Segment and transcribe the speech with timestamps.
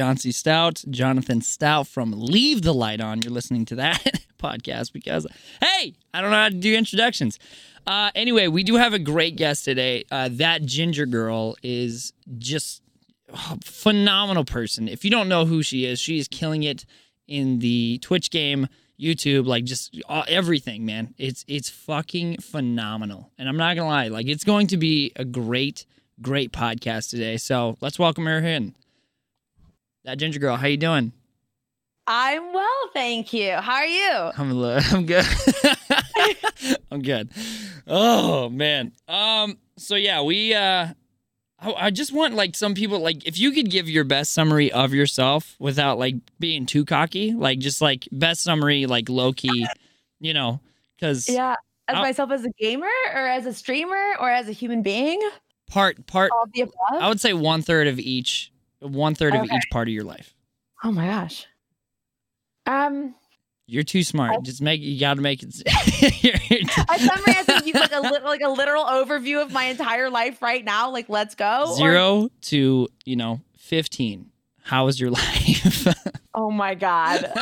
[0.00, 0.32] John C.
[0.32, 3.20] Stout, Jonathan Stout from Leave the Light On.
[3.20, 5.26] You're listening to that podcast because,
[5.60, 7.38] hey, I don't know how to do introductions.
[7.86, 10.04] Uh, anyway, we do have a great guest today.
[10.10, 12.80] Uh, that ginger girl is just
[13.28, 14.88] a phenomenal person.
[14.88, 16.86] If you don't know who she is, she is killing it
[17.28, 21.12] in the Twitch game, YouTube, like just uh, everything, man.
[21.18, 23.32] It's it's fucking phenomenal.
[23.36, 25.84] And I'm not gonna lie, like it's going to be a great,
[26.22, 27.36] great podcast today.
[27.36, 28.74] So let's welcome her in.
[30.04, 31.12] That ginger girl, how you doing?
[32.06, 33.52] I'm well, thank you.
[33.52, 34.12] How are you?
[34.36, 34.50] I'm
[34.92, 35.24] I'm good.
[36.90, 37.30] I'm good.
[37.86, 38.92] Oh man.
[39.08, 39.58] Um.
[39.76, 40.54] So yeah, we.
[40.54, 40.88] uh
[41.62, 44.72] I, I just want like some people like if you could give your best summary
[44.72, 49.66] of yourself without like being too cocky, like just like best summary, like low key,
[50.20, 50.60] you know,
[50.96, 51.54] because Yeah,
[51.86, 55.20] as I'll- myself as a gamer or as a streamer or as a human being,
[55.68, 56.74] part part all of the above.
[56.92, 58.49] I would say one third of each,
[58.80, 60.34] one third of each part of your life.
[60.82, 61.46] oh my gosh.
[62.66, 63.14] Um,
[63.66, 64.32] You're too smart.
[64.32, 65.54] I- Just make you got to make it.
[65.66, 70.90] as in you like a like a literal overview of my entire life right now.
[70.90, 71.66] Like, let's go.
[71.68, 74.30] or- Zero to you know fifteen.
[74.62, 75.86] How is your life?
[76.34, 77.32] oh my god.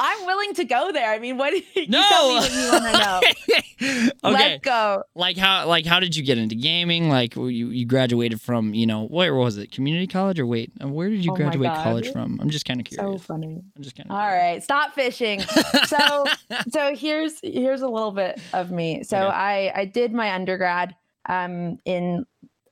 [0.00, 1.10] I'm willing to go there.
[1.12, 1.52] I mean, what?
[1.74, 2.02] You no.
[2.08, 3.20] tell me what you want to know.
[3.82, 4.12] okay.
[4.24, 5.02] Let's go.
[5.14, 7.08] like how like how did you get into gaming?
[7.08, 9.72] Like you you graduated from you know where was it?
[9.72, 10.72] Community college or wait?
[10.82, 12.38] uh, Where did you Oh graduate college from?
[12.40, 13.20] I'm just kind of curious.
[13.22, 13.62] So funny.
[13.76, 15.40] I'm just kind of All right, stop fishing.
[15.86, 16.24] So,
[16.70, 19.02] so here's here's a little bit of me.
[19.02, 19.26] So Okay.
[19.36, 20.94] I I did my undergrad
[21.28, 22.24] um in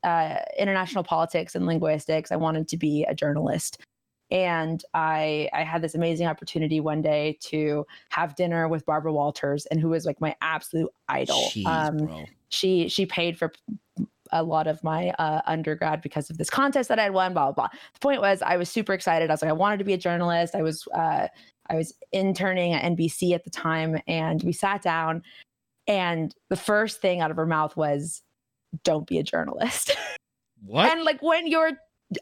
[0.03, 2.33] uh, international politics and linguistics.
[2.33, 3.83] I wanted to be a journalist,
[4.31, 9.67] and I I had this amazing opportunity one day to have dinner with Barbara Walters,
[9.67, 11.51] and who was like my absolute idol.
[11.51, 13.53] Jeez, um, she she paid for
[14.33, 17.33] a lot of my uh, undergrad because of this contest that I had won.
[17.33, 17.69] Blah blah blah.
[17.95, 19.31] The point was, I was super excited.
[19.31, 20.55] I was like, I wanted to be a journalist.
[20.55, 21.29] I was uh,
[21.69, 25.23] I was interning at NBC at the time, and we sat down,
[25.87, 28.23] and the first thing out of her mouth was,
[28.85, 29.97] "Don't be a journalist."
[30.67, 30.93] What?
[30.93, 31.71] and like when your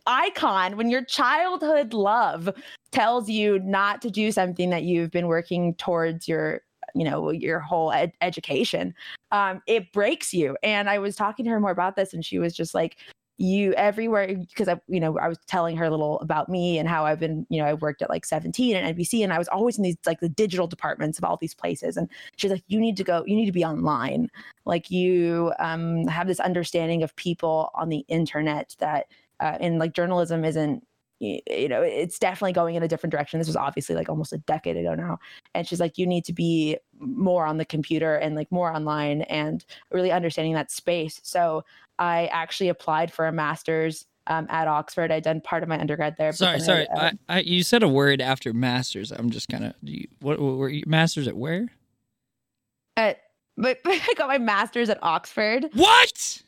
[0.07, 2.51] icon, when your childhood love
[2.93, 6.63] tells you not to do something that you've been working towards your
[6.95, 8.95] you know your whole ed- education
[9.31, 10.57] um it breaks you.
[10.63, 12.97] And i was talking to her more about this and she was just like
[13.37, 16.89] you everywhere because i you know i was telling her a little about me and
[16.89, 19.47] how i've been you know i worked at like 17 and nbc and i was
[19.49, 21.97] always in these like the digital departments of all these places.
[21.97, 24.29] And she's like you need to go you need to be online.
[24.65, 29.07] Like you um have this understanding of people on the internet that
[29.41, 30.85] uh, and like journalism isn't
[31.21, 34.39] you know it's definitely going in a different direction this was obviously like almost a
[34.39, 35.19] decade ago now
[35.55, 39.23] and she's like you need to be more on the computer and like more online
[39.23, 41.65] and really understanding that space so
[41.99, 46.15] i actually applied for a master's um, at oxford i'd done part of my undergrad
[46.19, 46.87] there Sorry, sorry.
[46.91, 49.11] I, uh, I, I, you said a word after masters.
[49.11, 49.75] I'm just kind of.
[50.21, 51.69] What, what were you masters at where?
[52.99, 53.21] at,
[53.57, 56.43] but, but i got my master's at oxford What?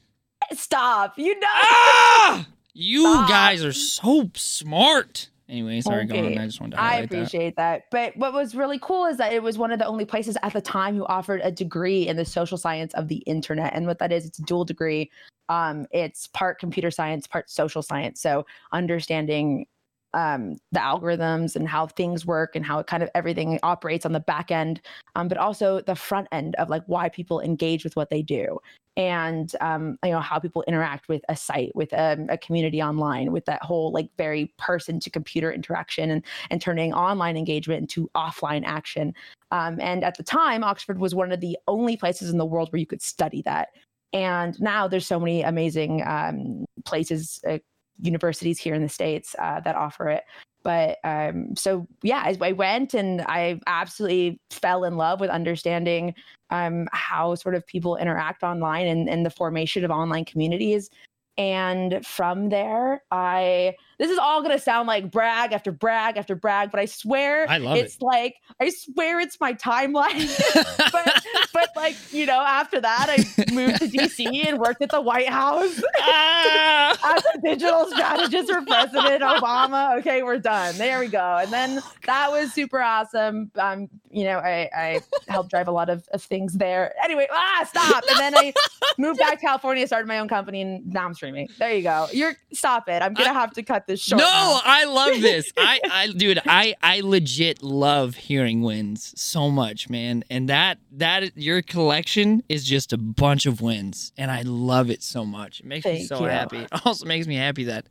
[0.53, 2.47] stop you know ah!
[2.83, 3.29] You Stop.
[3.29, 5.29] guys are so smart.
[5.51, 6.05] Anyway, sorry.
[6.05, 6.39] Okay.
[6.39, 7.15] I just wanted to I highlight that.
[7.15, 7.83] appreciate that.
[7.91, 10.55] But what was really cool is that it was one of the only places at
[10.55, 13.75] the time who offered a degree in the social science of the internet.
[13.75, 15.11] And what that is, it's a dual degree.
[15.51, 18.23] Um, it's part computer science, part social science.
[18.23, 19.67] So understanding
[20.15, 24.13] um, the algorithms and how things work and how it kind of everything operates on
[24.13, 24.81] the back end,
[25.15, 28.59] um, but also the front end of like why people engage with what they do
[28.97, 33.33] and um, you know how people interact with a site with um, a community online
[33.33, 38.11] with that whole like very person to computer interaction and and turning online engagement into
[38.15, 39.15] offline action.
[39.53, 42.73] Um, and at the time oxford was one of the only places in the world
[42.73, 43.69] where you could study that.
[44.13, 47.59] And now there's so many amazing um, places uh,
[48.03, 50.25] universities here in the states uh, that offer it
[50.63, 56.15] but um, so yeah I, I went and i absolutely fell in love with understanding
[56.51, 60.91] um, how sort of people interact online and, and the formation of online communities.
[61.39, 66.71] And from there, I this is all gonna sound like brag after brag after brag,
[66.71, 70.27] but I swear I love it's like I swear it's my timeline.
[70.93, 75.03] but but like you know, after that, I moved to DC and worked at the
[75.03, 77.15] White House Ah!
[77.15, 79.99] as a digital strategist for President Obama.
[79.99, 80.79] Okay, we're done.
[80.79, 81.37] There we go.
[81.39, 83.51] And then that was super awesome.
[83.57, 86.95] Um, you know, I, I helped drive a lot of, of things there.
[87.05, 88.03] Anyway, ah, stop.
[88.09, 88.55] And then I
[88.99, 91.49] moved back to California, started my own company, and now I'm streaming.
[91.59, 92.09] There you go.
[92.13, 93.03] You're stop it.
[93.03, 94.21] I'm gonna have to cut this short.
[94.21, 94.61] No, now.
[94.65, 95.53] I love this.
[95.57, 100.25] I, I, dude, I, I legit love hearing wins so much, man.
[100.31, 105.03] And that, that, your collection is just a bunch of wins, and I love it
[105.03, 105.61] so much.
[105.61, 106.27] It makes me so you.
[106.27, 106.59] happy.
[106.73, 107.87] It also makes me happy that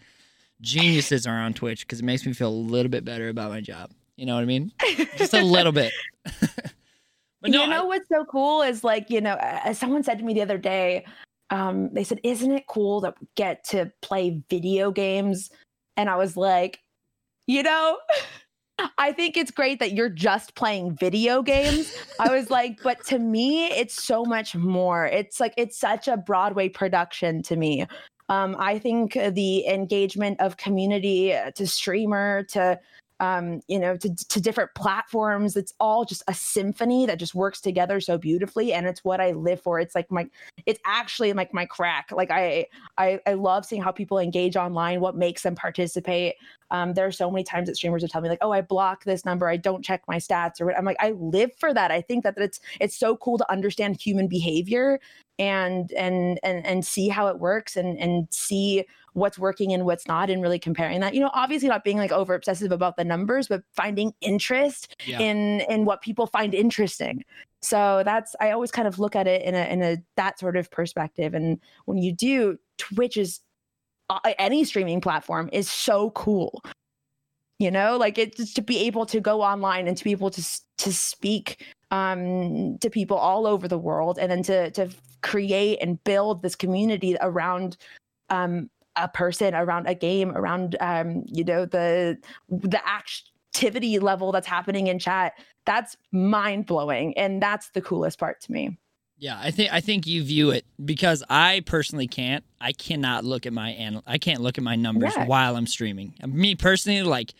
[0.61, 3.61] geniuses are on Twitch because it makes me feel a little bit better about my
[3.61, 3.91] job.
[4.15, 4.71] You know what I mean?
[5.17, 5.93] Just a little bit.
[7.41, 10.19] but no, you know I- what's so cool is like you know, as someone said
[10.19, 11.05] to me the other day,
[11.49, 15.49] um, they said, "Isn't it cool that we get to play video games?"
[15.99, 16.79] And I was like,
[17.45, 17.97] you know.
[18.97, 21.93] I think it's great that you're just playing video games.
[22.17, 25.05] I was like, but to me, it's so much more.
[25.05, 27.85] It's like it's such a Broadway production to me.
[28.29, 32.79] Um, I think the engagement of community uh, to streamer to
[33.19, 35.57] um, you know, to, to different platforms.
[35.57, 38.73] It's all just a symphony that just works together so beautifully.
[38.73, 39.79] And it's what I live for.
[39.79, 40.27] It's like my,
[40.65, 42.11] it's actually like my crack.
[42.11, 42.67] Like I,
[42.97, 46.35] I, I love seeing how people engage online, what makes them participate.
[46.71, 49.03] Um, there are so many times that streamers will tell me like, oh, I block
[49.03, 49.49] this number.
[49.49, 50.77] I don't check my stats or what.
[50.77, 51.91] I'm like, I live for that.
[51.91, 54.99] I think that it's, it's so cool to understand human behavior
[55.39, 60.07] and, and, and, and see how it works and, and see what's working and what's
[60.07, 63.03] not and really comparing that you know obviously not being like over obsessive about the
[63.03, 65.19] numbers but finding interest Yeah.
[65.19, 67.23] in in what people find interesting
[67.61, 70.57] so that's i always kind of look at it in a in a that sort
[70.57, 73.41] of perspective and when you do twitch is
[74.37, 76.63] any streaming platform is so cool
[77.59, 80.29] you know like it's just to be able to go online and to be able
[80.31, 80.43] to
[80.77, 84.89] to speak um to people all over the world and then to to
[85.21, 87.75] create and build this community around
[88.29, 92.17] um a person around a game around um you know the
[92.49, 95.33] the activity level that's happening in chat
[95.65, 98.77] that's mind blowing and that's the coolest part to me
[99.17, 102.43] Yeah, I think I think you view it because I personally can't.
[102.61, 105.25] I cannot look at my anal- I can't look at my numbers Yeah.
[105.25, 106.13] while I'm streaming.
[106.25, 107.33] Me personally, like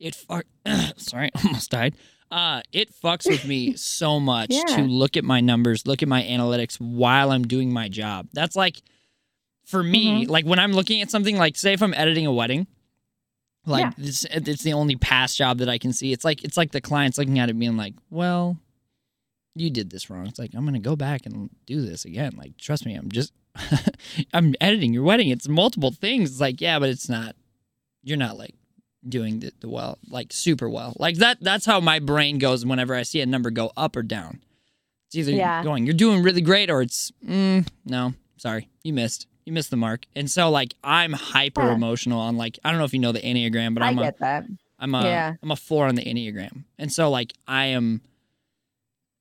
[0.00, 0.14] it.
[0.16, 0.46] Fuck,
[0.96, 1.94] sorry, almost died.
[2.32, 4.76] Uh, it fucks with me so much Yeah.
[4.76, 8.26] to look at my numbers, look at my analytics while I'm doing my job.
[8.32, 8.82] That's like
[9.70, 10.30] for me, Mm-hmm.
[10.30, 12.66] like when I'm looking at something like say if I'm editing a wedding.
[13.66, 13.92] Like Yeah.
[13.98, 16.12] this, it's the only past job that I can see.
[16.12, 18.56] It's like it's like the client's looking at it being like, "Well,
[19.54, 20.26] you did this wrong.
[20.26, 22.32] It's like I'm gonna go back and do this again.
[22.36, 23.32] Like, trust me, I'm just
[24.32, 25.28] I'm editing your wedding.
[25.28, 26.30] It's multiple things.
[26.30, 27.36] It's like, yeah, but it's not.
[28.02, 28.54] You're not like
[29.06, 30.94] doing the, the well, like super well.
[30.98, 31.38] Like that.
[31.42, 34.40] That's how my brain goes whenever I see a number go up or down.
[35.08, 35.62] It's either Yeah.
[35.62, 39.26] going, you're doing really great, or it's, mm, no, sorry, you missed.
[39.44, 40.04] You missed the mark.
[40.14, 43.20] And so like I'm hyper emotional on like I don't know if you know the
[43.20, 44.44] enneagram, but i I'm a get that
[44.78, 45.34] I'm a Yeah.
[45.42, 46.64] I'm a four on the Enneagram.
[46.78, 48.00] And so like I am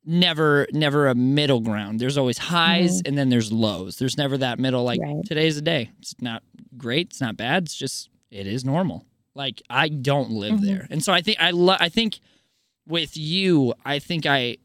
[0.05, 1.99] never never a middle ground.
[1.99, 3.97] There's always highs and then there's lows.
[3.97, 5.23] There's never that middle like Right.
[5.25, 5.91] today's a day.
[5.99, 6.43] It's not
[6.77, 9.05] great, it's not bad, it's just it is normal.
[9.35, 10.65] Like I don't live Mhm.
[10.65, 10.87] there.
[10.89, 12.19] And so I think I lo- I think
[12.87, 14.57] with you, I think I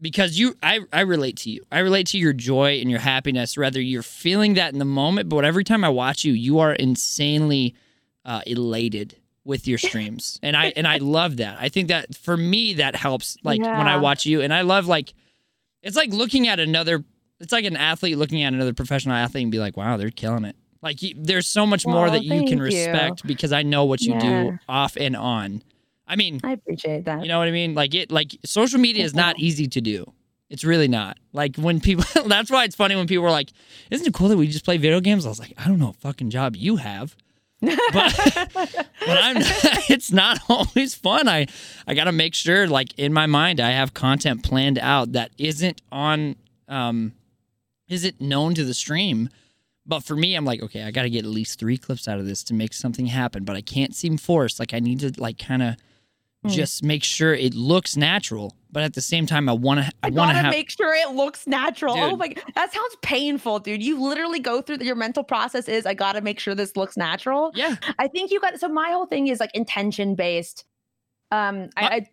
[0.00, 1.64] because you I, I relate to you.
[1.70, 5.28] I relate to your joy and your happiness, whether you're feeling that in the moment,
[5.28, 7.74] but every time I watch you, you are insanely
[8.24, 10.38] uh, elated with your streams.
[10.42, 11.58] and I and I love that.
[11.60, 14.86] I think that for me that helps like when I watch you and I love
[14.86, 15.14] like
[15.82, 17.04] it's like looking at another
[17.40, 20.44] it's like an athlete looking at another professional athlete and be like, "Wow, they're killing
[20.44, 22.64] it." Like you, there's so much more that you can you.
[22.64, 25.62] respect because I know what you do off and on.
[26.10, 27.74] I mean, i appreciate that you know what I mean?
[27.74, 30.12] Like it like social media is not easy to do.
[30.48, 31.16] It's really not.
[31.32, 33.52] Like when people that's why it's funny when people are like,
[33.90, 35.24] Isn't it cool that we just play video games?
[35.24, 37.14] I was like, I don't know what fucking job you have.
[37.60, 37.78] But
[38.54, 39.36] but I'm
[39.88, 41.28] it's not always fun.
[41.28, 41.46] I
[41.86, 45.80] I gotta make sure like in my mind I have content planned out that isn't
[45.92, 46.34] on
[46.68, 47.12] um
[47.88, 49.28] isn't known to the stream.
[49.86, 52.20] But for me, I'm like, okay, I got to get at least three clips out
[52.20, 53.44] of this to make something happen.
[53.44, 54.60] But I can't seem forced.
[54.60, 55.76] Like I need to like kind of
[56.44, 56.50] Mm.
[56.50, 58.56] just make sure it looks natural.
[58.72, 59.86] But at the same time, I want to.
[60.02, 61.94] I, I want to make sure it looks natural.
[61.98, 62.18] Oh Dude.
[62.18, 63.82] my, that sounds painful, dude.
[63.82, 67.50] You literally go through your mental process is I gotta make sure this looks natural.
[67.54, 70.64] yeah, I think you got so my whole thing is like intention based.
[71.30, 72.06] Um, I, I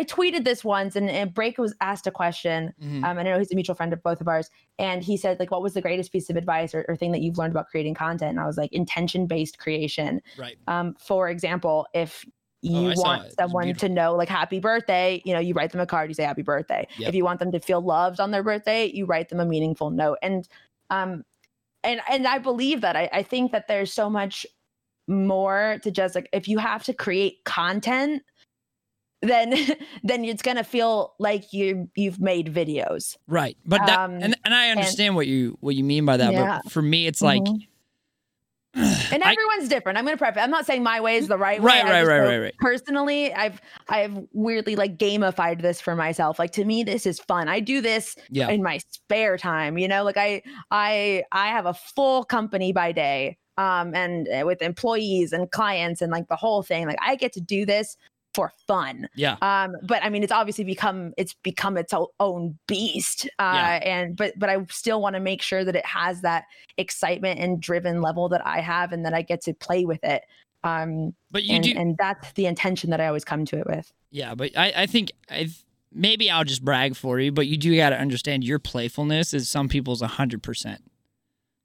[0.00, 2.74] I tweeted this once, and, and Break was asked a question.
[2.82, 3.04] Mhm.
[3.04, 5.38] Um, and I know he's a mutual friend of both of ours, and he said
[5.38, 7.68] like, "What was the greatest piece of advice or, or thing that you've learned about
[7.68, 10.56] creating content?" And I was like, "Intention based creation." right.
[10.66, 12.24] Um, for example, if
[12.62, 13.24] you Oh, want it.
[13.24, 16.10] It was someone to know like happy birthday, you know, you write them a card,
[16.10, 16.86] you say happy birthday.
[16.98, 17.08] Yep.
[17.08, 19.90] If you want them to feel loved on their birthday, you write them a meaningful
[19.90, 20.18] note.
[20.22, 20.48] And
[20.90, 21.24] um
[21.84, 22.96] and and I believe that.
[22.96, 24.44] I, I think that there's so much
[25.06, 28.22] more to just like if you have to create content,
[29.22, 29.54] then
[30.02, 33.16] then it's gonna feel like you you've made videos.
[33.28, 33.56] Right.
[33.64, 36.32] But that Um, and and I understand what you what you mean by that.
[36.32, 36.60] Yeah.
[36.64, 37.44] But for me, it's like
[39.10, 39.96] And I- everyone's different.
[39.98, 40.42] I'm going to preface.
[40.42, 41.66] I'm not saying my way is the right way.
[41.66, 42.54] Right, I right, right, right, right.
[42.58, 46.38] Personally, I've I've weirdly like gamified this for myself.
[46.38, 47.48] Like to me, this is fun.
[47.48, 48.50] I do this Yeah.
[48.50, 49.78] in my spare time.
[49.78, 54.44] You know, like I I I have a full company by day, um, and uh,
[54.44, 56.86] with employees and clients and like the whole thing.
[56.86, 57.96] Like I get to do this
[58.38, 59.08] for fun.
[59.16, 59.36] Yeah.
[59.42, 63.28] Um, but I mean, it's obviously become it's become its own beast.
[63.40, 63.80] Uh, Yeah.
[63.82, 66.44] and but but I still want to make sure that it has that
[66.76, 70.22] excitement and driven level that I have, and that I get to play with it.
[70.62, 73.66] Um, But you and, do and that's the intention that I always come to it
[73.66, 73.92] with.
[74.12, 77.74] Yeah, but I, I think I've, maybe I'll just brag for you, but you do
[77.76, 80.78] got to understand your playfulness is some people's 100%.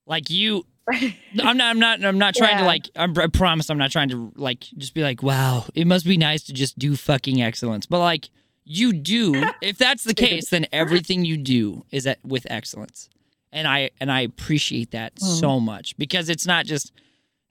[0.08, 3.78] Like you I'm not I'm not I'm not trying to like I'm, I promise I'm
[3.78, 6.96] not trying to like just be like wow, it must be nice to just do
[6.96, 7.86] fucking excellence.
[7.86, 8.30] But like
[8.66, 13.10] you do, if that's the case, then everything you do is at, with excellence.
[13.52, 15.40] And I and I appreciate that Mm.
[15.40, 16.92] so much because it's not just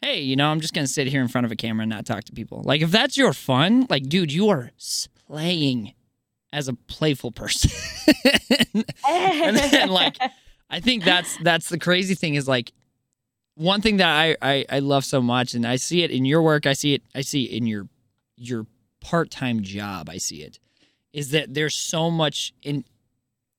[0.02, 1.90] hey, you know, I'm just going to sit here in front of a camera and
[1.90, 2.62] not talk to people.
[2.64, 4.70] Like if that's your fun, like dude, you are
[5.28, 5.94] playing
[6.52, 7.70] as a playful person.
[9.08, 10.18] and then like
[10.70, 12.72] I think that's that's the crazy thing is like
[13.62, 16.42] one thing that I, I I love so much and I see it in your
[16.42, 17.88] work, I see it I see it in your
[18.36, 18.66] your
[19.00, 20.58] part-time job, I see it
[21.12, 22.84] is that there's so much in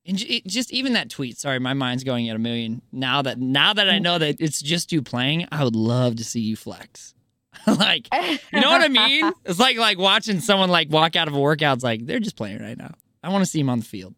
[0.06, 1.38] and just even that tweet.
[1.38, 2.82] Sorry, my mind's going at a million.
[2.92, 6.26] Now that now that I know that it's just you playing, I would love to
[6.26, 7.14] see you flex.
[7.68, 9.32] like, you know what I mean?
[9.46, 11.78] It's like like watching someone like walk out of a workout.
[11.78, 12.92] It's like they're just playing right now.
[13.24, 14.14] I want to see them on the field.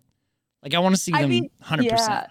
[0.63, 2.27] Like I want to see I them mean, hundred percent.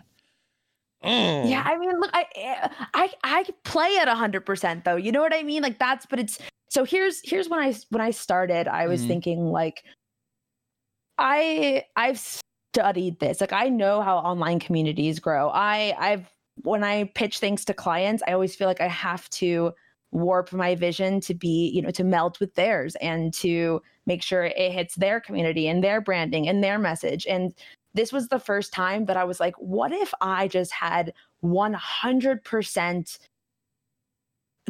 [1.04, 1.10] Oh
[1.42, 4.96] Yeah, I mean, look, I eh, I I play at hundred percent though.
[4.96, 5.62] You know what I mean?
[5.62, 6.38] Like that's, but it's
[6.70, 9.06] so here's here's when I when I started, I was Mhm.
[9.06, 9.84] thinking like,
[11.18, 12.18] I I've
[12.74, 13.40] studied this.
[13.40, 15.50] Like I know how online communities grow.
[15.50, 16.30] I I've
[16.62, 19.72] when I pitch things to clients, I always feel like I have to
[20.12, 24.44] warp my vision to be you know to meld with theirs and to make sure
[24.44, 27.52] it hits their community and their branding and their message and
[27.94, 31.12] this was the first time that I was like, what if I just had
[31.44, 33.18] 100%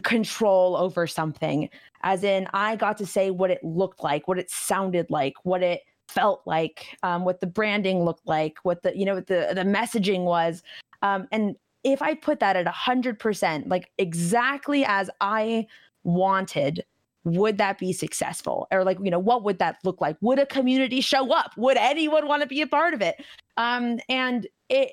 [0.02, 1.70] control over something?
[2.02, 5.62] As in, I got to say what it looked like, what it sounded like, what
[5.62, 9.52] it felt like, um, what the branding looked like, what the, you know, what the,
[9.54, 10.62] the messaging was.
[11.00, 15.66] Um, and if I put that at 100%, like exactly as I
[16.02, 16.84] wanted,
[17.24, 18.66] would that be successful?
[18.70, 20.16] Or like you know what would that look like?
[20.20, 21.52] Would a community show up?
[21.56, 23.16] Would anyone want to be a part of it?
[23.56, 24.92] Um and it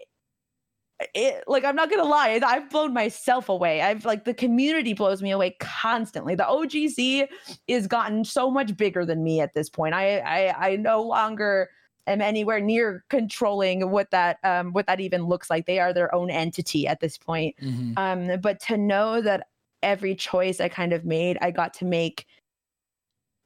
[1.16, 3.82] it like i'm not gonna lie i've blown myself away.
[3.82, 6.36] I've like the community blows me away constantly.
[6.36, 7.28] The ogc
[7.68, 9.94] is gotten so much bigger than me at this point.
[9.96, 11.70] I i, I no longer
[12.08, 15.66] am anywhere near controlling what that um what that even looks like.
[15.66, 17.56] They are their own entity at this point.
[17.62, 17.98] Mhm.
[17.98, 19.48] um but to know that
[19.84, 22.26] every choice i kind of made i got to make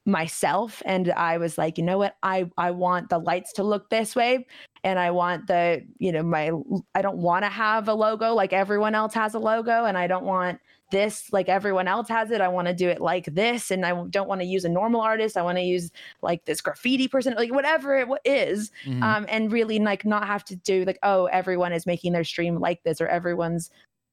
[0.06, 0.84] myself.
[0.86, 2.16] And i was like you know what?
[2.22, 4.46] I i want the lights to look this way.
[4.84, 6.52] And i want the you know my
[6.94, 9.86] i don't want to have a logo like everyone else has a logo.
[9.86, 10.60] And i don't want
[10.92, 12.40] this like everyone else has it.
[12.40, 13.72] I want to do it like this.
[13.72, 15.38] And i don't want to use a normal artist.
[15.38, 15.90] I want to use
[16.22, 18.72] like this graffiti person like whatever it is.
[18.86, 19.02] Mhm.
[19.02, 22.60] um, and really like not have to do like oh everyone is making their stream
[22.60, 23.72] like this or everyone's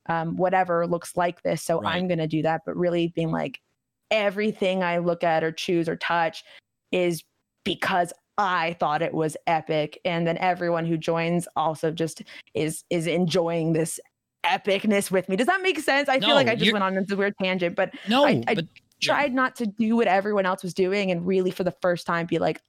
[0.08, 1.96] um, whatever looks like this so Right.
[1.96, 2.62] i'm gonna do that.
[2.66, 3.60] But really being like
[4.10, 6.44] everything i look at or choose or touch
[6.90, 7.22] is
[7.64, 9.98] because i thought it was epic.
[10.04, 12.22] And then everyone who joins also just
[12.54, 13.98] is is enjoying this
[14.44, 15.36] epicness with me.
[15.36, 16.08] Does that make sense?
[16.08, 18.54] I feel like i just you're- went on this weird tangent but no, I- I
[18.56, 18.66] but
[19.00, 22.26] tried not to do what everyone else was doing and really for the first time
[22.26, 22.60] be like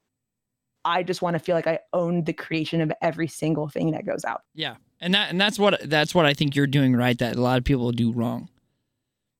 [0.85, 4.05] i just want to feel like i own the creation of every single thing that
[4.05, 4.41] goes out.
[4.53, 7.17] Yeah, and that and that's what that's what I think you're doing right.
[7.17, 8.49] That a lot of people do wrong.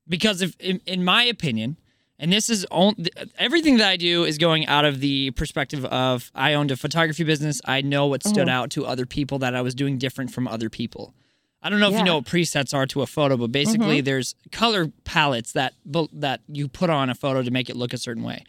[0.08, 1.77] Because if, in, in my opinion,
[2.20, 2.96] and this is on,
[3.38, 7.24] everything that I do is going out of the perspective of I owned a photography
[7.24, 7.62] business.
[7.65, 8.51] I know what stood Mhm.
[8.51, 11.13] out to other people that I was doing different from other people.
[11.62, 14.36] I don't know if you know what presets are to a photo, but basically there's
[14.51, 15.74] color palettes that
[16.12, 18.43] that you put on a photo to make it look a certain way.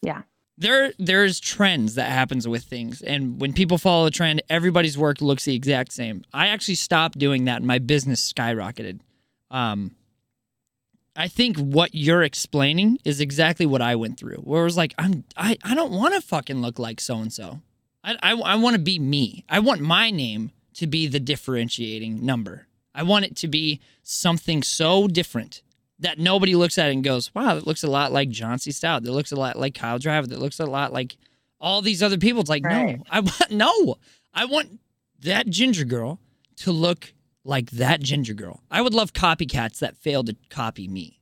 [0.00, 0.22] Yeah.
[0.56, 5.20] There there's trends that happens with things and when people follow a trend, everybody's work
[5.20, 6.22] looks the exact same.
[6.32, 9.00] I actually stopped doing that and my business skyrocketed.
[9.50, 9.96] Um
[11.16, 14.38] I think what you're explaining is exactly what I went through.
[14.38, 17.32] Where it was like, I'm I, I don't want to fucking look like so and
[17.32, 17.60] so.
[18.04, 19.44] I I, I want to be me.
[19.48, 22.68] I want my name to be the differentiating number.
[22.94, 25.62] I want it to be something so different
[26.00, 28.70] that nobody looks at it and goes, "Wow, that looks a lot like John C.
[28.72, 29.02] Stout.
[29.04, 30.26] That looks a lot like Kyle Driver.
[30.26, 31.16] That looks a lot like
[31.60, 32.98] all these other people." It's like, Right.
[32.98, 33.96] no, I want no.
[34.32, 34.80] I want
[35.20, 36.18] that ginger girl
[36.56, 37.12] to look
[37.44, 38.62] like that ginger girl.
[38.70, 41.20] I would love copycats that fail to copy me.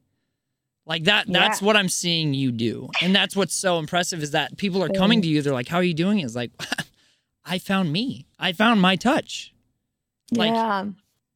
[0.86, 2.88] Like that that's what I'm seeing you do.
[3.00, 5.76] And that's what's so impressive is that people are coming to you they're like how
[5.76, 6.18] are you doing?
[6.20, 6.50] It's like
[7.44, 8.26] I found me.
[8.38, 9.52] I found my touch.
[10.32, 10.86] Like- yeah.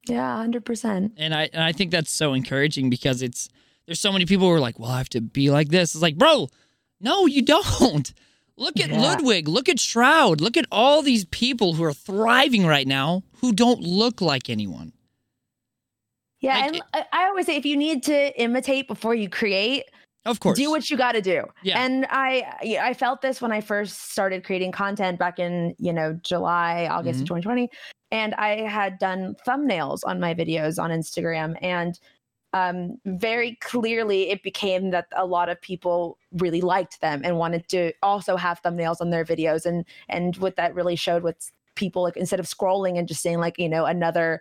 [0.08, 1.12] Yeah, hundred percent.
[1.16, 3.48] And I and I think that's so encouraging because it's
[3.86, 5.94] there's so many people who are like, well, I have to be like this.
[5.94, 6.48] It's like, bro,
[7.00, 8.12] no, you don't.
[8.58, 9.00] Look at Yeah.
[9.02, 9.48] Ludwig.
[9.48, 10.40] Look at Shroud.
[10.40, 14.92] Look at all these people who are thriving right now who don't look like anyone.
[16.40, 19.84] Yeah, Like and I I always say if you need to imitate before you create,
[20.25, 20.56] Of course.
[20.58, 21.44] do what you got to do.
[21.62, 21.82] Yeah.
[21.82, 26.18] And I I felt this when I first started creating content back in, you know,
[26.22, 27.22] July, August Mhm.
[27.22, 27.68] of 2020,
[28.10, 31.98] and I had done thumbnails on my videos on Instagram and
[32.52, 37.68] um, very clearly it became that a lot of people really liked them and wanted
[37.68, 42.02] to also have thumbnails on their videos and and what that really showed was people
[42.02, 44.40] like instead of scrolling and just seeing like you know another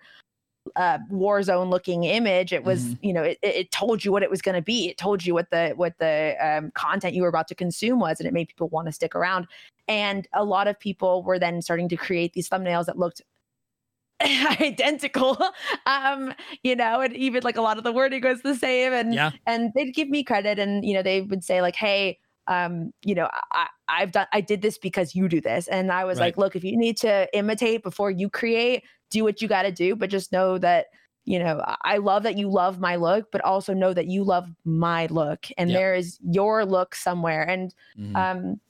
[0.77, 3.00] uh, war zone looking image it was Mhm.
[3.01, 5.25] you know it, it it told you what it was going to be it told
[5.25, 8.34] you what the what the um, content you were about to consume was and it
[8.34, 9.45] made people want to stick around
[9.88, 13.22] and a lot of people were then starting to create these thumbnails that looked
[14.62, 15.38] identical
[15.86, 19.13] um you know and even like a lot of the wording was the same and
[19.13, 19.32] Yeah.
[19.46, 23.15] and they'd give me credit and you know they would say like hey um you
[23.15, 26.27] know i i've done i did this because you do this and i was Right.
[26.27, 29.72] like look if you need to imitate before you create do what you got to
[29.72, 30.88] do but just know that
[31.25, 34.48] you know I- love that you love my look but also know that you love
[34.63, 35.77] my look and Yeah.
[35.77, 38.15] there is your look somewhere and Mhm.
[38.15, 38.62] um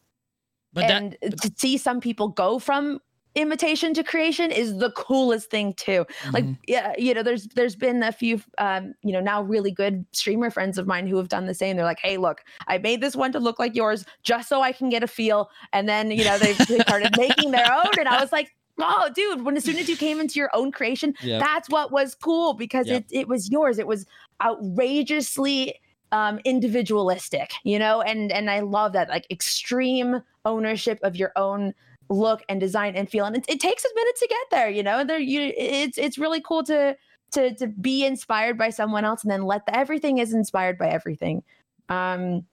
[0.73, 2.99] but that and to see some people go from
[3.35, 6.57] imitation to creation is the coolest thing too like mhm.
[6.67, 10.49] yeah you know there's there's been a few um you know now really good streamer
[10.49, 13.15] friends of mine who have done the same they're like hey look i made this
[13.15, 16.23] one to look like yours just so i can get a feel and then you
[16.23, 19.63] know they, they started making their own and i was like oh dude when as
[19.65, 21.41] soon as you came into your own creation Yep.
[21.41, 23.05] that's what was cool because Yep.
[23.11, 24.05] it, it was yours it was
[24.43, 25.75] outrageously
[26.11, 31.73] um individualistic you know and and i love that like extreme ownership of your own
[32.09, 34.83] look and design and feel and it, it takes a minute to get there you
[34.83, 36.95] know there you it's it's really cool to
[37.31, 40.87] to to be inspired by someone else and then let the everything is inspired by
[40.87, 41.41] everything
[41.89, 42.45] um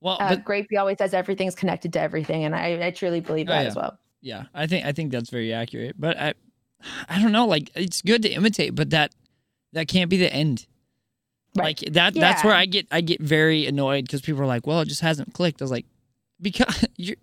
[0.00, 3.48] well, uh, but Grape always says everything's connected to everything and i i truly believe
[3.48, 3.68] Oh, that yeah.
[3.68, 5.96] as well yeah, I think I think that's very accurate.
[5.98, 6.34] But I
[7.08, 9.12] I don't know, like it's good to imitate, but that
[9.72, 10.66] that can't be the end.
[11.56, 11.80] Right.
[11.82, 14.80] Like that that's where I get I get very annoyed because people are like, "Well,
[14.80, 15.86] it just hasn't clicked." I was like,
[16.40, 17.16] "Because you're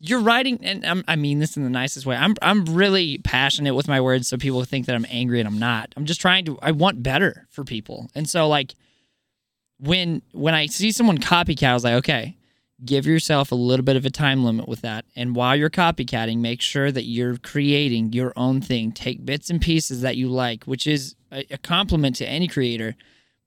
[0.00, 2.16] you're writing and I'm, I mean this in the nicest way.
[2.16, 5.58] I'm I'm really passionate with my words so people think that I'm angry and I'm
[5.58, 5.92] not.
[5.96, 8.08] I'm just trying to I want better for people.
[8.14, 8.74] And so like
[9.78, 12.36] when when I see someone copycat, I was like, "Okay,
[12.84, 15.04] give yourself a little bit of a time limit with that.
[15.16, 18.92] And while you're copycatting, make sure that you're creating your own thing.
[18.92, 22.94] Take bits and pieces that you like, which is a, a compliment to any creator,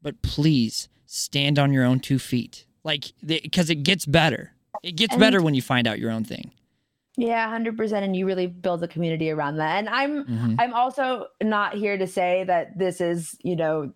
[0.02, 2.66] but please stand on your own two feet.
[2.84, 4.54] Like, because it gets better.
[4.84, 6.52] It gets And- better when you find out your own thing.
[7.18, 10.56] yeah 100% and you really build a community around that and i'm Mhm.
[10.60, 13.92] I'm also not here to say that this is, you know,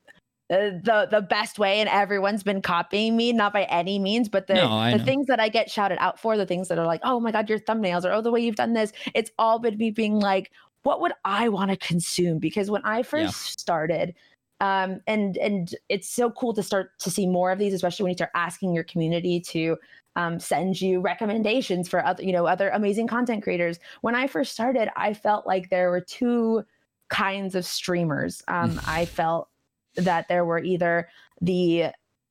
[0.49, 4.53] the the best way and everyone's been copying me not by any means but the
[4.55, 5.03] No, the know.
[5.05, 7.49] things that i get shouted out for the things that are like oh my god
[7.49, 10.51] your thumbnails or oh the way you've done this it's all been me being like
[10.83, 14.13] what would i want to consume because when i first started
[14.61, 18.11] um and and it's so cool to start to see more of these especially when
[18.11, 19.77] you start asking your community to
[20.15, 23.79] um, send you recommendations for other you know other amazing content creators.
[24.01, 26.63] When i first started i felt like there were two
[27.09, 28.41] kinds of streamers.
[28.47, 29.49] Um, i felt
[29.95, 31.09] that there were either
[31.41, 31.87] the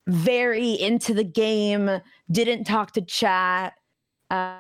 [0.07, 1.91] very into the game
[2.31, 3.75] didn't talk to chat
[4.31, 4.57] uh,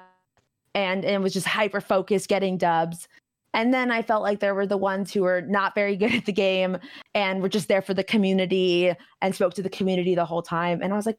[0.74, 3.08] and and was just hyper focused getting dubs
[3.54, 6.26] and then i felt like there were the ones who were not very good at
[6.26, 6.76] the game
[7.14, 10.82] and were just there for the community and spoke to the community the whole time
[10.82, 11.18] and i was like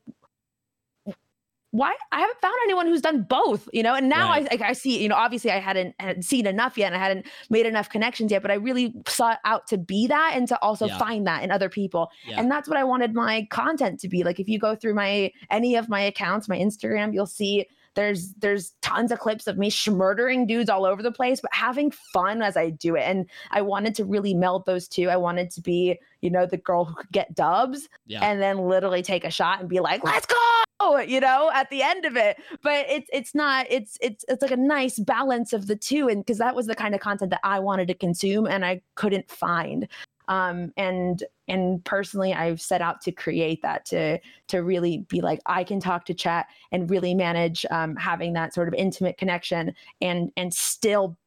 [1.71, 3.95] why I haven't found anyone who's done both, you know.
[3.95, 4.47] And now Right.
[4.49, 6.99] I, I I see, you know, obviously I hadn't, hadn't seen enough yet, and I
[7.05, 10.61] hadn't made enough connections yet, but I really sought out to be that and to
[10.61, 10.97] also Yeah.
[10.97, 12.09] find that in other people.
[12.25, 12.39] Yeah.
[12.39, 14.23] And that's what I wanted my content to be.
[14.23, 17.65] Like if you go through my any of my accounts, my Instagram, you'll see
[17.95, 21.91] there's there's tons of clips of me murdering dudes all over the place, but having
[21.91, 23.03] fun as I do it.
[23.03, 25.09] And I wanted to really meld those two.
[25.09, 28.23] I wanted to be, you know, the girl who could get dubs Yeah.
[28.23, 31.81] and then literally take a shot and be like, let's go, you know, at the
[31.81, 32.37] end of it.
[32.61, 36.07] But it's it's not, it's it's it's like a nice balance of the two.
[36.09, 38.81] And because that was the kind of content that I wanted to consume and I
[38.95, 39.87] couldn't find.
[40.27, 45.39] Um and and personally I've set out to create that to to really be like
[45.45, 49.73] I can talk to chat and really manage um having that sort of intimate connection
[50.01, 51.17] and and still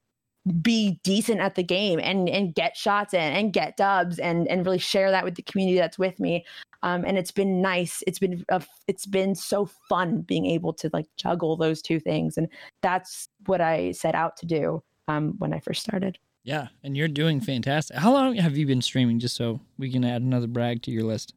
[0.63, 4.65] be decent at the game and and get shots in and get dubs and and
[4.65, 6.45] really share that with the community that's with me.
[6.83, 8.03] Um, and it's been nice.
[8.07, 12.39] It's been a, it's been so fun being able to like juggle those two things.
[12.39, 12.49] And
[12.83, 17.09] that's what i set out to do um, when i first started yeah and you're
[17.09, 20.83] doing fantastic how long have you been streaming just so we can add another brag
[20.83, 21.35] to your list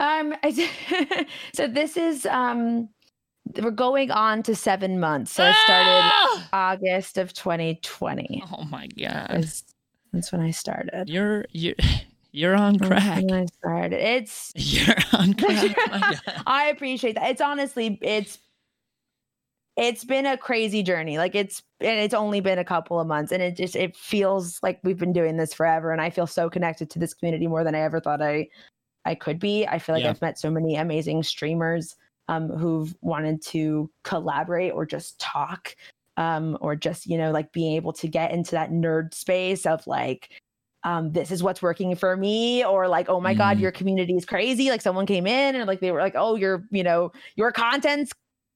[0.00, 0.34] um
[1.54, 2.88] so this is um
[3.58, 5.32] we're going on to seven months.
[5.32, 6.48] So I started ah!
[6.52, 8.44] August of 2020.
[8.52, 9.64] Oh my god, that's,
[10.12, 11.08] that's when I started.
[11.08, 11.74] You're you.
[12.32, 13.24] You're on crack.
[13.24, 13.98] When I started.
[13.98, 15.34] It's you're on
[15.74, 15.76] crack.
[16.46, 17.30] I appreciate that.
[17.30, 18.38] It's honestly, it's
[19.76, 21.18] it's been a crazy journey.
[21.18, 24.58] Like it's and it's only been a couple of months, and it just it feels
[24.62, 25.92] like we've been doing this forever.
[25.92, 28.48] And I feel so connected to this community more than I ever thought I
[29.04, 29.66] I could be.
[29.66, 30.10] I feel like yeah.
[30.10, 31.96] I've met so many amazing streamers
[32.28, 35.74] um, who've wanted to collaborate or just talk
[36.16, 39.86] um, or just you know like being able to get into that nerd space of
[39.86, 40.30] like
[40.84, 43.38] um, this is what's working for me or like oh my mm.
[43.38, 46.36] god your community is crazy like someone came in and like they were like oh
[46.36, 48.12] your you know your content's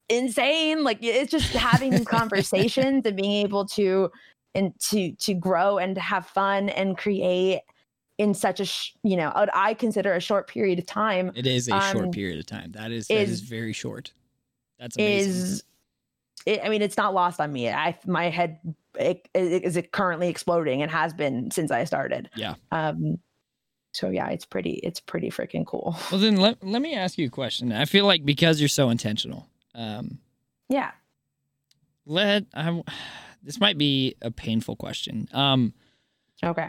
[0.09, 4.11] insane like it's just having these conversations and being able to
[4.55, 7.61] and to to grow and to have fun and create
[8.19, 11.33] in such a sh- you know what I consider a short period of time.
[11.35, 12.73] It is a um, short period of time.
[12.73, 14.13] That is that is, is very short.
[14.79, 15.33] That's amazing.
[15.33, 15.65] Is
[16.47, 17.71] it, I mean, it's not lost on me.
[17.71, 18.59] I my head
[18.99, 22.29] it, it, is it currently exploding and has been since I started.
[22.37, 22.55] Yeah.
[22.71, 23.19] Um.
[23.93, 24.81] So yeah, it's pretty.
[24.83, 25.97] It's pretty freaking cool.
[26.11, 27.73] Well, then let let me ask you a question.
[27.73, 29.49] I feel like because you're so intentional.
[29.75, 30.19] Um.
[30.69, 30.91] Yeah.
[32.07, 32.83] Let I.
[33.43, 35.29] This might be a painful question.
[35.33, 35.75] Um.
[36.43, 36.69] Okay.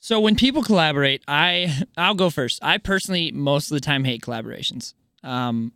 [0.00, 2.58] So when people collaborate, I I'll go first.
[2.62, 4.92] I personally most of the time hate collaborations.
[5.22, 5.72] Um,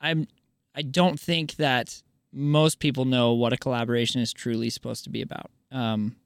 [0.00, 0.28] I'm
[0.74, 5.22] I don't think that most people know what a collaboration is truly supposed to be
[5.22, 5.50] about.
[5.72, 6.16] Um,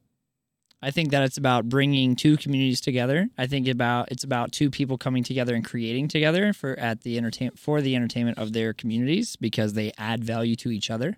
[0.85, 3.31] I think that it's about bringing two communities together.
[3.39, 7.17] I think about it's about two people coming together and creating together for at the
[7.17, 11.17] entertain for the entertainment of their communities because they add value to each other.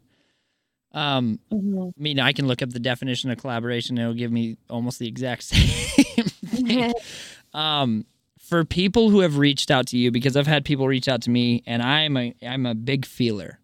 [0.93, 1.89] Um, mm-hmm.
[1.89, 5.09] I mean, I can look up the definition of collaboration; it'll give me almost the
[5.09, 6.95] exact same thing.
[7.53, 8.07] um,
[8.39, 11.31] for people who have reached out to you, because I've had people reach out to
[11.31, 13.59] me, and I'm a I'm a big feeler,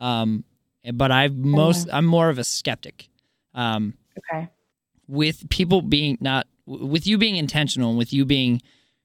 [0.00, 0.42] um,
[0.92, 3.08] but I've most I'm more of a skeptic.
[3.54, 4.48] Um, okay.
[5.06, 8.62] With people being not with you being intentional, and with you being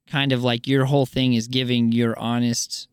[0.07, 2.87] kind of like your whole thing is giving your honest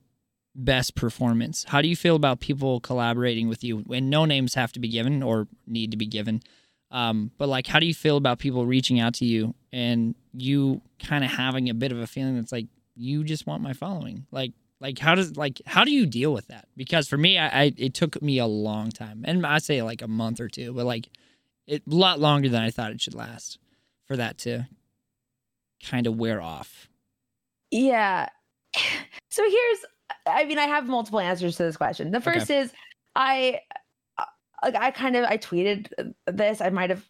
[0.54, 1.64] best performance.
[1.68, 3.84] How do you feel about people collaborating with you?
[3.92, 6.42] And no names have to be given or need to be given.
[6.90, 10.80] Um, but like, how do you feel about people reaching out to you and you
[11.02, 14.26] kind of having a bit of a feeling that's like, you just want my following?
[14.30, 16.68] Like, like how does like how do you deal with that?
[16.76, 20.02] Because for me, I, I it took me a long time, and I say like
[20.02, 21.08] a month or two, but like
[21.66, 23.58] it a lot longer than I thought it should last
[24.06, 24.66] for that to
[25.84, 26.88] kind of wear off.
[27.70, 28.28] Yeah.
[29.28, 29.84] So here's
[30.26, 32.10] I mean, I have multiple answers to this question.
[32.10, 32.60] The first okay.
[32.60, 32.72] is
[33.14, 33.60] I
[34.16, 34.24] uh,
[34.62, 35.88] like I kind of I tweeted
[36.26, 36.62] this.
[36.62, 37.04] I might have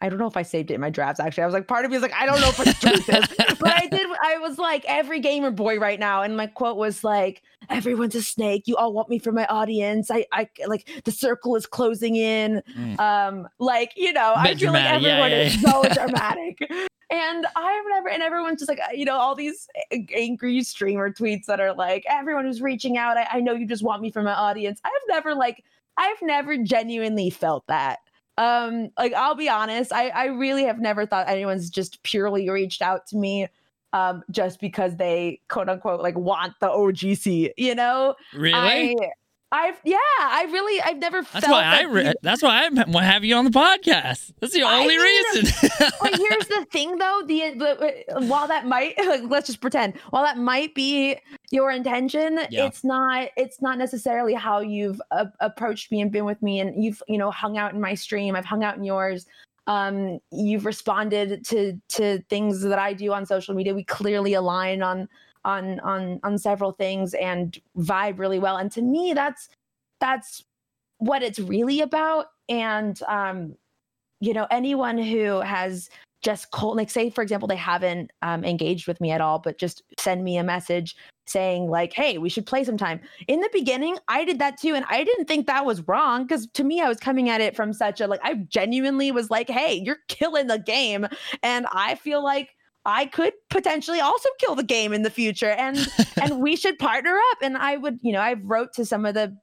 [0.00, 1.42] I don't know if I saved it in my drafts actually.
[1.42, 3.06] I was like, part of me is like, I don't know if it's truth
[3.58, 6.22] but I did I was like every gamer boy right now.
[6.22, 8.64] And my quote was like, everyone's a snake.
[8.66, 10.10] You all want me for my audience.
[10.10, 12.62] I I like the circle is closing in.
[12.76, 13.00] Mm.
[13.00, 16.58] Um, like, you know, I feel like everyone yeah, yeah, is so dramatic.
[17.10, 19.66] And I've never, and everyone's just like, you know, all these
[20.14, 23.82] angry streamer tweets that are like, everyone who's reaching out, I, I know you just
[23.82, 24.78] want me for my audience.
[24.84, 25.64] I've never like,
[25.96, 28.00] I've never genuinely felt that.
[28.38, 32.80] Um, like I'll be honest, I, I really have never thought anyone's just purely reached
[32.80, 33.48] out to me
[33.94, 38.14] um just because they quote unquote like want the OGC, you know?
[38.32, 38.54] Really?
[38.54, 38.94] I,
[39.50, 41.22] I've yeah, I really I've never.
[41.22, 41.82] That's why I.
[41.84, 44.32] Re- that's why I have you on the podcast.
[44.40, 45.70] That's the only I mean, reason.
[46.02, 47.22] but here's the thing, though.
[47.26, 47.54] The,
[48.08, 51.16] the while that might like, let's just pretend while that might be
[51.50, 52.66] your intention, yeah.
[52.66, 53.30] it's not.
[53.38, 57.16] It's not necessarily how you've uh, approached me and been with me, and you've you
[57.16, 58.36] know hung out in my stream.
[58.36, 59.24] I've hung out in yours.
[59.66, 63.74] Um, you've responded to to things that I do on social media.
[63.74, 65.08] We clearly align on
[65.44, 68.56] on on on several things and vibe really well.
[68.56, 69.48] And to me that's
[70.00, 70.44] that's
[70.98, 72.26] what it's really about.
[72.48, 73.54] And um
[74.20, 75.88] you know anyone who has
[76.22, 79.58] just cold like say for example they haven't um, engaged with me at all but
[79.58, 80.96] just send me a message
[81.26, 83.00] saying like hey we should play sometime.
[83.28, 86.46] In the beginning i did that too and i didn't think that was wrong because
[86.54, 89.48] to me i was coming at it from such a like i genuinely was like
[89.48, 91.06] hey you're killing the game.
[91.42, 92.56] And i feel like
[92.88, 95.78] I could potentially also kill the game in the future and
[96.22, 99.14] and we should partner up and I would you know I wrote to some of
[99.14, 99.36] the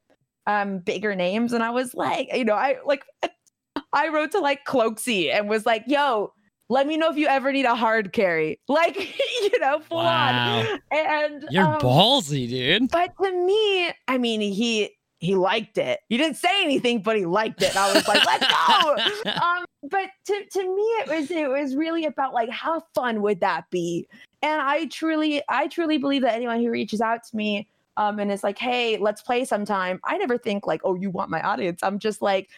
[0.47, 3.03] um bigger names and I was like you know I like
[3.93, 6.34] I wrote to like Cloakzy and was like, yo,
[6.69, 8.60] let me know if you ever need a hard carry.
[8.67, 10.60] Like, you know, full Wow.
[10.60, 10.79] on.
[10.91, 12.89] And You're um, ballsy, dude.
[12.91, 15.99] but to me, I mean, he he liked it.
[16.10, 17.69] He didn't say anything, but he liked it.
[17.69, 19.31] And I was like, let's go.
[19.31, 23.39] um, but to, to me, it was it was really about like how fun would
[23.41, 24.07] that be?
[24.41, 27.67] And I truly, I truly believe that anyone who reaches out to me
[27.97, 29.99] um, and is like, hey, let's play sometime.
[30.03, 31.81] I never think like, oh, you want my audience.
[31.81, 32.49] I'm just like,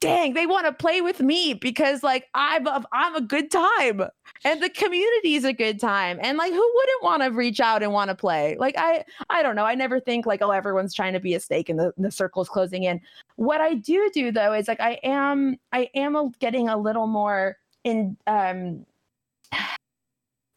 [0.00, 4.02] dang, they want to play with me because like I'm a, I'm a good time
[4.44, 6.18] and the community is a good time.
[6.20, 8.56] And like who wouldn't want to reach out and want to play?
[8.58, 9.64] Like I I don't know.
[9.64, 12.48] I never think like, oh, everyone's trying to be a snake and the, the circle's
[12.48, 13.00] closing in.
[13.36, 17.56] What I do do though is like I am I am getting a little more
[17.84, 18.84] in um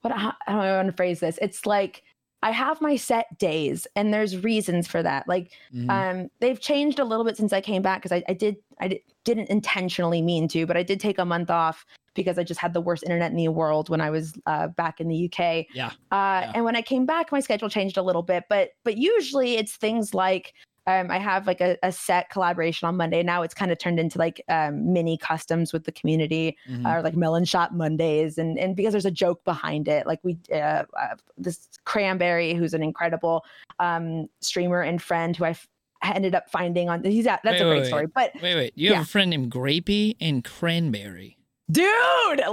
[0.01, 1.39] what how, how do I want to phrase this?
[1.41, 2.03] It's like
[2.43, 5.27] I have my set days and there's reasons for that.
[5.27, 5.89] Like Mhm.
[5.89, 8.87] um, they've changed a little bit since I came back because I, I did I
[8.89, 12.59] di- didn't intentionally mean to, but I did take a month off because I just
[12.59, 15.65] had the worst internet in the world when I was uh, back in the UK.
[15.73, 15.87] Yeah.
[16.11, 16.51] Uh, Yeah.
[16.55, 19.75] And when I came back, my schedule changed a little bit, but but usually it's
[19.75, 20.53] things like
[20.87, 23.21] um, I have like a, a set collaboration on Monday.
[23.21, 26.85] Now it's kind of turned into like um, mini customs with the community Mhm.
[26.91, 30.37] or like melon shot Mondays, and and because there's a joke behind it, like we
[30.51, 33.43] uh, uh, this cranberry who's an incredible
[33.79, 35.67] um, streamer and friend who I f-
[36.03, 37.87] ended up finding on he's at that's Wait, a great wait.
[37.87, 38.73] story, but Wait, wait.
[38.75, 41.36] You have a friend named Grapey and Cranberry.
[41.71, 41.87] Dude,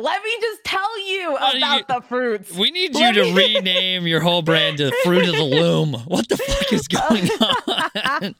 [0.00, 2.52] let me just tell you about you- the fruits.
[2.56, 5.94] We need you to me- rename your whole brand to Fruit of the Loom.
[6.06, 7.28] What the fuck is going
[8.22, 8.34] on?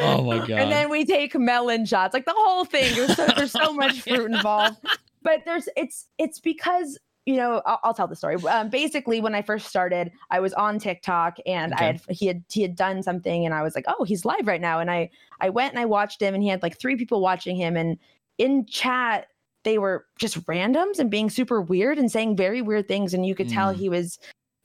[0.00, 0.50] oh my god.
[0.50, 2.94] And then we take melon shots, like the whole thing.
[2.94, 4.78] There's so, there's so much fruit involved,
[5.22, 8.36] but there's it's it's because you know I'll, I'll tell the story.
[8.48, 11.84] Um, basically, when I first started, I was on TikTok and Okay.
[11.84, 14.46] I had he had he had done something, and I was like, oh, he's live
[14.46, 16.96] right now, and I I went and I watched him, and he had like three
[16.96, 17.98] people watching him, and
[18.38, 19.26] in chat
[19.64, 23.34] they were just randoms and being super weird and saying very weird things, and you
[23.34, 23.76] could tell Mm.
[23.76, 24.18] he was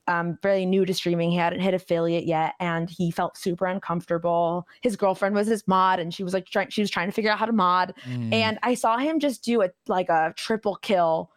[0.10, 1.32] um, very new to streaming.
[1.32, 4.66] He hadn't hit affiliate yet, and he felt super uncomfortable.
[4.82, 6.70] His girlfriend was his mod, and she was like trying.
[6.70, 8.32] She was trying to figure out how to mod, Mm.
[8.34, 11.30] and I saw him just do a like a triple kill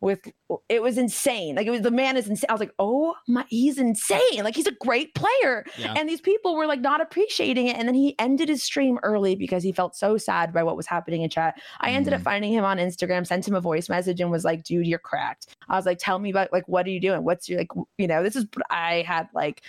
[0.00, 0.20] with.
[0.68, 1.54] It was insane.
[1.56, 2.46] Like it was the man is insane.
[2.48, 4.42] I was like, oh my, he's insane.
[4.42, 5.94] Like he's a great player, yeah.
[5.96, 7.76] and these people were like not appreciating it.
[7.76, 10.86] And then he ended his stream early because he felt so sad by what was
[10.86, 11.60] happening in chat.
[11.80, 12.24] I ended up Mhm.
[12.24, 15.54] finding him on Instagram, sent him a voice message, and was like, "Dude, you're cracked."
[15.68, 17.24] I was like, "Tell me about like what are you doing?
[17.24, 19.62] What's your like you know?" This is I had like,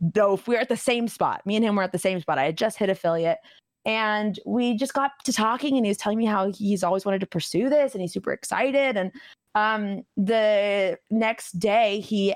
[0.00, 1.44] though we were at the same spot.
[1.46, 2.38] Me and him were at the same spot.
[2.38, 3.38] I had just hit affiliate.
[3.86, 7.20] And we just got to talking, and he was telling me how he's always wanted
[7.20, 8.96] to pursue this, and he's super excited.
[8.96, 9.12] And
[9.56, 12.34] um, the next day, he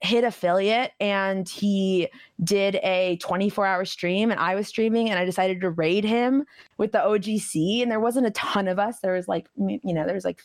[0.00, 2.08] hit affiliate and he
[2.44, 6.44] did a 24 hour stream and I was streaming and I decided to raid him
[6.76, 9.00] with the OGC and there wasn't a ton of us.
[9.00, 10.42] There was like you know there was like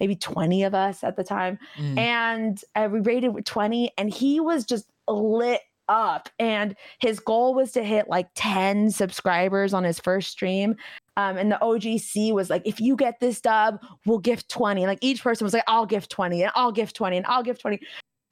[0.00, 1.58] maybe 20 of us at the time.
[1.78, 1.98] Mm.
[1.98, 6.30] and uh, we rated with 20 and he was just lit up.
[6.38, 10.76] And his goal was to hit like 10 subscribers on his first stream.
[11.16, 15.00] Um, and the ogc was like if you get this dub we'll gift 20 like
[15.02, 17.78] each person was like i'll gift 20 and i'll gift 20 and i'll gift 20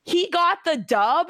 [0.04, 1.28] he got the dub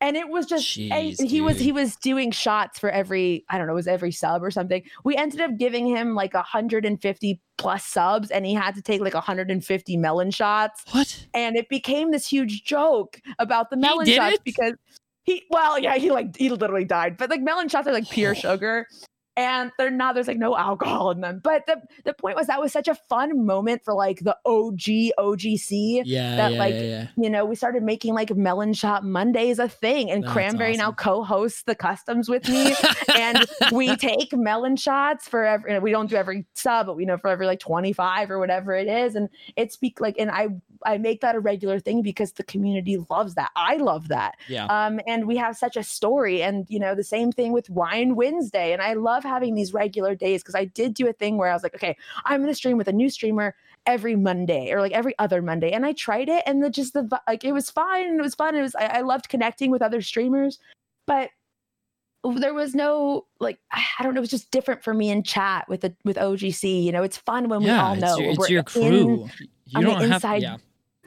[0.00, 3.66] and it was just Jeez, he was he was doing shots for every i don't
[3.66, 4.82] know it was every sub or something.
[5.04, 9.14] We ended up giving him like 150 plus subs and he had to take like
[9.14, 10.84] 150 melon shots.
[10.92, 11.26] What?
[11.34, 14.44] and it became this huge joke about the melon shots it?
[14.44, 14.74] because
[15.28, 18.34] he well yeah he like he literally died but like melon shots are like pure
[18.46, 18.86] sugar
[19.38, 22.60] and they're not there's like no alcohol in them but the the point was that
[22.60, 25.70] was such a fun moment for like the og ogc
[26.04, 27.06] Yeah, that, yeah, like, yeah, yeah.
[27.16, 30.90] you know we started making like melon shot mondays a thing and That's cranberry now
[30.90, 32.74] co-hosts the customs with me
[33.16, 37.16] and we take melon shots for every we don't do every sub but we know
[37.16, 40.48] for every like 25 or whatever it is and it's speak like and i
[40.84, 44.66] i make that a regular thing because the community loves that i love that yeah.
[44.66, 48.14] um and we have such a story and you know the same thing with wine
[48.14, 51.50] wednesday and i love having these regular days because i did do a thing where
[51.50, 53.54] i was like okay i'm going to stream with a new streamer
[53.86, 57.20] every monday or like every other monday and i tried it and the just the
[57.26, 59.82] like it was fine and it was fun it was i, I loved connecting with
[59.82, 60.58] other streamers
[61.06, 61.30] but
[62.24, 64.18] there was no like I don't know.
[64.18, 66.82] It was just different for me in chat with the with OGC.
[66.82, 69.30] You know, it's fun when we yeah, all know it's, your, it's your in- crew.
[69.66, 70.56] you on the don't have inside yeah.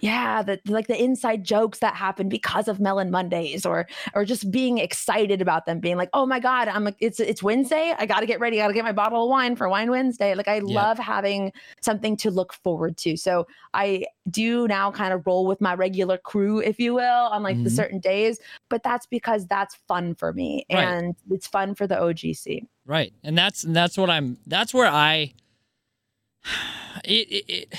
[0.02, 4.52] Yeah the like the inside jokes that happen because of melon mondays or or just
[4.52, 8.06] being excited about them being like oh my god i'm like it's it's wednesday i
[8.06, 10.60] gotta get ready i gotta get my bottle of wine for wine wednesday like i
[10.60, 15.62] love having something to look forward to so i do now kind of roll with
[15.62, 17.76] my regular crew if you will on like the Mhm.
[17.76, 20.88] certain days but that's because that's fun for me Right.
[20.88, 23.14] and it's fun for the ogc Right.
[23.24, 25.34] And that's and that's what I'm that's where I
[27.06, 27.74] it, it, it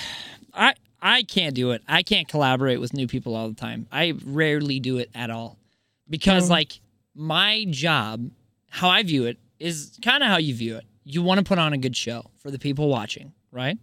[0.53, 0.73] I
[1.05, 1.83] I can't do it.
[1.87, 3.87] I can't collaborate with new people all the time.
[3.91, 5.57] I rarely do it at all
[6.09, 6.51] because Mm.
[6.51, 6.79] like
[7.13, 8.31] my job,
[8.69, 10.85] how I view it is kind of how you view it.
[11.03, 13.77] You want to put on a good show for the people watching, right?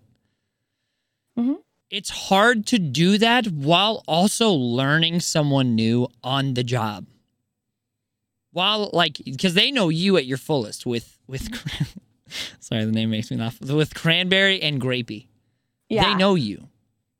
[1.38, 1.56] Mhm.
[1.90, 7.06] It's hard to do that while also learning someone new on the job.
[8.52, 11.48] While like because they know you at your fullest with with
[12.60, 15.26] sorry the name makes me laugh with cranberry and grapey.
[15.90, 16.04] Yeah.
[16.06, 16.68] They know you.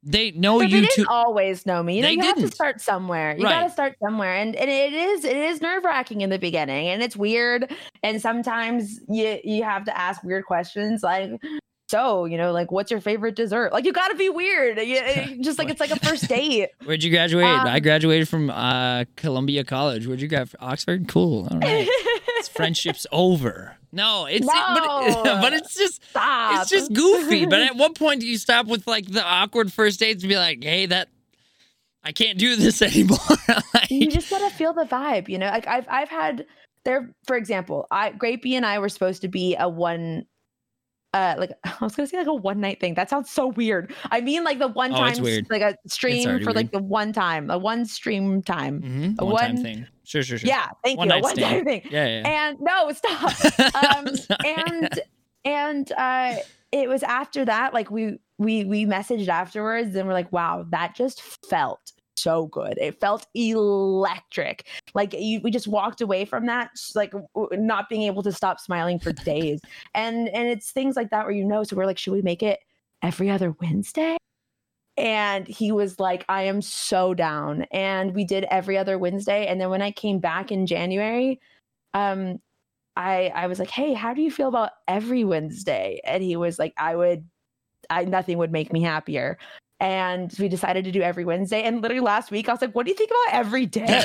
[0.03, 1.97] They know but you they didn't always know me.
[1.97, 2.51] You know, you have didn't.
[2.51, 3.37] to start somewhere.
[3.37, 3.61] You Right.
[3.61, 4.35] gotta start somewhere.
[4.35, 7.71] And and it is it is nerve wracking in the beginning and it's weird.
[8.03, 11.33] And sometimes you you have to ask weird questions like
[11.91, 13.73] so, you know, like what's your favorite dessert?
[13.73, 14.79] Like you gotta be weird.
[14.79, 16.71] You, just like it's like a first date.
[16.85, 17.45] Where'd you graduate?
[17.45, 20.07] Um, I graduated from uh, Columbia College.
[20.07, 20.51] Where'd you grad?
[20.61, 21.09] Oxford.
[21.09, 21.47] Cool.
[21.51, 21.89] All right.
[22.41, 23.77] It's friendship's over.
[23.92, 24.55] No, it's but,
[25.09, 25.40] it- No.
[25.40, 26.61] but it's just Stop.
[26.62, 27.46] it's just goofy.
[27.46, 30.37] but at what point do you stop with like the awkward first dates and be
[30.37, 31.09] like, hey, that
[32.05, 33.18] I can't do this anymore?
[33.74, 35.48] Like, you just gotta feel the vibe, you know.
[35.48, 36.46] Like I've I've had
[36.85, 40.24] there, for example, I Grapey and I were supposed to be a one
[41.12, 42.94] uh like I was gonna say like a one night thing.
[42.94, 43.92] That sounds so weird.
[44.12, 47.50] I mean like the one Oh, time like a stream for like the one time,
[47.50, 48.81] a one stream time.
[48.83, 49.87] Mhm, A one time one- thing.
[50.11, 50.49] Sure, sure, sure.
[50.49, 51.14] Yeah, thank One you.
[51.14, 51.64] Night one stand.
[51.64, 51.83] thing.
[51.88, 52.29] Yeah, yeah.
[52.29, 53.33] And no, stop.
[53.96, 54.09] Um,
[54.44, 55.01] and
[55.44, 56.35] and uh
[56.73, 60.94] it was after that like we we we messaged afterwards and we're like wow that
[60.96, 66.70] just felt so good it felt electric like you, we just walked away from that
[66.94, 67.14] like
[67.53, 69.61] not being able to stop smiling for days
[69.94, 72.42] and and it's things like that where you know so we're like should we make
[72.42, 72.59] it
[73.03, 74.16] every other wednesday
[75.01, 79.61] and he was like i am so down and we did every other wednesday and
[79.61, 81.41] then when i came back in january
[81.95, 82.39] um
[82.97, 86.59] I I was like, "Hey, how do you feel about every Wednesday?" And he was
[86.59, 87.27] like, "I would
[87.89, 89.39] I nothing would make me happier."
[89.79, 91.63] And we decided to do every Wednesday.
[91.63, 94.05] And literally last week, I was like, "What do you think about every day?"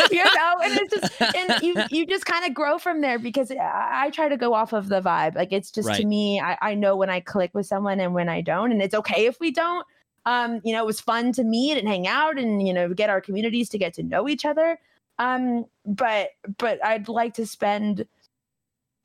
[0.10, 3.50] you know, and it's just and you you just kind of grow from there because
[3.50, 5.34] I, I try to go off of the vibe.
[5.34, 6.00] Like it's just Right.
[6.00, 8.80] to me, I, I know when I click with someone and when I don't, and
[8.80, 9.86] it's okay if we don't.
[10.26, 13.08] Um, you know, it was fun to meet and hang out and you know get
[13.10, 14.78] our communities to get to know each other.
[15.18, 18.06] Um, but but I'd like to spend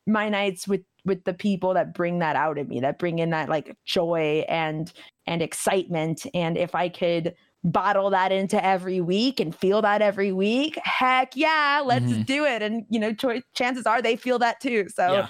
[0.08, 3.30] my nights with with the people that bring that out of me, that bring in
[3.32, 4.92] that like joy and
[5.28, 6.26] and excitement.
[6.34, 11.36] And if I could bottle that into every week and feel that every week, heck
[11.36, 12.26] yeah, let's Mhm.
[12.26, 12.64] do it.
[12.64, 14.88] And you know, cho- chances are they feel that too.
[14.90, 15.14] So.
[15.14, 15.28] Yeah.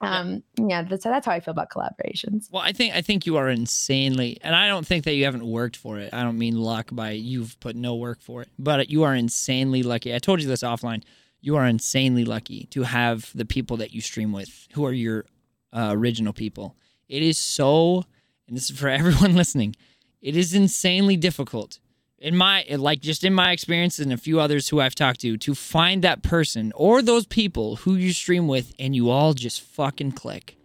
[0.00, 2.50] Um yeah, that's that's how I feel about collaborations.
[2.50, 5.46] Well, I think I think you are insanely, and I don't think that you haven't
[5.46, 6.14] worked for it.
[6.14, 9.82] I don't mean luck by you've put no work for it, but you are insanely
[9.82, 10.14] lucky.
[10.14, 11.02] I told you this offline.
[11.40, 15.24] You are insanely lucky to have the people that you stream with, who are your
[15.72, 16.76] uh, original people.
[17.08, 18.04] It is so,
[18.46, 19.76] and this is for everyone listening.
[20.20, 21.78] It is insanely difficult
[22.18, 25.36] in my like just in my experience and a few others who I've talked to
[25.36, 29.60] to find that person or those people who you stream with and you all just
[29.60, 30.56] fucking click.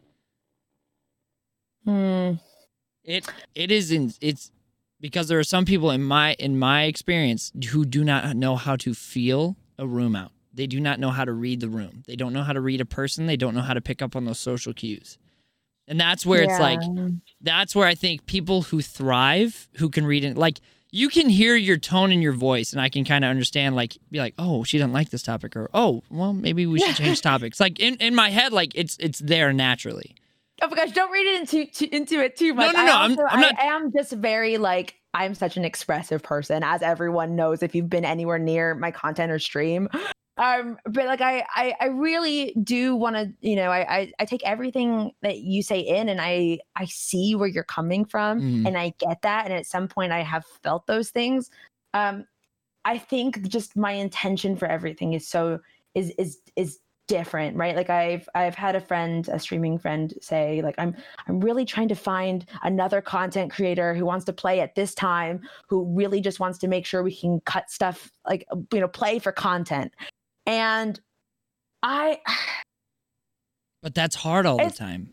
[1.85, 2.33] Hmm.
[3.03, 4.51] It it is in it's
[4.99, 8.75] because there are some people in my in my experience who do not know how
[8.77, 10.31] to feel a room out.
[10.53, 12.03] They do not know how to read the room.
[12.07, 13.25] They don't know how to read a person.
[13.25, 15.17] They don't know how to pick up on those social cues.
[15.87, 16.79] And that's where it's like
[17.41, 20.59] that's where I think people who thrive, who can read it, like
[20.95, 23.97] you can hear your tone in your voice, and I can kind of understand, like,
[24.12, 27.19] be like, oh, she doesn't like this topic, or oh, well, maybe we should change
[27.32, 27.60] topics.
[27.60, 30.15] Like in, in my head, like it's it's there naturally.
[30.62, 32.73] Oh my gosh, don't read it into to, into it too much.
[32.73, 35.65] no, I no, I'm- also- I'm not- I, am just very like I'm such an
[35.65, 39.89] expressive person, as everyone knows if you've been anywhere near my content or stream.
[40.38, 44.25] Um, but like I I, I really do want to, you know, I, I I
[44.25, 48.67] take everything that you say in, and I I see where you're coming from, Mhm.
[48.67, 51.50] and I get that, and at some point I have felt those things.
[51.94, 52.25] Um,
[52.86, 55.60] I think just my intention for everything is so
[55.96, 60.62] is is is different right like i've i've had a friend a streaming friend say
[60.62, 60.96] like i'm
[61.27, 65.42] i'm really trying to find another content creator who wants to play at this time
[65.67, 69.19] who really just wants to make sure we can cut stuff like you know play
[69.19, 69.94] for content
[70.46, 71.00] and
[71.81, 72.19] i
[73.81, 75.10] But that's hard all the time.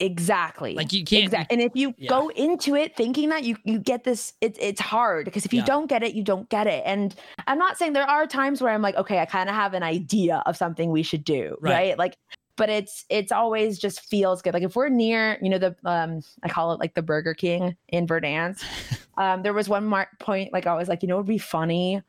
[0.00, 1.24] exactly Like you can't.
[1.24, 2.08] exactly and if you yeah.
[2.08, 5.60] go into it thinking that you you get this it's it's hard because if you
[5.60, 5.66] Yeah.
[5.66, 7.14] don't get it you don't get it and
[7.46, 9.82] i'm not saying there are times where i'm like okay i kind of have an
[9.82, 11.72] idea of something we should do Right.
[11.72, 12.16] right, like
[12.56, 16.22] but it's it's always just feels good like if we're near you know the um
[16.42, 18.62] i call it like the burger king in Verdansk
[19.16, 21.38] um there was one mar- point like i was like you know it would be
[21.38, 22.02] funny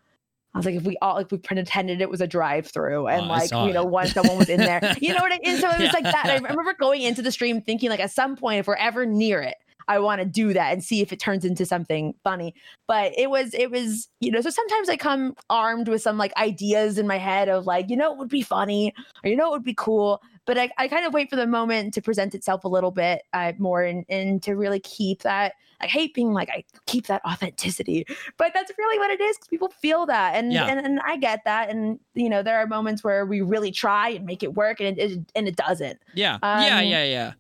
[0.56, 3.28] I was like, if we all like we pretended it was a drive-through and Oh,
[3.28, 3.90] like you know it.
[3.90, 5.58] one someone was in there, you know what I mean?
[5.60, 6.26] So it was like that.
[6.28, 9.42] I remember going into the stream thinking like at some point if we're ever near
[9.42, 9.56] it,
[9.90, 12.56] I want to do that and see if it turns into something funny.
[12.88, 16.34] But it was it was you know so sometimes I come armed with some like
[16.38, 18.94] ideas in my head of like you know it would be funny
[19.24, 20.22] or you know it would be cool.
[20.46, 23.24] But I, I kind of wait for the moment to present itself a little bit
[23.34, 25.54] uh, more and, and to really keep that.
[25.82, 28.06] I hate being like I keep that authenticity,
[28.38, 30.68] but that's really what it is because people feel that, and, Yeah.
[30.68, 34.10] and and I get that, and you know there are moments where we really try
[34.10, 36.00] and make it work, and it, it and it doesn't.
[36.14, 36.38] Yeah.
[36.42, 37.34] yeah, Um, yeah, yeah.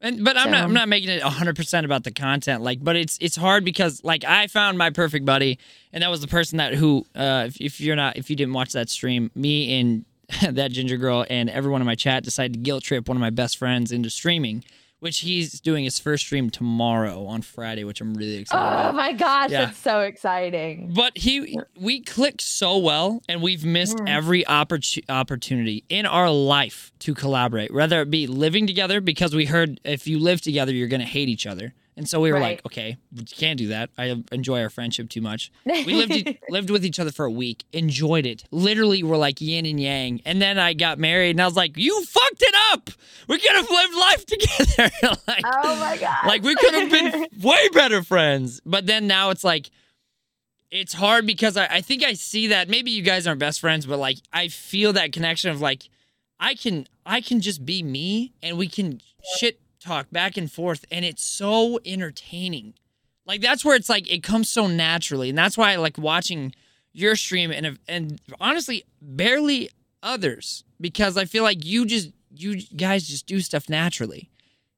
[0.00, 3.16] And but I'm not I'm not making it 100% about the content like but it's
[3.20, 5.58] it's hard because like I found my perfect buddy
[5.90, 8.52] and that was the person that who uh if, if you're not if you didn't
[8.52, 10.04] watch that stream me and
[10.50, 13.30] that ginger girl and everyone in my chat decided to guilt trip one of my
[13.30, 14.64] best friends into streaming
[14.98, 18.94] which he's doing his first stream tomorrow on Friday which I'm really excited Oh about.
[18.94, 19.66] my gosh, Yeah.
[19.66, 20.92] that's so exciting.
[20.94, 24.08] But he, we clicked so well, and we've missed Mm.
[24.08, 27.74] every opportu- opportunity in our life to collaborate.
[27.74, 31.28] Whether it be living together, because we heard if you live together, you're gonna hate
[31.28, 33.88] each other, and so we were like, okay, we can't do that.
[33.96, 35.50] I enjoy our friendship too much.
[35.64, 38.44] We lived lived with each other for a week, enjoyed it.
[38.50, 40.20] Literally, we're like yin and yang.
[40.26, 42.90] And then I got married, and I was like, you fucked it up.
[43.28, 44.90] We could have lived life together.
[45.26, 46.26] like, oh my god.
[46.26, 48.60] like we could have been way better friends.
[48.66, 49.70] But then now it's like
[50.70, 53.86] it's hard because I, I think I see that maybe you guys aren't best friends,
[53.86, 55.88] but like I feel that connection of like
[56.38, 59.00] I can I can just be me and we can
[59.38, 62.74] shit talk back and forth and it's so entertaining.
[63.26, 65.28] Like that's where it's like it comes so naturally.
[65.28, 66.54] And that's why I like watching
[66.92, 69.70] your stream and and honestly barely
[70.02, 74.30] others because I feel like you just you guys just do stuff naturally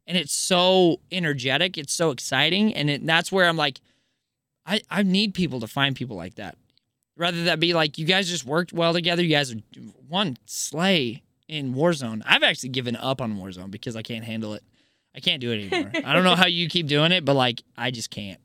[0.08, 3.80] and it's so energetic it's so exciting and it, that's where i'm like
[4.66, 6.56] I, I need people to find people like that
[7.16, 9.58] rather that be like you guys just worked well together you guys are
[10.08, 14.64] one slay in warzone i've actually given up on warzone because i can't handle it
[15.14, 17.62] i can't do it anymore i don't know how you keep doing it but like
[17.76, 18.40] i just can't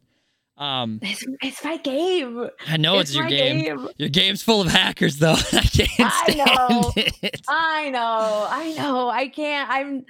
[0.57, 2.47] um it's, it's my game.
[2.67, 3.89] i know it's, your my game.
[3.97, 6.91] your game's full of hackers though i can't I stand know.
[6.95, 7.41] it
[7.83, 9.09] I know, I know.
[9.09, 9.69] I can't.
[9.69, 10.05] I'm.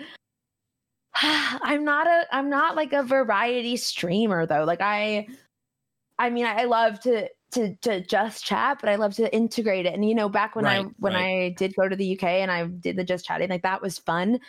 [1.64, 2.26] I'm not a.
[2.32, 4.64] I'm not like a variety streamer though.
[4.64, 5.28] Like I.
[6.20, 9.93] I mean, I love to to to just chat, but I love to integrate it.
[9.93, 11.45] And you know, back when I when right.
[11.45, 13.97] I did go to the UK and I did the just chatting, like that was
[13.97, 14.39] fun.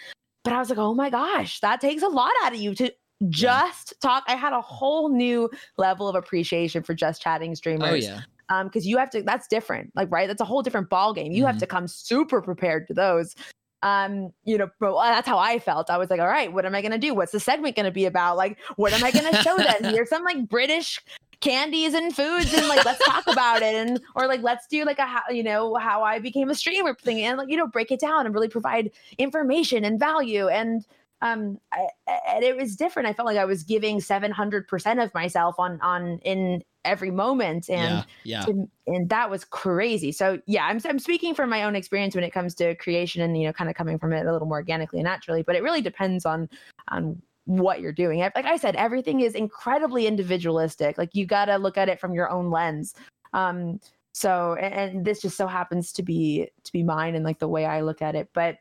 [0.45, 2.93] But I was like, oh my gosh, that takes a lot out of you to
[3.29, 4.25] just talk.
[4.29, 8.21] I had a whole new level of appreciation for just chatting streamers oh yeah.
[8.51, 10.27] um because you have to that's different like right?
[10.29, 11.61] That's a whole different ball game you have Mhm.
[11.61, 13.35] to come super prepared to those
[13.83, 15.89] um you know but that's how i felt.
[15.91, 17.15] I was like all right what am i going to do?
[17.15, 18.37] What's the segment going to be about?
[18.37, 19.85] Like what am i going to show them?
[19.95, 21.01] Here's some like british
[21.45, 24.99] candies and foods and like let's talk about it and or like let's do like
[24.99, 27.91] a how you know how i became a streamer thing and like you know break
[27.91, 30.87] it down and really provide information and value and
[31.21, 31.89] um I,
[32.29, 36.19] and it was different i felt like i was giving 700% of myself on on
[36.25, 40.13] in every moment and yeah yeah to- and that was crazy.
[40.13, 43.41] So yeah, I'm I'm speaking from my own experience when it comes to creation and
[43.41, 45.63] you know kind of coming from it a little more organically and naturally, but it
[45.63, 46.49] really depends on
[46.89, 48.21] on what you're doing.
[48.21, 50.97] Like I said, everything is incredibly individualistic.
[50.99, 52.95] Like you got to look at it from your own lens.
[53.33, 53.81] Um
[54.13, 57.49] so and, and this just so happens to be to be mine and like the
[57.49, 58.29] way I look at it.
[58.33, 58.59] But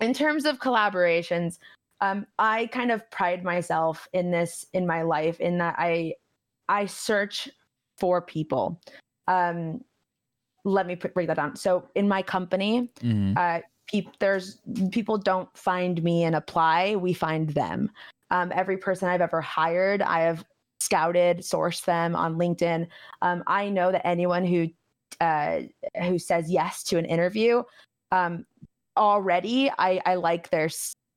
[0.00, 1.58] in terms of collaborations,
[2.00, 6.14] um I kind of pride myself in this in my life in that I
[6.68, 7.48] I search
[7.98, 8.80] for people.
[9.28, 9.84] Um,
[10.64, 11.56] let me put, break that down.
[11.56, 13.36] So in my company, Mhm.
[13.36, 14.58] uh, peop, there's
[14.90, 16.96] people don't find me and apply.
[16.96, 17.90] We find them.
[18.30, 20.44] Um, every person I've ever hired, I have
[20.80, 22.88] scouted, sourced them on LinkedIn.
[23.20, 24.68] Um, I know that anyone who
[25.20, 25.60] uh,
[26.02, 27.62] who says yes to an interview,
[28.10, 28.44] um,
[28.96, 30.68] already I, I like their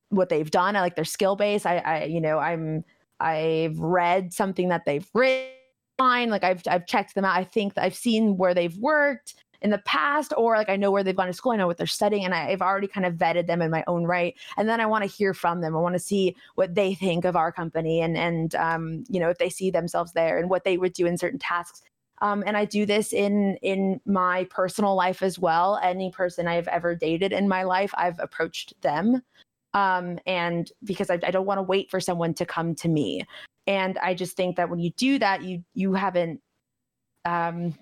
[0.10, 0.76] what they've done.
[0.76, 1.66] I like their skill base.
[1.66, 2.84] I, I you know I'm
[3.20, 5.50] I've read something that they've written.
[5.98, 7.38] Like I've I've checked them out.
[7.38, 11.04] I think I've seen where they've worked in the past, or like I know where
[11.04, 11.52] they've gone to school.
[11.52, 13.84] I know what they're studying, and I, I've already kind of vetted them in my
[13.88, 14.36] own right.
[14.58, 15.76] And then I want to hear from them.
[15.76, 19.30] I want to see what they think of our company, and and um, you know
[19.30, 21.82] if they see themselves there, and what they would do in certain tasks.
[22.22, 25.80] Um, and I do this in in my personal life as well.
[25.84, 29.22] Any person I've ever dated in my life, I've approached them
[29.74, 33.26] um, and because I, I don't want to wait for someone to come to me
[33.68, 36.42] and i just think that when you do that you you haven't
[37.26, 37.74] um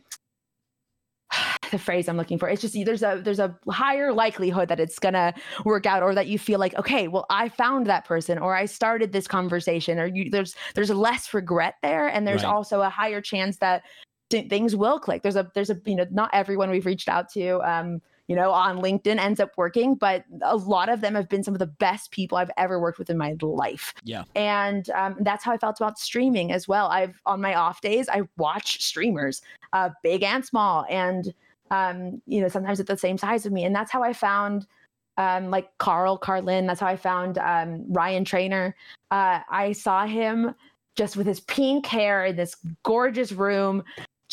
[1.73, 4.97] the phrase i'm looking for it's just there's a there's a higher likelihood that it's
[4.99, 5.33] gonna
[5.65, 8.65] work out or that you feel like okay well i found that person or i
[8.65, 12.53] started this conversation or you there's there's less regret there and there's Right.
[12.53, 13.83] also a higher chance that
[14.29, 15.21] th- things will click.
[15.21, 18.51] There's a there's a you know not everyone we've reached out to um you know
[18.51, 21.67] on LinkedIn ends up working, but a lot of them have been some of the
[21.67, 23.93] best people I've ever worked with in my life.
[24.03, 24.23] Yeah.
[24.35, 26.87] And um, that's how I felt about streaming as well.
[26.87, 29.41] I've on my off days I watch streamers,
[29.73, 31.33] uh, big and small, and
[31.71, 34.67] um, you know sometimes at the same size of me, and that's how I found
[35.17, 36.67] um, like Carl Carlin.
[36.67, 38.75] That's how I found um, Ryan Trainer.
[39.11, 40.55] Uh, I saw him
[40.95, 43.83] just with his pink hair in this gorgeous room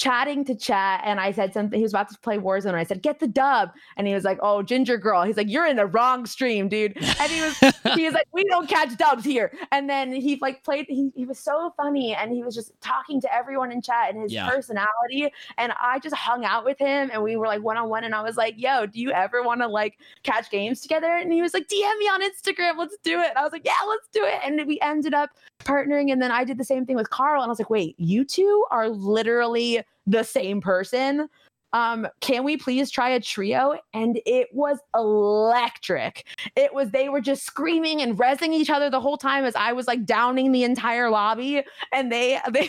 [0.00, 1.78] chatting to chat and I said something.
[1.78, 2.68] He was about to play Warzone.
[2.68, 5.50] And I said, "Get the dub," and he was like, "Oh, Ginger Girl." He's like,
[5.50, 7.58] "You're in the wrong stream, dude." And he was
[7.94, 10.86] he was like, "We don't catch dubs here." And then he like played.
[10.88, 14.22] He he was so funny and he was just talking to everyone in chat and
[14.22, 14.48] his Yeah.
[14.48, 15.30] personality.
[15.58, 18.04] And I just hung out with him and we were like one on one.
[18.04, 21.30] And I was like, "Yo, do you ever want to like catch games together?" And
[21.30, 22.78] he was like, "DM me on Instagram.
[22.78, 25.28] Let's do it." And I was like, "Yeah, let's do it." And we ended up
[25.58, 27.94] partnering and then I did the same thing with Carl and I was like, "Wait,
[27.98, 31.28] you two are literally the same person.
[31.72, 36.26] Um, can we please try a trio?" And it was electric.
[36.56, 39.72] It was they were just screaming and rezzing each other the whole time as I
[39.72, 41.62] was like downing the entire lobby
[41.92, 42.68] and they they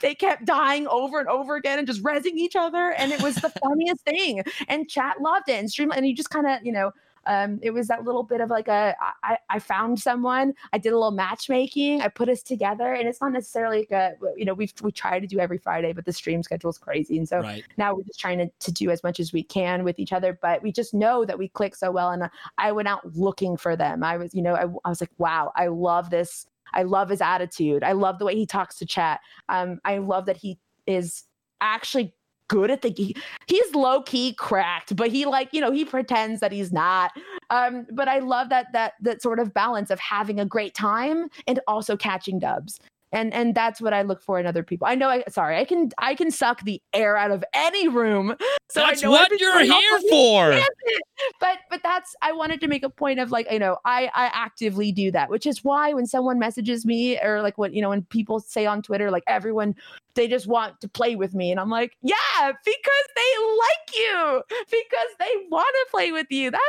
[0.00, 3.36] they kept dying over and over again and just rezzing each other and it was
[3.36, 6.72] the funniest thing and chat loved it and stream and you just kind of you
[6.72, 6.90] know
[7.26, 10.92] um, it was that little bit of like a I, I found someone i did
[10.92, 14.54] a little matchmaking i put us together and it's not necessarily like a you know
[14.54, 17.40] we've we try to do every friday but the stream schedule is crazy and so
[17.40, 17.64] Right.
[17.76, 20.38] now we're just trying to, to do as much as we can with each other
[20.40, 23.76] but we just know that we click so well and i went out looking for
[23.76, 27.08] them i was you know i, I was like wow i love this i love
[27.08, 30.58] his attitude i love the way he talks to chat um, i love that he
[30.86, 31.24] is
[31.60, 32.14] actually
[32.52, 36.40] good at the he, he's low key cracked but he like you know he pretends
[36.40, 37.10] that he's not.
[37.48, 41.28] Um but i love that that that sort of balance of having a great time
[41.46, 42.78] and also catching dubs
[43.12, 44.86] and and that's what i look for in other people.
[44.86, 48.34] I know i sorry i can i can suck the air out of any room
[48.70, 50.58] so I That's know what you're here for.
[51.40, 54.30] but but that's i wanted to make a point of like you know i i
[54.32, 57.90] actively do that which is why when someone messages me or like what you know
[57.90, 59.74] when people say on twitter like everyone
[60.14, 64.42] they just want to play with me and i'm like yeah because they like you
[64.70, 66.50] because they want to play with you.
[66.50, 66.62] That's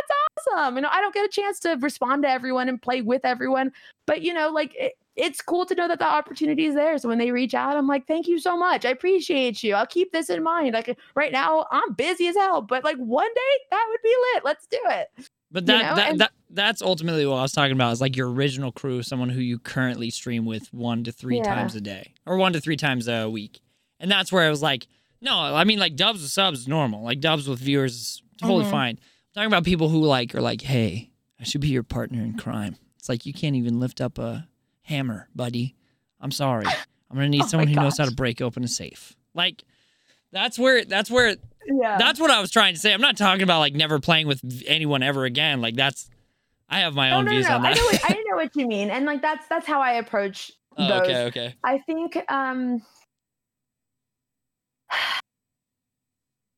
[0.47, 0.75] awesome.
[0.75, 3.71] You know i don't get a chance to respond to everyone and play with everyone
[4.05, 7.07] but you know like it, it's cool to know that the opportunity is there so
[7.07, 10.11] when they reach out i'm like thank you so much i appreciate you i'll keep
[10.11, 13.85] this in mind like right now i'm busy as hell but like one day that
[13.89, 15.09] would be lit let's do it
[15.51, 18.01] But you that, know, that, and- that that's ultimately what I was talking about is
[18.01, 21.43] like your original crew, someone who you currently stream with one to three Yeah.
[21.55, 23.59] times a day or one to three times a week.
[23.99, 24.85] And that's where I was like,
[25.19, 27.03] no, I mean like dubs with subs is normal.
[27.03, 28.69] Like dubs with viewers is totally Mhm.
[28.71, 28.99] fine.
[28.99, 31.09] I'm talking about people who like are like, hey,
[31.39, 32.75] I should be your partner in crime.
[32.99, 34.47] It's like you can't even lift up a
[34.83, 35.75] hammer, buddy.
[36.21, 36.65] I'm sorry.
[36.67, 39.15] I'm gonna need Oh someone who knows how to break open a safe.
[39.33, 39.63] Like
[40.31, 42.93] that's where that's where yeah that's what I was trying to say.
[42.93, 45.61] I'm not talking about like never playing with anyone ever again.
[45.61, 46.09] Like that's
[46.69, 47.55] I have my no, own no, views no.
[47.55, 47.77] on I that.
[47.77, 50.87] know, what, I know what you mean, and like that's that's how I approach oh,
[50.87, 51.01] those.
[51.01, 51.55] okay, okay.
[51.63, 52.81] I think um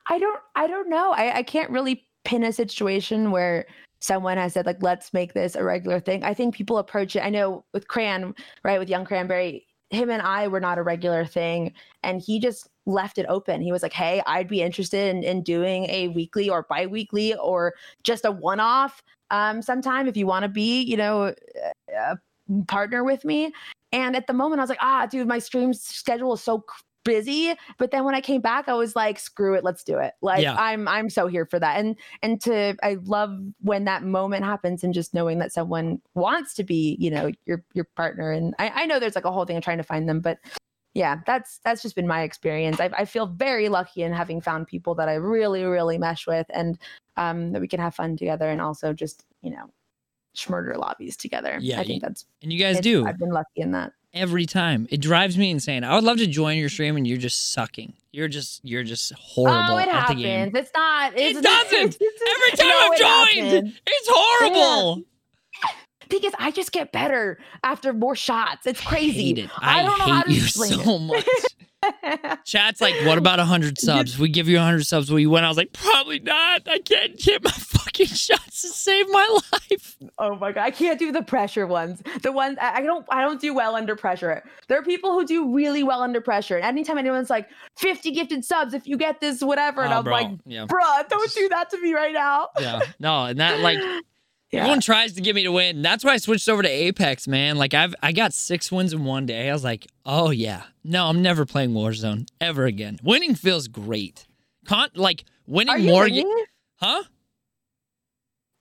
[0.07, 1.11] I don't I don't know.
[1.11, 3.65] I, I can't really pin a situation where
[4.05, 6.23] someone has said like let's make this a regular thing.
[6.23, 7.25] I think people approach it.
[7.25, 11.25] I know with Cran, right, with Young Cranberry, him and I were not a regular
[11.25, 13.61] thing and he just left it open.
[13.61, 17.73] He was like, "Hey, I'd be interested in, in doing a weekly or bi-weekly or
[18.03, 19.01] just a one-off
[19.31, 21.33] um sometime if you want to be, you know,
[21.95, 22.17] a
[22.67, 23.51] partner with me."
[23.91, 26.65] And at the moment, I was like, ah, dude, my stream schedule is so
[27.05, 27.53] busy.
[27.77, 30.13] But then when I came back, I was like, screw it, let's do it.
[30.21, 30.55] Like Yeah.
[30.59, 31.79] I'm I'm so here for that.
[31.79, 36.53] And and to I love when that moment happens and just knowing that someone wants
[36.55, 38.31] to be, you know, your your partner.
[38.31, 40.39] And I, I know there's like a whole thing of trying to find them, but
[40.93, 42.79] yeah, that's that's just been my experience.
[42.79, 46.47] I, I feel very lucky in having found people that I really, really mesh with
[46.49, 46.77] and
[47.15, 49.69] um that we can have fun together and also just, you know,
[50.49, 51.57] murder lobbies together.
[51.61, 53.93] Yeah, I think that's And you guys do I've been lucky in that.
[54.15, 54.87] Every time.
[54.89, 55.83] It drives me insane.
[55.83, 57.93] I would love to join your stream and you're just sucking.
[58.11, 60.51] You're just you're just horrible oh, it at the game.
[60.51, 60.55] happens.
[60.65, 61.13] It's not.
[61.15, 61.97] It's It doesn't.
[62.01, 62.97] Every time No, I've it
[63.41, 63.79] joined, happens.
[63.85, 65.03] it's horrible.
[66.09, 68.65] because I just get better after more shots.
[68.65, 69.23] It's I crazy.
[69.27, 69.49] hate it.
[69.57, 71.25] I I, don't know how hate to you so much.
[72.45, 74.17] Chat's like, what about 100 subs?
[74.19, 75.11] We give you 100 subs.
[75.11, 75.43] Will you win?
[75.43, 76.67] I was like, probably not.
[76.67, 79.97] I can't hit my fucking shots to save my life.
[80.19, 82.01] oh my god, I can't do the pressure ones.
[82.21, 83.05] The ones I don't.
[83.09, 84.43] I don't do well under pressure.
[84.67, 86.55] There are people who do really well under pressure.
[86.57, 90.03] And anytime anyone's like 50 gifted subs, if you get this, whatever, and Oh, I'm
[90.03, 90.13] bro.
[90.13, 90.65] like, yeah.
[90.65, 92.49] bruh, don't do that to me right now.
[92.59, 92.81] Yeah.
[92.99, 93.79] No, and that like
[94.53, 95.81] Everyone tries to get me to win.
[95.81, 97.57] That's why I switched over to Apex, man.
[97.57, 99.49] Like I've I got six wins in one day.
[99.49, 102.97] I was like, oh yeah, no, I'm never playing Warzone ever again.
[103.03, 104.27] Winning feels great.
[104.65, 106.45] Con- like winning Are you more, ringing?
[106.77, 107.03] huh?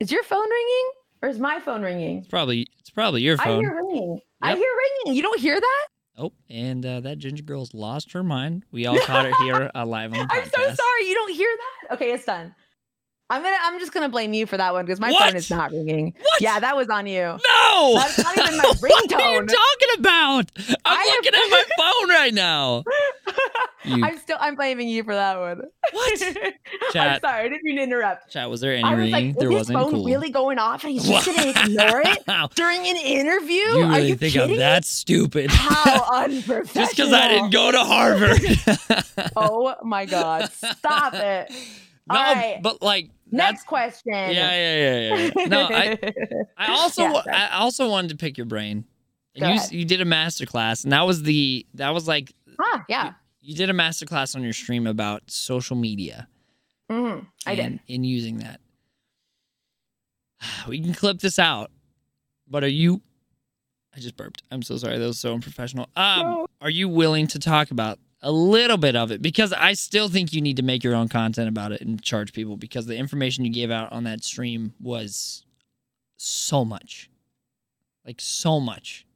[0.01, 0.91] Is your phone ringing
[1.23, 2.19] or is my phone ringing?
[2.19, 3.59] It's probably it's probably your phone.
[3.59, 4.21] I hear ringing.
[4.43, 4.73] I hear
[5.05, 5.17] ringing.
[5.17, 5.87] You don't hear that?
[6.17, 8.65] Oh, and uh, that ginger girl's lost her mind.
[8.71, 11.09] We all caught it here uh, live on the I'm so sorry.
[11.09, 11.49] You don't hear
[11.89, 11.95] that?
[11.95, 12.55] Okay, it's done.
[13.31, 13.57] I'm gonna.
[13.63, 15.29] I'm just gonna blame you for that one because my What?
[15.29, 16.15] phone is not ringing.
[16.21, 16.41] What?
[16.43, 17.23] Yeah, that was on you.
[17.23, 20.51] No, That's not even my what are you talking about?
[20.59, 22.85] I'm I looking am- at my phone right now.
[23.87, 24.39] You- I'm still.
[24.41, 25.61] I'm blaming you for that one.
[25.93, 26.23] What?
[26.37, 26.53] I'm
[26.93, 27.21] Chat.
[27.21, 27.41] sorry.
[27.45, 28.31] I didn't mean to interrupt.
[28.31, 29.13] Chat, was there any I was ringing?
[29.35, 29.79] like, there his wasn't.
[29.79, 30.05] phone cool.
[30.07, 33.57] really going off and he's just gonna ignore it during an interview?
[33.57, 35.51] You Are really you think kidding I'm that stupid?
[35.51, 36.87] How unprofessional!
[36.87, 38.41] Just because I didn't go to Harvard.
[39.37, 40.51] Oh my god!
[40.53, 41.53] Stop it.
[42.09, 42.61] No, right.
[42.63, 44.13] but like Next question.
[44.13, 44.77] yeah, yeah,
[45.17, 45.45] yeah, yeah.
[45.47, 45.99] No, I,
[46.57, 47.49] I also Yeah.
[47.53, 48.85] I also wanted to pick your brain.
[49.35, 49.73] And Go you ahead.
[49.73, 53.15] you did a master class, and that was the that was like ah, yeah.
[53.41, 56.29] you did a master class on your stream about social media.
[56.93, 57.81] Mhm, I did.
[57.89, 58.61] in using that.
[60.69, 61.71] We can clip this out,
[62.49, 63.01] but are you?
[63.97, 64.43] I just burped.
[64.51, 64.99] I'm so sorry.
[64.99, 65.89] That was so unprofessional.
[65.97, 66.47] Um, No.
[66.61, 69.23] are you willing to talk about a little bit of it?
[69.23, 72.33] Because I still think you need to make your own content about it and charge
[72.33, 75.45] people because the information you gave out on that stream was
[76.17, 77.11] so much,
[78.05, 79.07] like so much.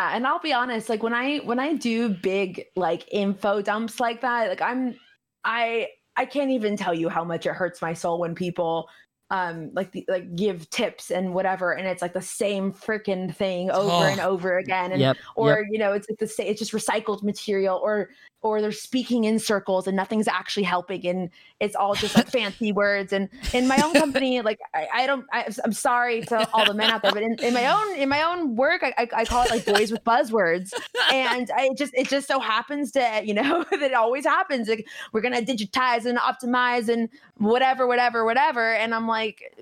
[0.00, 4.22] And I'll be honest, like when I when I do big like info dumps like
[4.22, 4.96] that, like I'm
[5.44, 8.88] I I can't even tell you how much it hurts my soul when people
[9.30, 13.70] um like the, like give tips and whatever and it's like the same freaking thing
[13.70, 14.02] over Oh.
[14.02, 15.16] and over again and Yep.
[15.36, 18.10] or you know it's like the same it's just recycled material or
[18.42, 21.30] or they're speaking in circles and nothing's actually helping and
[21.60, 23.12] it's all just like fancy words.
[23.12, 26.74] And in my own company like i, I don't I, i'm sorry to all the
[26.74, 29.44] men out there but in, in my own in my own work I, I, call
[29.44, 30.72] it like boys with buzzwords.
[31.12, 34.68] And I it just it just so happens to you know that it always happens.
[34.68, 38.74] Like we're gonna digitize and optimize and whatever whatever whatever.
[38.74, 39.56] And i'm like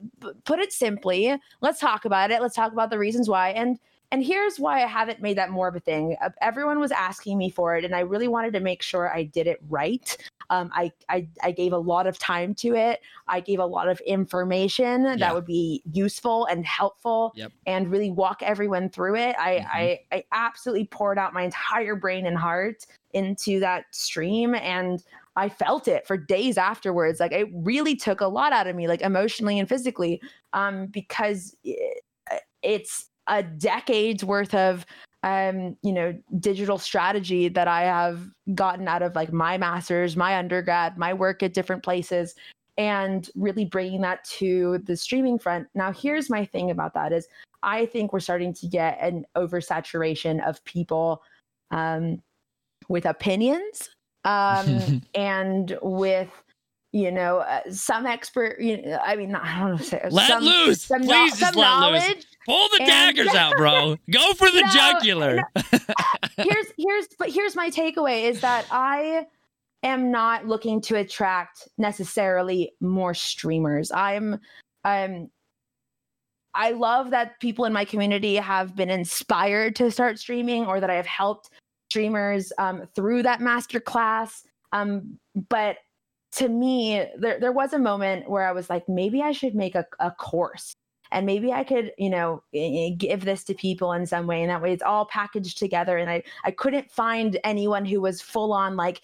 [0.44, 2.40] put it simply let's talk about it.
[2.40, 3.50] Let's talk about the reasons why.
[3.50, 3.78] And
[4.10, 6.16] and here's why I haven't made that more of a thing.
[6.40, 9.46] Everyone was asking me for it, and I really wanted to make sure I did
[9.46, 10.16] it right.
[10.50, 13.00] Um, I, I I gave a lot of time to it.
[13.26, 15.16] I gave a lot of information Yeah.
[15.16, 17.52] that would be useful and helpful, Yep.
[17.66, 19.36] and really walk everyone through it.
[19.38, 19.66] I, Mhm.
[19.72, 25.04] I I absolutely poured out my entire brain and heart into that stream, and
[25.36, 27.20] I felt it for days afterwards.
[27.20, 30.20] Like it really took a lot out of me, like emotionally and physically,
[30.54, 32.02] um, because it,
[32.62, 34.84] it's a decade's worth of
[35.24, 40.38] um you know digital strategy that i have gotten out of like my masters my
[40.38, 42.34] undergrad my work at different places
[42.76, 47.26] and really bringing that to the streaming front now here's my thing about that is
[47.64, 51.20] i think we're starting to get an oversaturation of people
[51.72, 52.22] um
[52.88, 53.90] with opinions
[54.24, 56.30] um and with
[56.92, 60.44] you know uh, some expert you know, i mean i don't know say Let some,
[60.44, 60.82] loose.
[60.82, 62.24] some, Please no- some let loose.
[62.48, 63.96] Pull the and- daggers out, bro.
[64.10, 65.42] Go for the No, jugular.
[66.38, 69.26] here's here's but here's my takeaway is that I
[69.82, 73.92] am not looking to attract necessarily more streamers.
[73.92, 74.40] I'm
[74.84, 75.28] um
[76.54, 80.88] I love that people in my community have been inspired to start streaming or that
[80.88, 81.50] I have helped
[81.90, 84.42] streamers um, through that master class.
[84.72, 85.18] Um,
[85.50, 85.76] but
[86.32, 89.74] to me, there, there was a moment where I was like, maybe I should make
[89.74, 90.74] a, a course
[91.12, 94.42] and maybe I could, you know, eh, give this to people in some way.
[94.42, 95.96] And that way it's all packaged together.
[95.96, 99.00] And I, I couldn't find anyone who was full on like,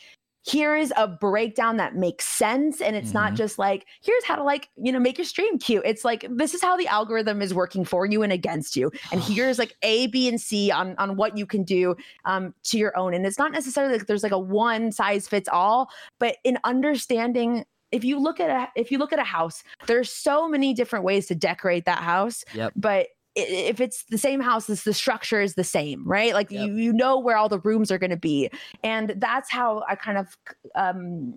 [0.47, 2.83] here is a breakdown that makes sense.
[2.83, 3.37] And it's not Mhm.
[3.37, 5.83] just like, here's how to like, you know, make your stream cute.
[5.87, 8.93] It's like, this is how the algorithm is working for you and against you.
[9.11, 11.97] And here's like A, B, and C on, on what you can do
[12.27, 13.15] um, to your own.
[13.15, 15.89] And it's not necessarily like there's like a one size fits all,
[16.19, 17.65] but in understanding
[17.95, 21.05] if you look at a if you look at a house there's so many different
[21.05, 22.73] ways to decorate that house Yep.
[22.77, 26.67] but if it's the same house it's the structure is the same right like Yep.
[26.69, 28.51] you you know where all the rooms are going to be
[28.83, 30.37] and that's how i kind of
[30.75, 31.33] um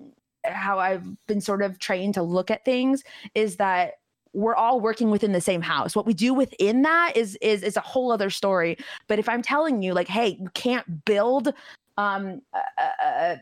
[0.46, 3.04] how i've been sort of trained to look at things
[3.36, 3.94] is that
[4.34, 7.78] we're all working within the same house what we do within that is is is
[7.78, 8.78] a whole other story
[9.08, 11.54] but if i'm telling you like hey you can't build
[11.98, 13.42] um a, a,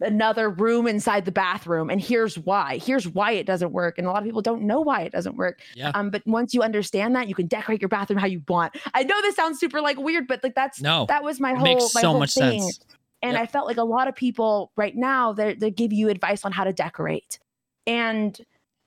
[0.00, 4.10] another room inside the bathroom and here's why here's why it doesn't work and a
[4.10, 5.92] lot of people don't know why it doesn't work Yeah.
[5.94, 9.02] um but once you understand that you can decorate your bathroom how you want i
[9.04, 11.04] know this sounds super like weird but like that's No.
[11.06, 12.80] that was my It whole makes my so whole much thing sense.
[13.22, 13.42] and Yep.
[13.42, 16.50] I felt like a lot of people right now they they give you advice on
[16.52, 17.38] how to decorate,
[17.86, 18.38] and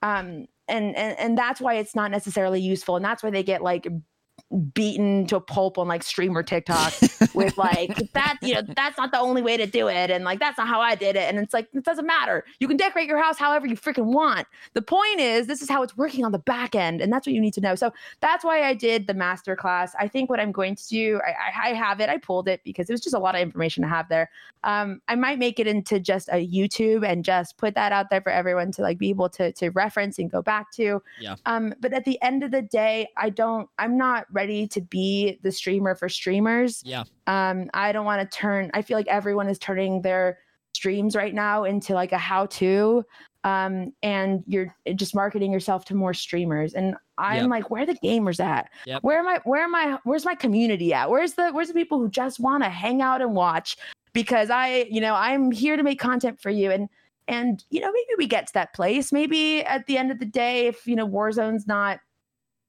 [0.01, 3.61] um, and and and that's why it's not necessarily useful, and that's why they get
[3.61, 3.87] like
[4.73, 6.93] beaten to a pulp on like streamer TikTok
[7.33, 10.09] with like that, you know, that's not the only way to do it.
[10.09, 11.29] And like, that's not how I did it.
[11.29, 12.45] And it's like, it doesn't matter.
[12.59, 14.47] You can decorate your house however you freaking want.
[14.73, 17.01] The point is, this is how it's working on the back end.
[17.01, 17.75] And that's what you need to know.
[17.75, 19.93] So that's why I did the master class.
[19.99, 22.61] I think what I'm going to do, I, I, I have it, I pulled it
[22.63, 24.29] because it was just a lot of information to have there.
[24.63, 28.21] Um, I might make it into just a YouTube and just put that out there
[28.21, 31.01] for everyone to like be able to, to reference and go back to.
[31.19, 31.35] Yeah.
[31.45, 35.39] Um, but at the end of the day, I don't, I'm not ready to be
[35.43, 36.81] the streamer for streamers.
[36.85, 37.03] Yeah.
[37.27, 40.39] Um, I don't want to turn, I feel like everyone is turning their
[40.73, 43.03] streams right now into like a how to.
[43.43, 46.73] Um, and you're just marketing yourself to more streamers.
[46.73, 47.49] And I'm Yep.
[47.49, 48.69] like, where are the gamers at?
[48.85, 49.03] Yep.
[49.03, 51.09] Where am I, where am I, where's my community at?
[51.09, 53.77] Where's the, where's the people who just want to hang out and watch?
[54.13, 56.71] Because I, you know, I'm here to make content for you.
[56.71, 56.89] And,
[57.29, 59.11] and, you know, maybe we get to that place.
[59.11, 61.99] Maybe at the end of the day, if, you know, Warzone's not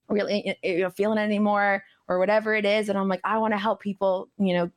[0.08, 2.88] really you know, feeling it anymore or whatever it is.
[2.88, 4.70] And I'm like, I want to help people, you know,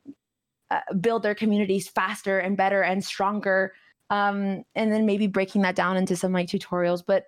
[0.69, 3.73] uh, build their communities faster and better and stronger.
[4.09, 7.03] Um, and then maybe breaking that down into some like tutorials.
[7.05, 7.25] But,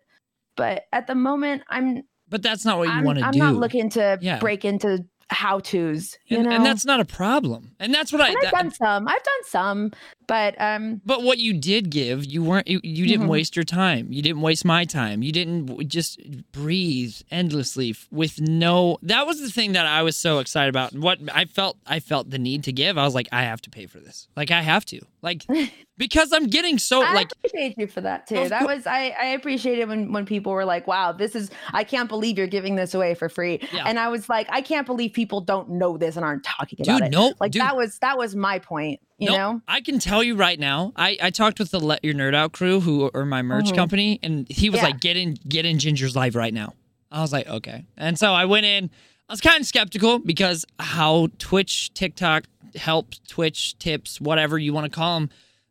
[0.58, 3.28] but at the moment, I'm But that's not what you want to do.
[3.28, 4.40] I'm not looking to Yeah.
[4.40, 6.18] break into how tos.
[6.26, 7.76] You and, know, and that's not a problem.
[7.80, 8.28] And that's what I.
[8.28, 9.08] And I've that- done some.
[9.08, 9.92] I've done some,
[10.28, 13.30] but um, But what you did give, you weren't you, you didn't Mhm.
[13.30, 14.12] waste your time.
[14.12, 15.24] You didn't waste my time.
[15.24, 16.20] You didn't just
[16.52, 20.94] breathe endlessly with no That was the thing that I was so excited about.
[20.94, 22.98] What I felt I felt the need to give.
[22.98, 24.28] I was like I have to pay for this.
[24.36, 25.00] Like I have to.
[25.22, 25.44] Like
[25.98, 28.50] because I'm getting so I like appreciate you for that too.
[28.50, 32.10] That was I I appreciated when when people were like, "Wow, this is I can't
[32.10, 33.84] believe you're giving this away for free." Yeah.
[33.86, 37.00] And I was like, "I can't believe people don't know this and aren't talking about
[37.00, 39.38] dude, it." no, like dude, that was that was my point, you Nope.
[39.38, 39.62] know?
[39.68, 40.94] I can tell you right now.
[40.96, 43.76] I, I talked with the Let Your Nerd Out crew, who are my merch Mhm.
[43.76, 44.86] company, and he was Yeah.
[44.88, 46.74] like, "Get in, get in Ginger's live right now."
[47.12, 48.90] I was like, "Okay," and so I went in.
[49.30, 52.46] I was kind of skeptical because how Twitch, TikTok
[52.76, 55.30] help Twitch tips, whatever you want to call them,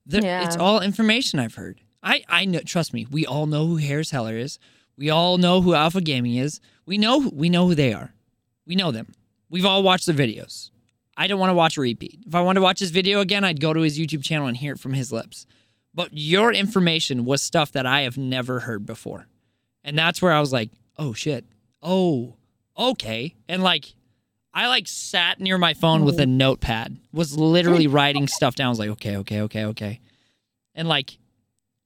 [0.09, 0.57] it's Yeah.
[0.59, 1.81] all information I've heard.
[2.03, 2.61] I I know.
[2.61, 4.59] Trust me, we all know who Harris Heller is.
[4.97, 6.61] We all know who Alpha Gaming is.
[6.87, 8.13] We know who- we know who they are.
[8.67, 9.13] We know them.
[9.51, 10.71] We've all watched the videos.
[11.17, 12.21] I don't want to watch a repeat.
[12.27, 14.57] If I wanted to watch his video again, I'd go to his YouTube channel and
[14.57, 15.47] hear it from his lips.
[15.95, 19.27] But your information was stuff that I have never heard before.
[19.85, 21.45] And that's where I was like, oh shit.
[21.83, 22.37] Oh,
[22.79, 23.35] okay.
[23.49, 23.93] And like,
[24.55, 26.37] I like sat near my phone with a mm-hmm.
[26.37, 28.67] notepad, was literally writing stuff down.
[28.67, 30.01] I was like, okay, okay, okay, okay.
[30.75, 31.19] And like,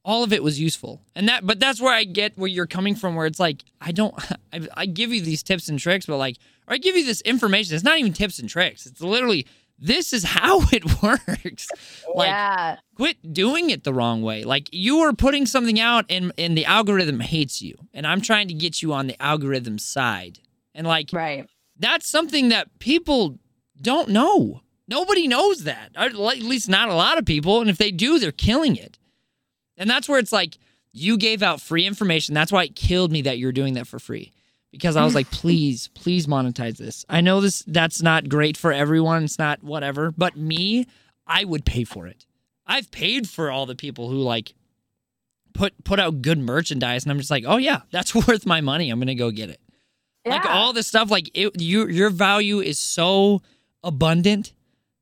[0.05, 1.03] all of it was useful.
[1.17, 3.91] And that, but that's where I get where you're coming from, where it's like, I
[3.91, 4.15] don't,
[4.53, 6.37] I, I give you these tips and tricks, but like,
[6.69, 7.75] or I give you this information.
[7.75, 8.87] It's not even tips and tricks.
[8.87, 9.47] It's literally,
[9.79, 11.69] this is how it works.
[12.15, 12.77] Like, yeah.
[12.97, 14.45] quit doing it the wrong way.
[14.45, 17.75] Like you are putting something out and and the algorithm hates you.
[17.95, 20.39] And I'm trying to get you on the algorithm side.
[20.75, 21.47] And like Right.
[21.79, 23.39] that's something that people
[23.81, 24.63] don't know.
[24.89, 25.91] Nobody knows that.
[25.97, 27.61] Or at least not a lot of people.
[27.61, 28.99] And if they do, they're killing it.
[29.77, 30.59] And that's where it's like
[30.93, 32.35] you gave out free information.
[32.35, 34.33] That's why it killed me that you're doing that for free.
[34.77, 37.05] Because I was like, please, please monetize this.
[37.09, 39.25] I know this that's not great for everyone.
[39.25, 40.13] It's not whatever.
[40.13, 40.87] But me,
[41.27, 42.27] I would pay for it.
[42.67, 44.55] I've paid for all the people who like
[45.55, 48.91] put put out good merchandise, and I'm just like, oh yeah, that's worth my money.
[48.91, 49.61] I'm gonna go get it.
[50.25, 50.35] Yeah.
[50.35, 53.43] Like all this stuff, like it, your your value is so
[53.83, 54.53] abundant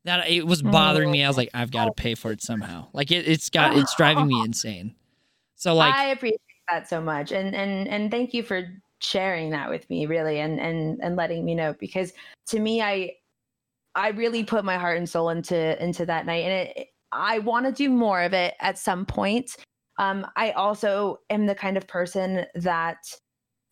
[0.05, 0.71] that it was mm.
[0.71, 1.23] bothering me.
[1.23, 2.87] I was like, I've got to pay for it somehow.
[2.93, 4.95] Like it, it's got it's driving me insane.
[5.55, 8.71] So like, I appreciate that so much, and and and thank you for
[9.01, 12.13] sharing that with me, really, and and and letting me know because
[12.47, 13.13] to me, I
[13.95, 17.65] I really put my heart and soul into into that night, and it, I want
[17.65, 19.55] to do more of it at some point.
[19.97, 22.97] Um, I also am the kind of person that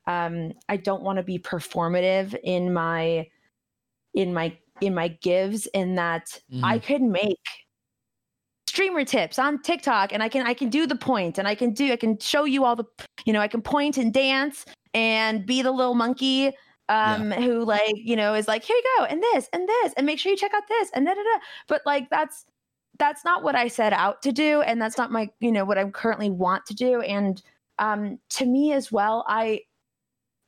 [0.07, 3.27] um, I don't want to be performative in my
[4.13, 7.39] in my in my gives, in that I could make
[8.73, 11.73] streamer tips on TikTok and I can I can do the point and I can
[11.73, 12.85] do I can show you all the
[13.23, 16.53] you know I can point and dance and be the little monkey
[16.89, 20.05] um who like you know is like here you go and this and this and
[20.05, 21.39] make sure you check out this and da da da.
[21.67, 22.45] But like that's
[22.99, 25.77] that's not what I set out to do and that's not my you know what
[25.77, 27.41] I currently want to do and
[27.79, 29.61] um to me as well I,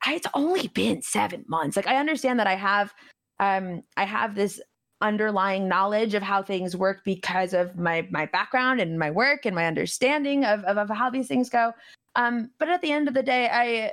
[0.06, 1.76] I it's only been 7 months.
[1.76, 2.94] Like I understand that I have
[3.40, 4.62] um I have this
[5.02, 9.56] underlying knowledge of how things work because of my my background and my work and
[9.56, 11.72] my understanding of of, of how these things go.
[12.16, 13.92] Um but at the end of the day I,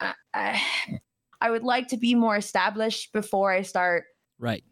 [0.00, 0.62] I I
[1.40, 4.04] I would like to be more established before I start
[4.38, 4.64] right.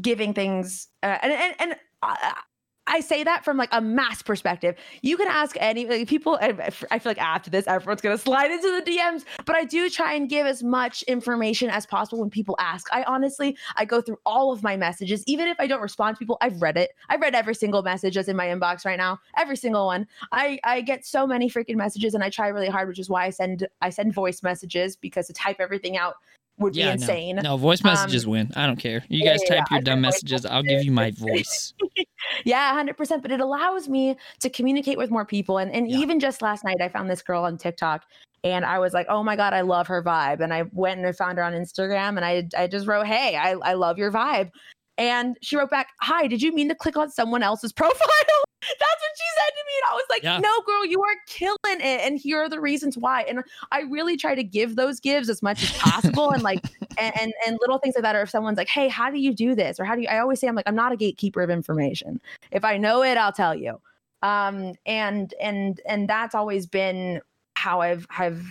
[0.00, 2.40] giving things uh, and and, and I,
[2.86, 4.76] I say that from like a mass perspective.
[5.02, 6.38] You can ask any like, people.
[6.40, 9.24] I feel like after this, everyone's gonna slide into the DMs.
[9.44, 12.86] But I do try and give as much information as possible when people ask.
[12.92, 16.18] I honestly, I go through all of my messages, even if I don't respond to
[16.18, 16.36] people.
[16.40, 16.90] I've read it.
[17.08, 19.18] I've read every single message that's in my inbox right now.
[19.36, 20.06] Every single one.
[20.32, 23.24] I I get so many freaking messages, and I try really hard, which is why
[23.24, 26.16] I send I send voice messages because to type everything out
[26.58, 27.36] would yeah, be insane.
[27.36, 28.52] No, no voice messages um, win.
[28.54, 29.04] I don't care.
[29.08, 30.46] You guys yeah, type your dumb messages.
[30.46, 31.74] I'll give you my voice.
[32.44, 33.22] yeah, 100%.
[33.22, 35.58] But it allows me to communicate with more people.
[35.58, 35.98] And, and yeah.
[35.98, 38.04] even just last night, I found this girl on TikTok
[38.44, 40.40] and I was like, oh my God, I love her vibe.
[40.40, 43.36] And I went and I found her on Instagram and I, I just wrote, hey,
[43.36, 44.50] I, I love your vibe.
[44.96, 48.43] And she wrote back, Hi, did you mean to click on someone else's profile?
[48.68, 49.72] That's what she said to me.
[49.82, 50.38] And I was like, yeah.
[50.38, 52.00] No, girl, you are killing it.
[52.00, 53.22] And here are the reasons why.
[53.22, 53.42] And
[53.72, 56.30] I really try to give those gives as much as possible.
[56.30, 56.64] and like,
[56.98, 58.16] and, and, and little things like that.
[58.16, 59.78] Or if someone's like, Hey, how do you do this?
[59.78, 62.20] Or how do you, I always say, I'm like, I'm not a gatekeeper of information.
[62.50, 63.80] If I know it, I'll tell you.
[64.22, 67.20] Um, and, and, and that's always been
[67.54, 68.42] how I've, have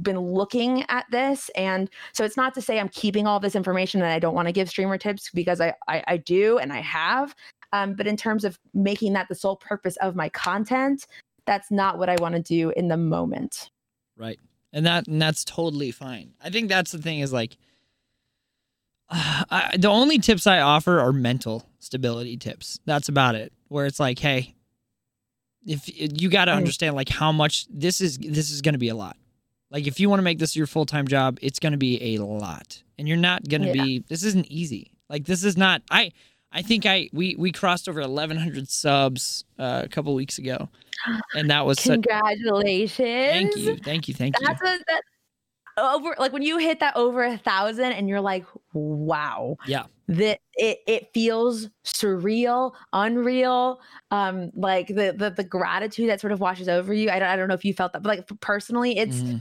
[0.00, 4.00] been looking at this and so it's not to say i'm keeping all this information
[4.00, 6.80] and i don't want to give streamer tips because i i, I do and i
[6.80, 7.34] have
[7.72, 11.06] um, but in terms of making that the sole purpose of my content
[11.46, 13.70] that's not what i want to do in the moment
[14.16, 14.38] right
[14.72, 17.56] and that and that's totally fine i think that's the thing is like
[19.10, 23.86] uh, I, the only tips i offer are mental stability tips that's about it where
[23.86, 24.54] it's like hey
[25.64, 25.88] if
[26.20, 28.96] you got to understand like how much this is this is going to be a
[28.96, 29.16] lot
[29.72, 32.14] like if you want to make this your full time job, it's going to be
[32.14, 33.82] a lot, and you're not going to yeah.
[33.82, 34.04] be.
[34.06, 34.92] This isn't easy.
[35.08, 35.82] Like this is not.
[35.90, 36.12] I
[36.52, 40.68] I think I we we crossed over 1,100 subs uh, a couple weeks ago,
[41.34, 42.92] and that was congratulations.
[42.92, 44.68] Such, thank you, thank you, thank That's you.
[44.68, 45.02] A, that,
[45.78, 49.56] over like when you hit that over a thousand and you're like wow.
[49.66, 49.84] Yeah.
[50.08, 53.80] That it it feels surreal unreal
[54.10, 57.08] um like the the, the gratitude that sort of washes over you.
[57.08, 59.38] I don't, I don't know if you felt that but like personally it's mm-hmm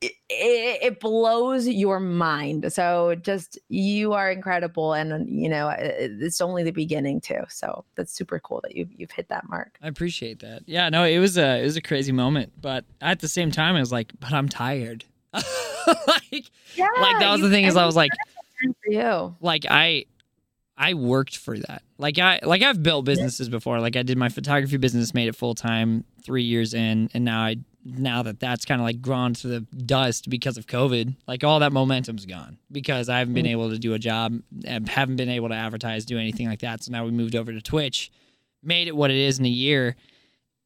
[0.00, 2.72] it, it, blows your mind.
[2.72, 7.40] So just you are incredible, and you know it's only the beginning too.
[7.48, 9.76] So that's super cool that you've you've hit that mark.
[9.82, 10.62] I appreciate that.
[10.66, 13.74] Yeah, no, it was a it was a crazy moment, but at the same time,
[13.74, 15.04] I was like, but I'm tired.
[15.32, 18.12] like, yeah, like that was the thing is I was like,
[18.86, 19.36] you.
[19.40, 20.04] like I
[20.76, 21.82] I worked for that.
[21.98, 23.80] Like I like I've built businesses before.
[23.80, 27.40] Like I did my photography business, made it full time three years in, and now
[27.40, 27.56] I
[27.96, 31.60] now that that's kind of like gone to the dust because of COVID, like all
[31.60, 33.50] that momentum's gone because I haven't been mm.
[33.50, 34.40] able to do a job,
[34.86, 36.82] haven't been able to advertise, do anything like that.
[36.82, 38.10] So now we moved over to Twitch,
[38.62, 39.96] made it what it is in a year.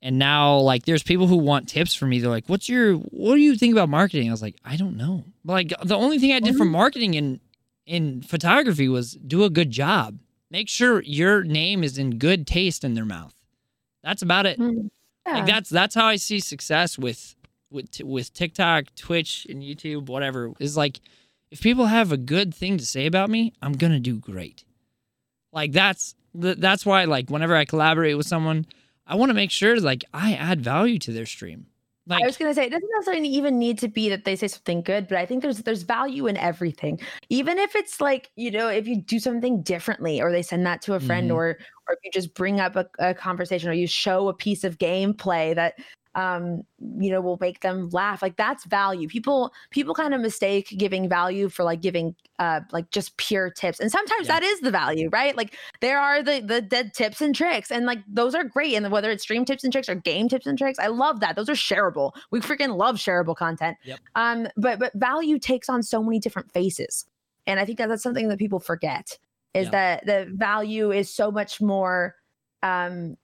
[0.01, 2.19] And now like there's people who want tips from me.
[2.19, 4.97] They're like, "What's your what do you think about marketing?" I was like, "I don't
[4.97, 6.73] know." But like the only thing I did for mm-hmm.
[6.73, 7.41] marketing in
[7.87, 10.19] in photography was do a good job.
[10.51, 13.35] Make sure your name is in good taste in their mouth.
[14.03, 14.59] That's about it.
[14.59, 14.91] Mm.
[15.27, 15.35] Yeah.
[15.35, 17.35] Like that's that's how I see success with
[17.71, 20.53] with with TikTok, Twitch, and YouTube, whatever.
[20.59, 21.01] Is like
[21.51, 24.65] if people have a good thing to say about me, I'm gonna do great.
[25.53, 28.67] Like that's that's why like whenever I collaborate with someone,
[29.07, 31.67] I want to make sure like I add value to their stream.
[32.07, 34.49] Like, I was gonna say it doesn't necessarily even need to be that they say
[34.49, 36.99] something good, but I think there's there's value in everything.
[37.29, 40.83] Even if it's like, you know, if you do something differently or they send that
[40.83, 41.37] to a friend mm-hmm.
[41.37, 41.59] or
[41.89, 44.79] or if you just bring up a, a conversation or you show a piece of
[44.79, 45.75] gameplay that
[46.15, 46.63] um
[46.99, 49.09] you know will make them laugh like that's value.
[49.09, 53.81] People people kind of mistake giving value for like giving uh like just pure tips
[53.81, 54.35] and sometimes yeah.
[54.35, 55.37] that is the value right?
[55.37, 58.91] Like there are the the dead tips and tricks and like those are great and
[58.91, 61.35] whether it's stream tips and tricks or game tips and tricks i love that.
[61.37, 62.13] Those are shareable.
[62.31, 63.79] We freaking love shareable content.
[63.85, 64.01] Yep.
[64.15, 67.07] um but but value takes on so many different faces
[67.47, 69.19] and i think that that's something that people forget
[69.55, 69.71] is yeah.
[69.71, 72.15] that the value is so much more
[72.63, 73.17] um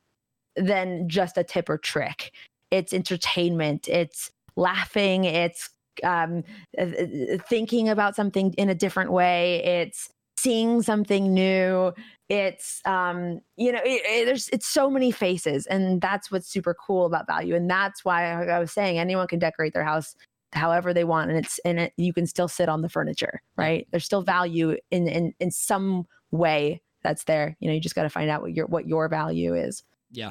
[0.57, 2.33] than just a tip or trick
[2.70, 5.70] it's entertainment, it's laughing, it's
[6.05, 6.45] um,
[6.79, 10.09] uh, uh, thinking about something in a different way, it's
[10.39, 11.93] seeing something new
[12.29, 16.74] it's um you know it, it, there's it's so many faces and that's what's super
[16.74, 20.14] cool about value and that's why like i was saying anyone can decorate their house
[20.53, 23.89] however they want and it's and it you can still sit on the furniture right
[23.91, 28.03] there's still value in in in some way that's there you know you just got
[28.03, 30.31] to find out what your what your value is yeah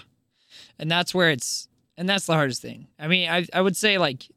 [0.79, 1.67] and that's where it's
[1.97, 2.87] and that's the hardest thing.
[2.99, 4.29] I mean, I I would say like,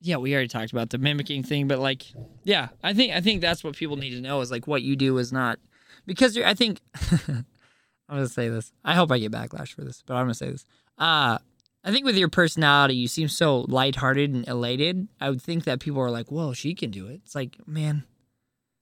[0.00, 2.04] yeah, we already talked about the mimicking thing, but like,
[2.44, 4.96] yeah, I think I think that's what people need to know is like what you
[4.96, 5.58] do is not
[6.06, 6.46] because you're.
[6.46, 6.80] I think
[7.28, 7.44] I'm
[8.08, 8.72] gonna say this.
[8.84, 10.64] I hope I get backlash for this, but I'm gonna say this.
[10.98, 11.38] Uh
[11.84, 15.06] I think with your personality, you seem so lighthearted and elated.
[15.20, 18.02] I would think that people are like, "Whoa, she can do it." It's like, man,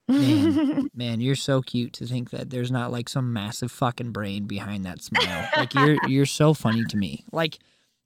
[0.07, 4.45] Man, man, you're so cute to think that there's not like some massive fucking brain
[4.45, 5.49] behind that smile.
[5.57, 7.23] like you're you're so funny to me.
[7.31, 7.57] Like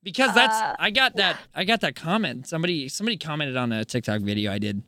[0.04, 2.48] because that's Uh, I got that I got that comment.
[2.48, 4.82] Somebody somebody commented on a TikTok video I did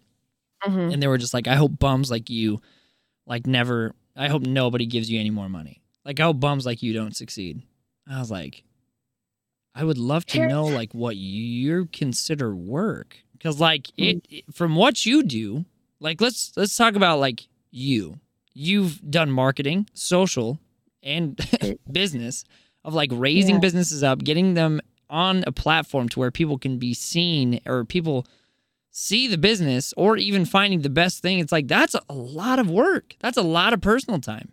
[0.64, 0.94] Mhm.
[0.94, 2.62] and they were just like I hope bums like you
[3.26, 5.82] like never I hope nobody gives you any more money.
[6.06, 7.62] Like I hope bums like you don't succeed.
[8.08, 8.64] I was like
[9.76, 14.76] I would love to know like what you consider work cuz like it, it from
[14.76, 15.66] what you do
[16.02, 18.20] like let's let's talk about like you.
[18.54, 20.60] You've done marketing social
[21.02, 21.40] and
[21.92, 22.44] business
[22.84, 23.62] of like raising Yeah.
[23.62, 28.26] businesses up getting them on a platform to where people can be seen or people
[28.90, 31.40] see the business or even finding the best thing.
[31.40, 33.16] It's like that's a lot of work.
[33.20, 34.52] That's a lot of personal time.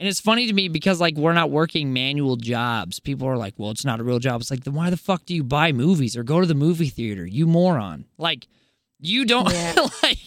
[0.00, 3.00] And it's funny to me because like we're not working manual jobs.
[3.00, 4.40] People are like well it's not a real job.
[4.40, 6.88] It's like then why the fuck do you buy movies or go to the movie
[6.88, 8.04] theater you moron?
[8.16, 8.46] Like
[9.00, 9.74] you don't Yeah.
[10.02, 10.18] like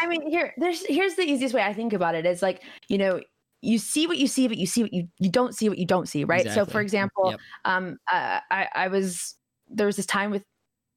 [0.00, 2.98] I mean, here, there's here's the easiest way I think about it is like, you
[2.98, 3.20] know,
[3.62, 5.86] you see what you see, but you see what you you don't see what you
[5.86, 6.48] don't see, right?
[6.50, 7.40] So, for example, Yep.
[7.64, 9.34] um, uh, I I was
[9.68, 10.42] there was this time with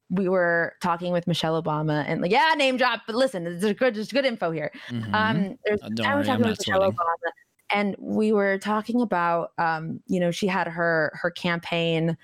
[0.09, 3.95] we were talking with Michelle Obama and like yeah, name drop, but listen, there's good
[3.95, 4.71] there's good info here.
[4.91, 5.13] Mhm.
[5.15, 6.93] Um, there's Uh, don't time we were worry, I'm talking with Michelle sweating.
[6.97, 7.31] Obama,
[7.73, 12.17] and we were talking about um, you know, she had her her campaign,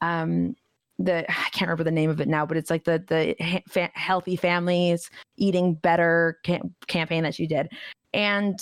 [0.00, 0.56] um,
[0.98, 4.36] the I can't remember the name of it now, but it's like the the healthy
[4.36, 7.70] families eating better cam- campaign that she did,
[8.12, 8.60] and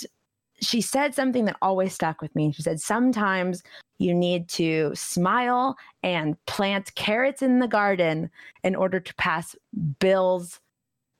[0.61, 2.51] she said something that always stuck with me.
[2.51, 3.63] She said sometimes
[3.99, 8.29] you need to smile and plant carrots in the garden
[8.63, 9.55] in order to pass
[9.99, 10.59] bills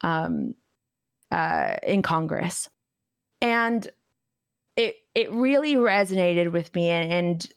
[0.01, 0.55] um,
[1.31, 2.69] uh, in Congress,
[3.41, 3.89] and
[4.75, 7.47] it it really resonated with me, and, and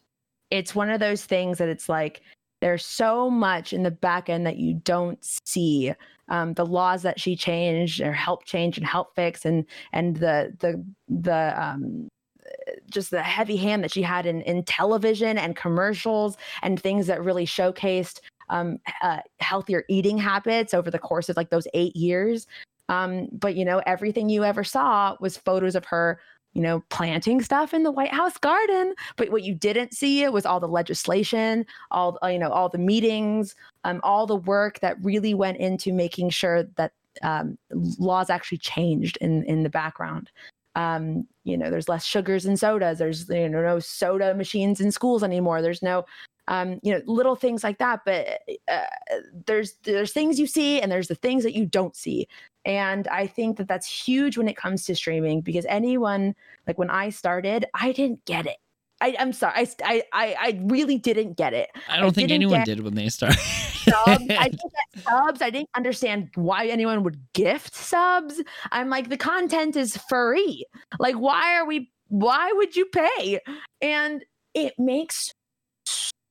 [0.49, 2.21] it's one of those things that it's like
[2.61, 5.93] there's so much in the back end that you don't see.
[6.29, 10.53] Um, the laws that she changed or helped change and help fix, and and the
[10.59, 12.09] the the um,
[12.89, 17.23] just the heavy hand that she had in in television and commercials and things that
[17.23, 22.47] really showcased um, uh, healthier eating habits over the course of like those eight years.
[22.89, 26.19] Um, but you know, everything you ever saw was photos of her,
[26.57, 28.95] you know, planting stuff in the White House garden.
[29.15, 32.79] But what you didn't see was all the legislation, all uh, you know, all the
[32.79, 38.57] meetings, um, all the work that really went into making sure that um, laws actually
[38.57, 40.31] changed in in the background.
[40.75, 42.97] Um, you know, there's less sugars and sodas.
[42.97, 45.61] There's you know no soda machines in schools anymore.
[45.61, 46.07] There's no
[46.47, 48.01] um, you know little things like that.
[48.03, 48.81] But uh,
[49.45, 52.27] there's there's things you see and there's the things that you don't see.
[52.67, 56.35] And I think that that's huge when it comes to streaming because anyone
[56.67, 58.57] like when I started, I didn't get it.
[58.99, 61.69] I, I'm sorry, I, I I I really didn't get it.
[61.87, 63.39] I don't think anyone get- did when they started.
[63.39, 63.95] subs.
[64.05, 64.15] I
[64.49, 64.59] didn't
[64.95, 65.41] get subs.
[65.41, 68.41] I didn't understand why anyone would gift subs.
[68.71, 70.65] I'm like, the content is free.
[70.99, 71.89] Like, why are we?
[72.09, 73.39] Why would you pay?
[73.81, 75.31] And it makes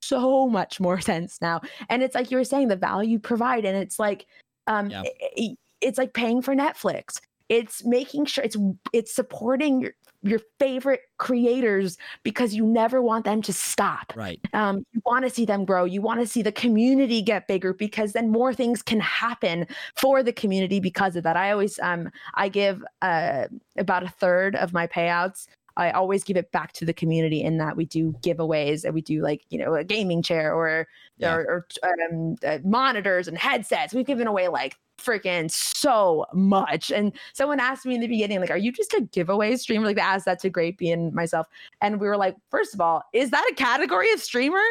[0.02, 1.60] so much more sense now.
[1.88, 4.26] And it's like you were saying, the value you provide, and it's like,
[4.66, 5.02] um, Yeah.
[5.02, 7.20] i- i- it's like paying for Netflix.
[7.48, 8.56] It's making sure it's
[8.92, 14.40] it's supporting your your favorite creators because you never want them to stop right.
[14.52, 17.72] um, you want to see them grow you want to see the community get bigger
[17.72, 22.10] because then more things can happen for the community because of that i always um
[22.34, 23.44] i give uh
[23.78, 25.46] about a third of my payouts
[25.76, 29.00] i always give it back to the community in that we do giveaways and we
[29.02, 30.86] do like you know a gaming chair or
[31.18, 31.34] Yeah.
[31.34, 37.12] or, or um, uh, monitors and headsets we've given away like freaking so much and
[37.34, 40.02] someone asked me in the beginning like are you just a giveaway streamer like they
[40.02, 41.46] asked that to Grapey and myself
[41.82, 44.62] and we were like first of all is that a category of streamer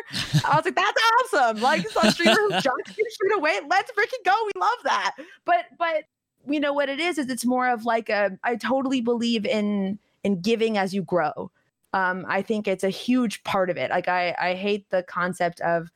[0.43, 1.01] I was like, that's
[1.33, 1.61] awesome.
[1.61, 3.59] Like it's a streamer who jumps straight away.
[3.69, 4.33] Let's freaking go.
[4.45, 5.15] We love that.
[5.45, 6.03] But but
[6.47, 9.99] you know what it is is it's more of like a I totally believe in
[10.25, 11.51] in giving as you grow.
[11.93, 13.91] Um, I think it's a huge part of it.
[13.91, 15.89] Like I I hate the concept of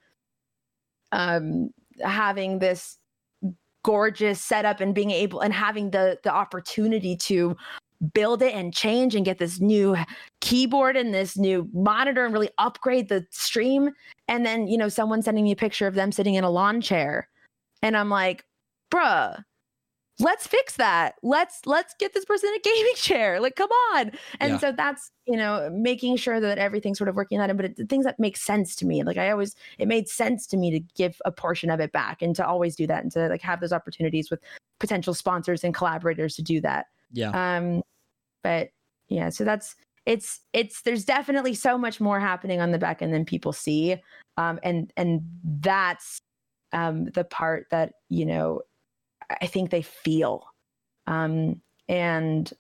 [1.11, 1.71] um
[2.01, 2.97] having this
[3.83, 7.57] gorgeous setup and being able and having the the opportunity to
[8.13, 9.97] build it and change and get this new
[10.39, 13.89] keyboard and this new monitor and really upgrade the stream
[14.29, 16.79] and then you know someone sending me a picture of them sitting in a lawn
[16.79, 17.27] chair
[17.81, 18.45] and i'm like
[18.89, 19.43] bruh
[20.19, 21.15] let's fix that.
[21.23, 23.39] Let's let's get this person a gaming chair.
[23.39, 24.11] Like come on.
[24.39, 24.57] And Yeah.
[24.57, 27.89] so that's you know making sure that everything's sort of working on it but it,
[27.89, 30.79] things that make sense to me like i always it made sense to me to
[30.95, 33.59] give a portion of it back and to always do that and to like have
[33.61, 34.39] those opportunities with
[34.79, 36.87] potential sponsors and collaborators to do that.
[37.11, 37.29] Yeah.
[37.57, 37.83] um
[38.43, 38.69] but
[39.09, 43.13] yeah so that's it's it's there's definitely so much more happening on the back end
[43.13, 43.97] than people see.
[44.37, 45.21] Um and and
[45.61, 46.17] that's
[46.73, 48.61] um the part that you know
[49.41, 50.45] i think they feel
[51.07, 52.53] um and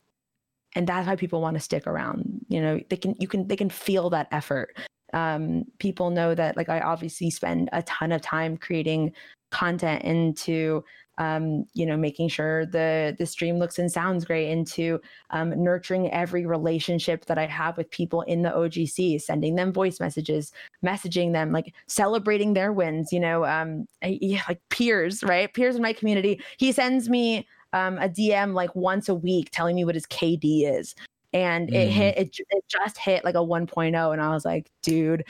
[0.75, 3.55] and that's why people want to stick around you know they can you can they
[3.55, 4.75] can feel that effort.
[5.11, 9.11] Um, people know that like i obviously spend a ton of time creating
[9.49, 10.83] content into
[11.19, 14.99] um, you know making sure the the stream looks and sounds great into
[15.31, 19.99] um, nurturing every relationship that i have with people in the ogc sending them voice
[19.99, 20.51] messages
[20.83, 25.53] messaging them like celebrating their wins you know um, I, yeah, like peers right?
[25.53, 26.41] Peers in my community.
[26.57, 30.43] He sends me um, a dm like once a week telling me what his kd
[30.71, 30.95] is.
[31.33, 31.91] And it Mhm.
[31.91, 35.23] hit it, it just hit like a 1.0 and i was like dude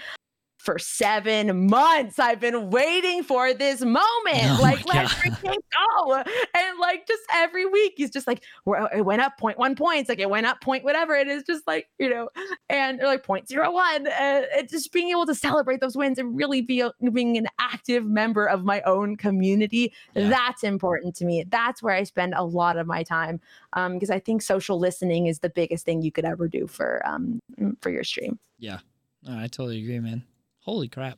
[0.59, 2.19] for seven months.
[2.19, 4.05] I've been waiting for this moment.
[4.25, 6.13] Oh like let's freaking go.
[6.15, 10.09] And like just every week he's just like well, it went up 0.1 points.
[10.09, 11.15] Like it went up point whatever.
[11.15, 12.29] It is just like you know
[12.69, 16.61] and or like 0.01 uh, it just being able to celebrate those wins and really
[16.61, 20.29] be a- being an active member of my own community Yeah.
[20.29, 21.45] that's important to me.
[21.47, 23.39] That's where i spend a lot of my time
[23.73, 27.01] um because i think social listening is the biggest thing you could ever do for
[27.05, 27.39] um
[27.81, 28.37] for your stream.
[28.57, 28.79] Yeah,
[29.27, 30.23] I totally agree, man.
[30.69, 31.17] Holy crap.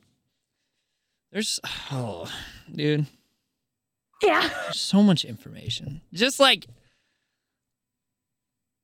[1.30, 1.60] There's
[1.92, 2.26] oh,
[2.74, 3.04] dude,
[4.22, 6.00] yeah there's so much information.
[6.14, 6.66] Just like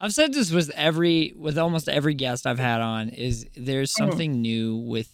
[0.00, 3.96] I've said this with every with almost every guest I've had on is there's Mhm.
[3.96, 5.10] something new with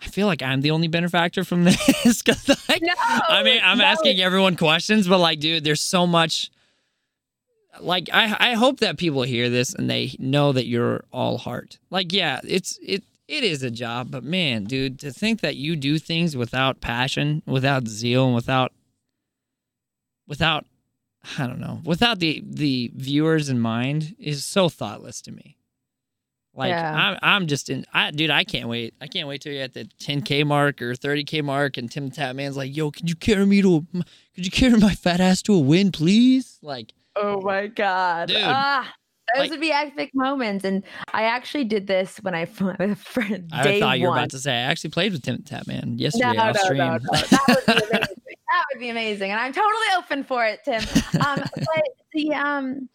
[0.00, 3.78] I feel like I'm the only benefactor from this cuz like no I mean, I'm
[3.78, 3.84] no.
[3.84, 6.50] asking everyone questions, but like, dude, there's so much.
[7.80, 11.78] Like, I I hope that people hear this and they know that you're all heart.
[11.90, 15.76] Like, yeah, it's it it is a job, but man, dude, to think that you
[15.76, 18.72] do things without passion, without zeal, and without
[20.26, 20.66] without
[21.38, 25.56] I don't know, without the the viewers in mind is so thoughtless to me.
[26.54, 26.92] Like Yeah.
[26.92, 28.30] I'm, I'm just in, I, dude.
[28.30, 28.94] I can't wait.
[29.00, 32.56] I can't wait till you're at the 10k mark or 30k mark, and Tim Tatman's
[32.56, 33.76] like, "Yo, could you carry me to?
[33.76, 33.98] A,
[34.34, 38.28] could you carry my fat ass to a win, please?" Like, Oh my god.
[38.28, 38.92] Dude, Ah,
[39.34, 40.64] those like- would be epic moments.
[40.64, 44.18] And I actually did this when I for day I thought you were one.
[44.18, 46.78] about to say I actually played with Tim Tatman no, yesterday no, off no, stream.
[46.78, 47.90] no, That would be amazing.
[48.50, 49.30] that would be amazing.
[49.30, 50.82] And I'm totally open for it, Tim.
[51.26, 52.88] Um, but the um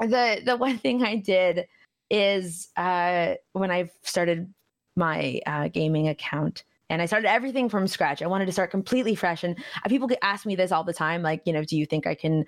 [0.00, 1.66] the the one thing I did
[2.10, 4.52] is uh when I started
[4.96, 8.22] my uh, gaming account and I started everything from scratch.
[8.22, 9.44] I wanted to start completely fresh.
[9.44, 12.06] And uh, people ask me this all the time, like, you know, do you think
[12.06, 12.46] I can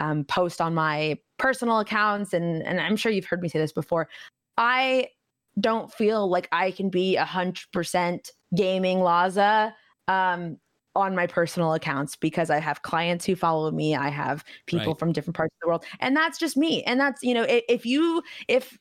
[0.00, 2.32] um, post on my personal accounts?
[2.32, 4.08] And and I'm sure you've heard me say this before.
[4.58, 5.08] I
[5.60, 9.72] don't feel like I can be a hundred percent gaming Laza
[10.08, 10.56] um,
[10.96, 13.94] on my personal accounts because I have clients who follow me.
[13.94, 14.98] I have people Right.
[14.98, 16.82] from different parts of the world, and that's just me.
[16.84, 18.76] And that's you know, if, if you if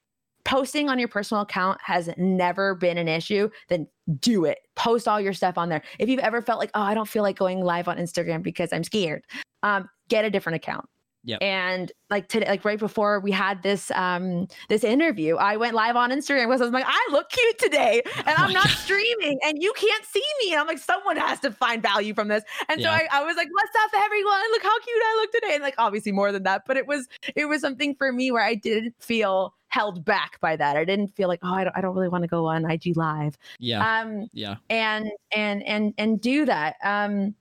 [0.45, 3.87] posting on your personal account has never been an issue, then
[4.19, 4.57] do it.
[4.75, 5.83] Post all your stuff on there.
[5.99, 8.73] If you've ever felt like, oh, I don't feel like going live on Instagram because
[8.73, 9.25] I'm scared,
[9.61, 10.85] um, get a different account.
[11.25, 11.43] Yep.
[11.43, 15.95] And like today, like right before we had this um this interview, I went live
[15.95, 18.77] on Instagram because I was like, I look cute today, and Oh I'm not God.
[18.77, 20.53] streaming, and you can't see me.
[20.53, 22.43] And I'm like, someone has to find value from this.
[22.69, 22.87] And Yeah.
[22.87, 24.41] so I, I was like, what's up, everyone?
[24.51, 25.55] Look how cute I look today.
[25.55, 28.43] And like obviously more than that, but it was it was something for me where
[28.43, 30.77] I didn't feel held back by that.
[30.77, 32.97] I didn't feel like, oh, I don't, I don't really want to go on IG
[32.97, 33.37] live.
[33.59, 34.55] Yeah, Um, yeah.
[34.69, 36.77] and and and and do that.
[36.83, 37.35] Um,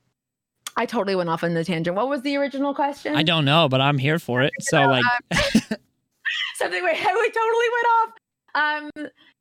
[0.79, 1.97] I totally went off on the tangent.
[1.97, 3.17] What was the original question?
[3.17, 4.53] I don't know, but I'm here for it.
[4.61, 5.05] So like,
[6.55, 8.11] Something we, we totally went off.
[8.55, 8.91] Um,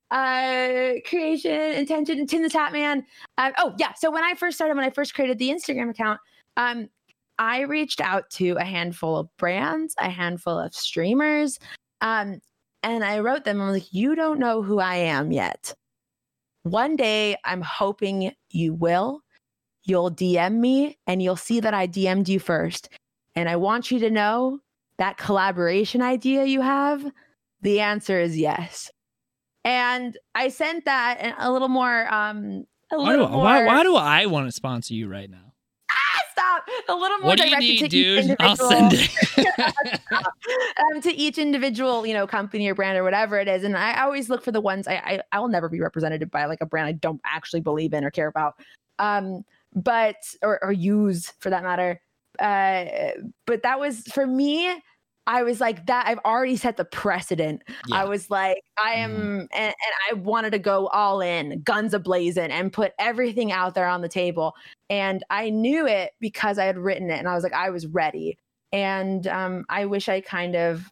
[0.10, 3.04] uh, creation, intention, Tim the Tatman.
[3.38, 3.94] Um, oh yeah.
[3.94, 6.20] So when I first started, when I first created the Instagram account,
[6.56, 6.90] um,
[7.40, 11.60] I reached out to a handful of brands, a handful of streamers,
[12.02, 12.40] um,
[12.84, 13.62] and I wrote them.
[13.62, 15.74] I'm like, you don't know who I am yet.
[16.64, 19.22] One day, I'm hoping you will.
[19.88, 22.90] You'll DM me, and you'll see that I DM'd you first.
[23.36, 24.60] And I want you to know
[24.98, 27.10] that collaboration idea you have.
[27.62, 28.92] The answer is yes.
[29.64, 32.14] And I sent that a little more.
[32.14, 33.44] Um, a why do, more.
[33.44, 35.54] why, why do I want to sponsor you right now?
[35.90, 36.64] Ah, stop!
[36.90, 38.36] A little more What do you directed need, dude?
[38.42, 40.02] I'll send it.
[40.92, 43.64] um, to each individual, you know, company or brand or whatever it is.
[43.64, 46.46] And I always look for the ones I, I I will never be represented by
[46.46, 48.56] like a brand I don't actually believe in or care about.
[49.00, 49.44] Um,
[49.76, 52.02] but or or use for that matter.
[52.40, 53.12] Uh,
[53.46, 54.82] but that was for me.
[55.28, 56.08] I was like that.
[56.08, 57.62] I've already set the precedent.
[57.88, 57.98] Yeah.
[57.98, 59.40] I was like, I am, Mhm.
[59.42, 59.76] and, and
[60.10, 64.08] I wanted to go all in, guns ablazing, and put everything out there on the
[64.08, 64.54] table.
[64.90, 67.88] And I knew it because I had written it, and I was like, I was
[67.88, 68.38] ready.
[68.72, 70.90] And um, I wish I kind of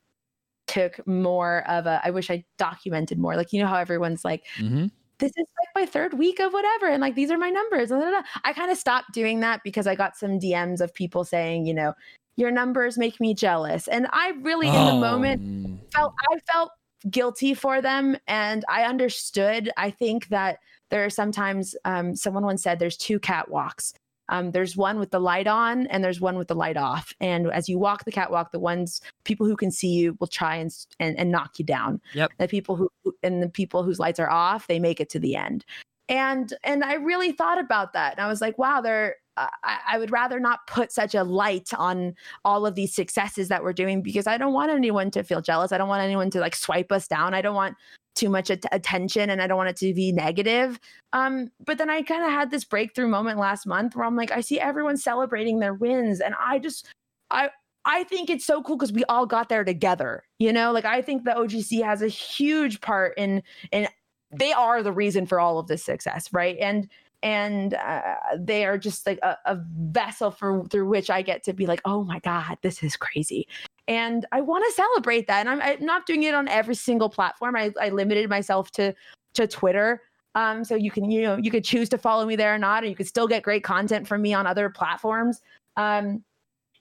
[0.68, 2.02] took more of a.
[2.04, 3.36] I wish I documented more.
[3.38, 4.88] Like you know how everyone's like, mm-hmm.
[5.20, 5.46] this is
[5.76, 7.90] my third week of whatever, and like these are my numbers.
[7.90, 8.24] blah, blah, blah.
[8.44, 11.74] I kind of stopped doing that because I got some DMs of people saying, you
[11.74, 11.94] know,
[12.38, 16.72] your numbers make me jealous, and I really in the moment Oh, felt I felt
[17.10, 19.72] guilty for them and I understood.
[19.78, 23.94] I think that there are sometimes um, someone once said there's two catwalks.
[24.30, 27.14] Um, there's one with the light on and there's one with the light off.
[27.20, 30.56] And as you walk the catwalk, the ones people who can see you will try
[30.56, 32.02] and and, and knock you down.
[32.14, 32.32] Yep.
[32.40, 32.90] The people who
[33.24, 35.66] and the people whose lights are off, they make it to the end.
[36.08, 38.14] And and I really thought about that.
[38.14, 41.70] And I was like, wow, there I, I would rather not put such a light
[41.74, 45.42] on all of these successes that we're doing because I don't want anyone to feel
[45.42, 45.72] jealous.
[45.72, 47.34] I don't want anyone to like swipe us down.
[47.34, 47.76] I don't want
[48.16, 50.80] too much at- attention and I don't want it to be negative.
[51.14, 54.32] Um, but then I kind of had this breakthrough moment last month where I'm like,
[54.32, 56.88] I see everyone celebrating their wins, and I just,
[57.30, 57.50] I,
[57.86, 60.24] I think it's so cool because we all got there together.
[60.40, 63.88] You know, like I think the OGC has a huge part in in
[64.32, 66.58] they are the reason for all of this success, right?
[66.60, 66.90] And
[67.26, 71.54] and uh, they are just like a, a vessel for through which I get to
[71.54, 73.48] be like, oh my god, this is crazy
[73.88, 75.42] and I want to celebrate that.
[75.42, 77.56] And I'm, I'm, not doing it on every single platform.
[77.56, 78.94] I, I limited myself to
[79.36, 80.02] to Twitter.
[80.34, 82.84] Um, so you can you know you could choose to follow me there or not,
[82.84, 85.42] and you could still get great content from me on other platforms.
[85.78, 86.24] Um,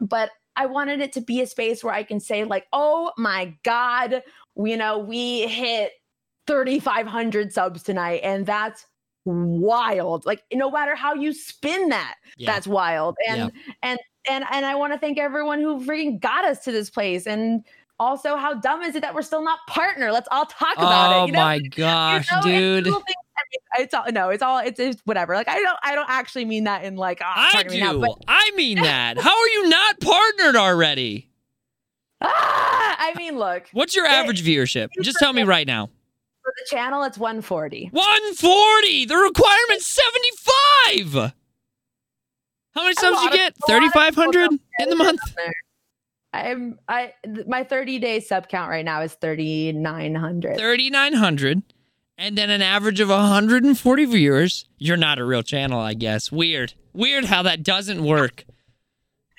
[0.00, 3.54] but I wanted it to be a space where I can say like, oh my
[3.64, 4.22] god,
[4.56, 5.92] you know, we hit
[6.46, 8.86] 3,500 subs tonight, and that's
[9.24, 10.26] wild.
[10.26, 12.52] Like no matter how you spin that, yeah.
[12.52, 13.16] that's wild.
[13.28, 13.72] And yeah.
[13.82, 13.98] and
[14.28, 17.26] and and I want to thank everyone who freaking got us to this place.
[17.26, 17.64] And
[18.00, 20.10] also, how dumb is it that we're still not partner?
[20.10, 21.22] Let's all talk about oh it.
[21.22, 21.38] Oh you know?
[21.38, 22.94] my gosh, you know, dude.
[23.76, 25.34] It's, all no, it's all it's, it's, whatever.
[25.34, 27.78] Like I don't I don't actually mean that in like oh, I do.
[27.78, 29.18] Now, but- I mean that.
[29.18, 31.30] How are you not partnered already?
[32.20, 33.64] Ah, I mean, look.
[33.72, 34.88] What's your average it, viewership?
[35.02, 35.90] Just tell me right now.
[36.44, 37.88] For the channel, it's 140.
[37.90, 39.04] 140.
[39.06, 41.32] The requirement's 75.
[42.74, 43.54] How many subs you get?
[43.66, 45.20] Thirty five hundred in the month.
[46.34, 47.14] I'm I
[47.46, 50.58] my 30 day sub count right now is 3900.
[50.58, 51.62] 3900
[52.18, 54.66] and then an average of 140 viewers.
[54.78, 56.30] You're not a real channel, I guess.
[56.30, 56.74] Weird.
[56.92, 58.44] Weird how that doesn't work.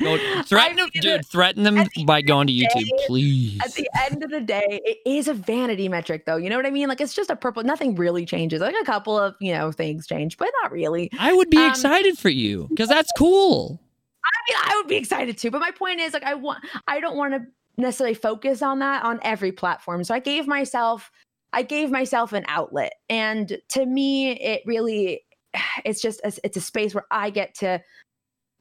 [0.01, 1.25] Go threaten them, dude.
[1.25, 3.59] Threaten them by going to YouTube, day, please.
[3.63, 6.35] At the end of the day, it is a vanity metric, though.
[6.35, 6.89] You know what I mean?
[6.89, 7.63] Like it's just a purple.
[7.63, 8.61] Nothing really changes.
[8.61, 11.09] Like a couple of you know things change, but not really.
[11.19, 13.79] I would be um, excited for you because that's cool.
[14.23, 15.51] I mean, I would be excited too.
[15.51, 16.63] But my point is, like, I want.
[16.87, 17.45] I don't want to
[17.77, 20.03] necessarily focus on that on every platform.
[20.03, 21.11] So I gave myself.
[21.53, 25.21] I gave myself an outlet, and to me, it really.
[25.85, 27.81] It's just a, it's a space where I get to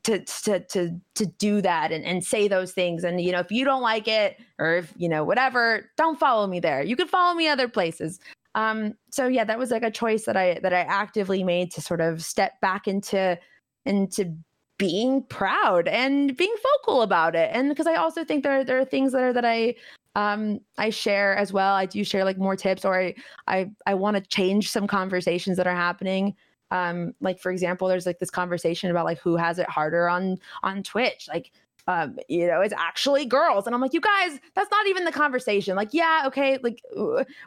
[0.04, 3.04] to to to to do that and, and say those things.
[3.04, 6.46] And you know if you don't like it or if you know whatever don't follow
[6.46, 6.82] me there.
[6.82, 8.20] You can follow me other places.
[8.54, 11.80] Um so yeah that was like a choice that i that i actively made to
[11.80, 13.38] sort of step back into
[13.86, 14.32] into
[14.78, 17.50] being proud and being vocal about it.
[17.52, 19.74] And because i also think there there are things that are that i
[20.16, 21.74] um i share as well.
[21.74, 23.14] I do share like more tips or i
[23.46, 26.36] i, I want to change some conversations that are happening
[26.70, 30.38] um like for example there's like this conversation about like who has it harder on
[30.62, 31.52] on twitch like
[31.86, 33.66] um you know it's actually girls.
[33.66, 35.76] And i'm like you guys that's not even the conversation.
[35.76, 36.80] Like yeah okay like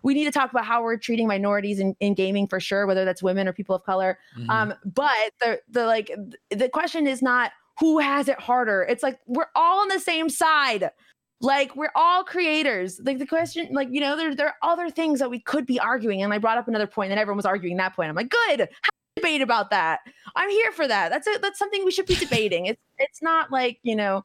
[0.03, 3.05] we need to talk about how we're treating minorities in, in gaming for sure whether
[3.05, 4.19] that's women or people of color.
[4.37, 4.49] Mm-hmm.
[4.49, 6.11] um but the the like
[6.51, 8.83] the question is not who has it harder.
[8.89, 10.89] It's like we're all on the same side.
[11.41, 12.99] Like we're all creators.
[13.03, 15.79] Like the question like you know there, there are other things that we could be
[15.79, 16.21] arguing.
[16.21, 18.09] And i brought up another point and everyone was arguing that point.
[18.09, 18.67] I'm like good
[19.17, 19.99] debate about that.
[20.35, 21.09] I'm here for that.
[21.09, 22.67] That's a, that's something we should be debating.
[22.67, 24.23] It's it's not like you know.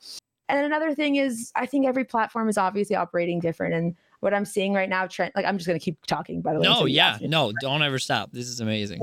[0.48, 3.74] And another thing is, I think every platform is obviously operating different.
[3.74, 6.42] And what I'm seeing right now, Trent, like I'm just gonna keep talking.
[6.42, 6.64] By the way.
[6.64, 8.32] No, yeah, no, don't ever stop.
[8.32, 9.00] This is amazing.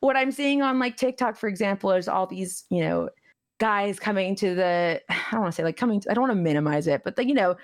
[0.00, 3.08] What I'm seeing on like TikTok, for example, is all these you know
[3.58, 6.00] guys coming to the I don't want to say like coming.
[6.00, 7.56] To, I don't want to minimize it, but the, you know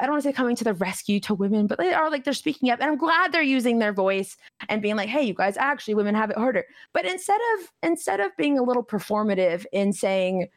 [0.00, 2.24] I don't want to say coming to the rescue to women, but they are like
[2.24, 4.36] they're speaking up, and I'm glad they're using their voice
[4.68, 6.64] and being like, "Hey, you guys, actually, women have it harder."
[6.94, 10.48] But instead of instead of being a little performative in saying,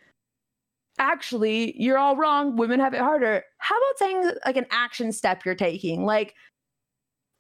[0.98, 2.56] "Actually, you're all wrong.
[2.56, 6.36] Women have it harder," how about saying like an action step you're taking, like?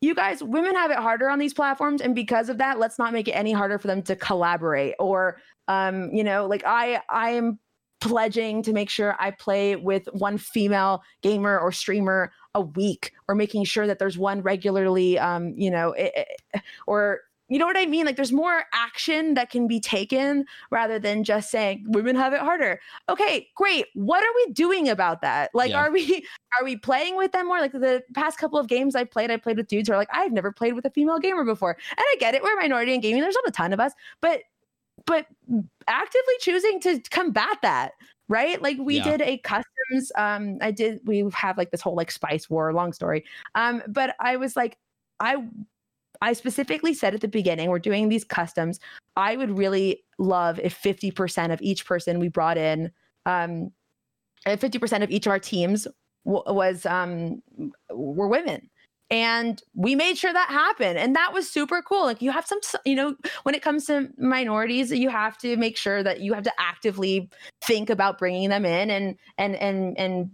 [0.02, 3.14] You guys, women have it harder on these platforms, and because of that, let's not
[3.14, 4.96] make it any harder for them to collaborate.
[5.00, 5.38] Or,
[5.70, 7.58] um, you know, like I, I am
[8.04, 13.36] pledging to make sure I play with one female gamer or streamer a week, or
[13.36, 16.12] making sure that there's one regularly, um, you know, it,
[16.54, 18.06] it, or you know what I mean?
[18.06, 22.40] Like there's more action that can be taken rather than just saying women have it
[22.40, 22.80] harder.
[23.10, 23.86] Okay, great.
[23.94, 25.52] What are we doing about that?
[25.54, 25.80] Like yeah.
[25.80, 26.26] are we
[26.60, 27.60] are we playing with them more?
[27.60, 30.10] Like the past couple of games I played, I played with dudes who are like,
[30.12, 31.78] I've never played with a female gamer before.
[31.92, 33.22] And I get it, we're a minority in gaming.
[33.22, 34.42] There's not a ton of us, but
[35.06, 35.28] but
[35.88, 37.92] actively choosing to combat that
[38.30, 38.62] right?
[38.62, 39.04] Like we Yeah.
[39.04, 40.12] did a customs.
[40.16, 41.02] Um, I did.
[41.06, 42.74] We have like this whole like spice war.
[42.74, 43.26] Long story.
[43.54, 44.78] Um, but I was like,
[45.20, 45.46] I,
[46.22, 48.80] I specifically said at the beginning, we're doing these customs.
[49.16, 52.92] I would really love if fifty percent of each person we brought in,
[53.26, 53.72] um,
[54.46, 55.88] fifty percent of each of our teams
[56.26, 57.44] w- was um
[57.92, 58.70] were women.
[59.10, 60.98] And we made sure that happened.
[60.98, 62.04] And that was super cool.
[62.06, 65.78] Like, you have some, you know, when it comes to minorities, you have to make
[65.78, 67.30] sure that you have to actively
[67.62, 70.32] think about bringing them in and and and and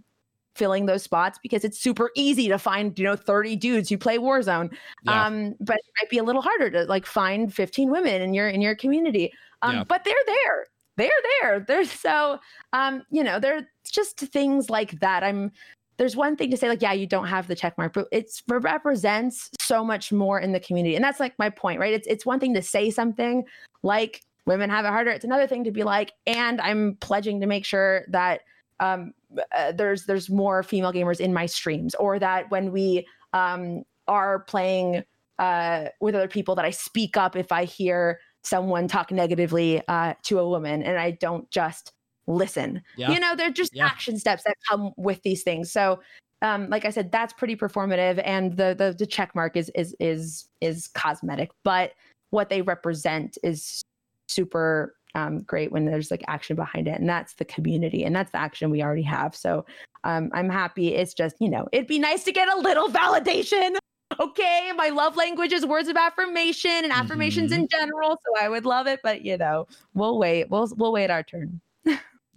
[0.56, 4.18] filling those spots because it's super easy to find you know 30 dudes who play
[4.18, 4.70] warzone
[5.06, 5.26] Yeah.
[5.28, 8.50] um but it might be a little harder to like find 15 women in your
[8.50, 9.32] in your community
[9.62, 9.84] um Yeah.
[9.86, 10.66] but they're there
[10.98, 11.10] they're
[11.42, 12.40] there they're so
[12.74, 15.50] um you know they're just things like that i'm
[16.00, 18.42] there's one thing to say like yeah you don't have the check mark but it
[18.48, 21.94] represents so much more in the community and that's like my point right?
[21.94, 23.44] It's it's one thing to say something
[23.84, 25.12] like women have it harder.
[25.12, 28.42] It's another thing to be like and i'm pledging to make sure that
[28.80, 29.14] um
[29.56, 34.40] uh, there's there's more female gamers in my streams or that when we um are
[34.40, 35.04] playing
[35.38, 40.14] uh with other people that i speak up if i hear someone talk negatively uh
[40.24, 41.94] to a woman and i don't just
[42.30, 42.82] listen.
[42.96, 43.12] Yeah.
[43.12, 43.86] you know they're just Yeah.
[43.88, 45.72] action steps that come with these things.
[45.72, 46.00] So
[46.42, 49.94] um like i said that's pretty performative and the the, the check mark is is
[50.00, 51.92] is is cosmetic but
[52.30, 53.82] what they represent is
[54.30, 58.32] super um, great when there's like action behind it and that's the community and that's
[58.32, 59.36] the action we already have.
[59.36, 59.66] So
[60.04, 60.94] um, i'm happy.
[60.96, 63.76] It's just you know it'd be nice to get a little validation
[64.20, 64.72] okay?
[64.76, 68.86] My love language is words of affirmation and affirmations in general so i would love
[68.88, 70.50] it but you know we'll wait.
[70.50, 71.60] We'll we'll wait our turn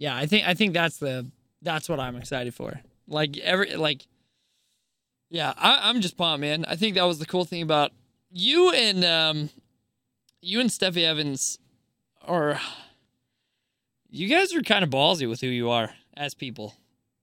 [0.03, 1.25] Yeah, I think I think that's the
[1.61, 2.81] that's what I'm excited for.
[3.07, 4.05] Like every like,
[5.29, 6.65] yeah, I, I'm just pumped, man.
[6.67, 7.93] I think that was the cool thing about
[8.29, 9.49] you and um,
[10.41, 11.57] you and Steffi Evans,
[12.27, 12.59] or
[14.09, 16.75] you guys are kind of ballsy with who you are as people.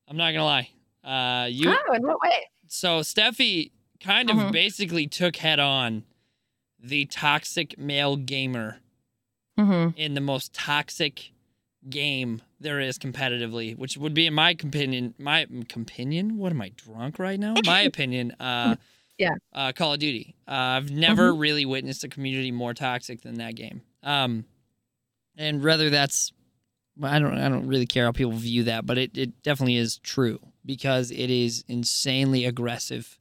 [0.09, 0.70] I'm not gonna lie.
[1.05, 4.52] Uh, you oh in what way so Steffi kind of Mhm.
[4.52, 6.05] basically took head on
[6.78, 8.78] the toxic male gamer
[9.59, 9.90] mm-hmm.
[10.01, 11.32] in the most toxic
[11.89, 16.36] game there is competitively, which would be in my opinion, my opinion.
[16.36, 17.55] What am I drunk right now?
[17.65, 18.32] My opinion.
[18.39, 18.77] Uh,
[19.19, 19.35] Yeah.
[19.52, 20.35] Uh, Call of Duty.
[20.48, 23.82] Uh, I've never really witnessed a community more toxic than that game.
[24.02, 24.44] Um,
[25.36, 26.32] and whether that's,
[27.02, 29.98] I don't, I don't really care how people view that, but it, it definitely is
[29.98, 33.19] true because it is insanely aggressive.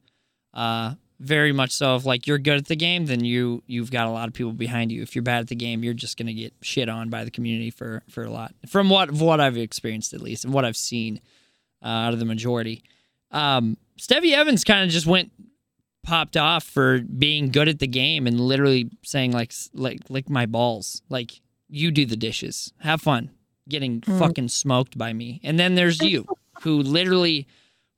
[0.52, 1.94] Uh, very much so.
[1.96, 4.52] If like you're good at the game, then you you've got a lot of people
[4.52, 5.02] behind you.
[5.02, 7.70] If you're bad at the game, you're just gonna get shit on by the community
[7.70, 8.54] for for a lot.
[8.66, 11.20] From what what I've experienced at least, and what I've seen
[11.82, 12.82] uh, out of the majority.
[13.30, 15.30] Um, Steffi Evans kind of just went
[16.02, 20.46] popped off for being good at the game and literally saying like like lick my
[20.46, 23.30] balls, like you do the dishes, have fun,
[23.68, 24.18] getting Hmm.
[24.18, 25.40] fucking smoked by me.
[25.44, 26.26] And then there's you
[26.62, 27.46] who literally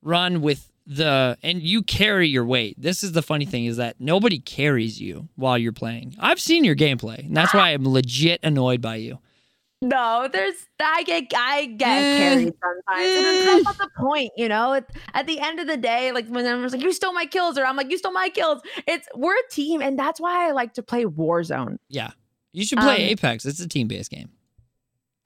[0.03, 2.81] run with the and you carry your weight.
[2.81, 6.15] This is the funny thing is that nobody carries you while you're playing.
[6.19, 9.19] I've seen your gameplay, and that's why I'm legit annoyed by you.
[9.85, 13.09] No, there's I get I get Eh, carried sometimes.
[13.09, 13.45] And eh.
[13.47, 14.75] that's not the point, you know.
[14.75, 17.59] At, at the end of the day, like when everyone's like, "You stole my kills,"
[17.59, 20.53] or I'm like, "You stole my kills." It's we're a team, and that's why I
[20.53, 21.79] like to play Warzone.
[21.89, 22.11] Yeah.
[22.53, 23.45] You should play Um, Apex.
[23.45, 24.29] It's a team-based game.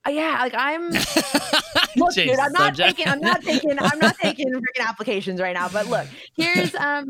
[0.07, 0.91] Uh, yeah, like I'm.
[1.97, 2.97] Look, dude, I'm not subject.
[2.97, 3.09] taking.
[3.13, 3.79] I'm not taking.
[3.79, 5.69] I'm not taking freaking applications right now.
[5.69, 6.07] But look,
[6.37, 7.07] here's um,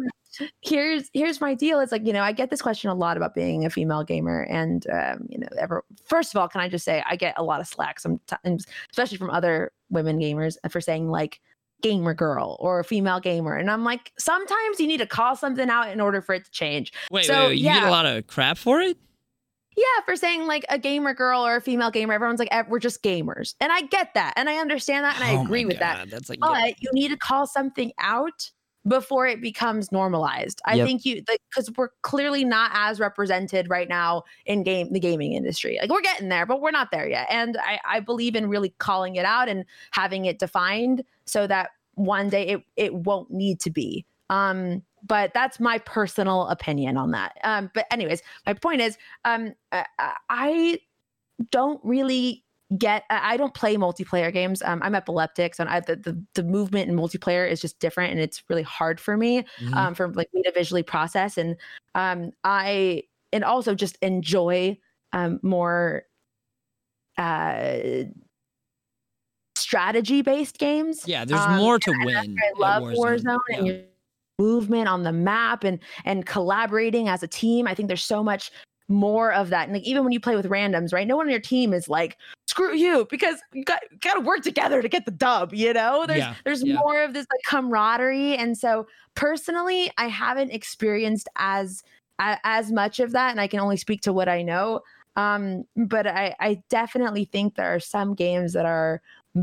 [0.63, 1.81] here's here's my deal.
[1.81, 4.43] It's like you know, I get this question a lot about being a female gamer,
[4.43, 5.85] and um, you know, ever.
[6.07, 9.19] First of all, can I just say I get a lot of slack sometimes, especially
[9.19, 11.41] from other women gamers, for saying like
[11.83, 15.69] gamer girl or a female gamer, and I'm like, sometimes you need to call something
[15.69, 16.93] out in order for it to change.
[17.11, 18.97] Wait, So, wait, wait, you get a lot of crap for it?
[19.77, 22.79] Yeah, for saying like a gamer girl or a female gamer, everyone's like, "Eh, we're
[22.79, 23.55] just gamers.
[23.61, 24.33] And I get that.
[24.37, 25.15] And I understand that.
[25.17, 25.99] And I Oh agree with that.
[25.99, 28.51] God, That's like But you need to call something out
[28.89, 30.63] before it becomes normalized.
[30.65, 30.87] I Yep.
[30.87, 35.77] think you because we're clearly not as represented right now in game the gaming industry.
[35.81, 37.27] Like we're getting there, but we're not there yet.
[37.29, 41.71] And I, I believe in really calling it out and having it defined so that
[41.95, 44.07] one day it it won't need to be.
[44.31, 47.37] Um, but that's my personal opinion on that.
[47.45, 50.79] Um, but anyways, my point is, um, I,
[51.51, 52.45] don't really
[52.79, 53.05] get.
[53.11, 54.63] I I don't play multiplayer games.
[54.63, 58.21] Um, I'm epileptic, so I, the, the the movement in multiplayer is just different, and
[58.21, 59.77] it's really hard for me Mhm.
[59.77, 61.37] um, for like me to visually process.
[61.37, 61.57] And
[61.95, 63.03] um, I
[63.33, 64.79] and also just enjoy
[65.13, 66.05] um, more
[67.19, 68.05] uh,
[69.57, 71.07] strategy based games.
[71.07, 72.37] yeah, there's um, more to win.
[72.39, 73.83] I love Warzone, and Yeah.
[74.39, 77.67] Movement on the map and and collaborating as a team.
[77.67, 78.51] I think there's so much
[78.89, 79.65] more of that.
[79.65, 81.07] And like even when you play with randoms, right?
[81.07, 84.43] No one on your team is like, screw you, because you got got to work
[84.43, 86.07] together to get the dub, you know?
[86.07, 86.77] There's Yeah, there's yeah.
[86.77, 88.37] more of this like camaraderie.
[88.37, 91.83] And so personally, I haven't experienced as
[92.19, 94.81] as much of that, and I can only speak to what I know.
[95.17, 99.03] Um, but I, I definitely think there are some games that are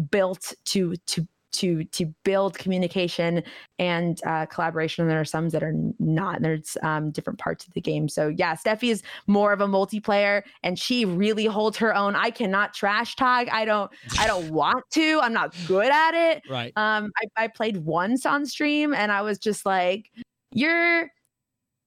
[0.09, 3.43] built to to to to build communication
[3.79, 5.03] and uh, collaboration.
[5.03, 6.37] And there are some that are not.
[6.37, 8.09] And there's um, different parts of the game.
[8.09, 12.15] So yeah, Steffi is more of a multiplayer, and she really holds her own.
[12.15, 13.49] I cannot trash tag.
[13.49, 13.91] I don't.
[14.19, 15.19] I don't want to.
[15.21, 16.43] I'm not good at it.
[16.49, 16.73] Right.
[16.75, 20.11] Um, I, I played once on stream, and I was just like,
[20.51, 21.09] "You're."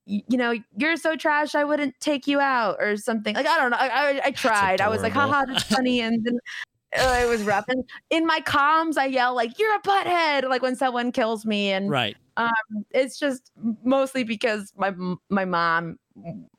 [0.09, 1.56] You know, you're so trash.
[1.56, 3.34] I wouldn't take you out, or something.
[3.34, 3.76] Like I don't know.
[3.76, 4.80] I, I, I tried.
[4.80, 6.01] I was like, haha, that's funny.
[6.01, 6.38] And then
[6.98, 7.64] uh, it was rough.
[7.68, 11.70] And in my comms, I yell like, "You're a butthead!" Like when someone kills me,
[11.72, 12.16] and Right.
[12.90, 13.50] it's just
[13.84, 14.94] mostly because my
[15.30, 15.98] my mom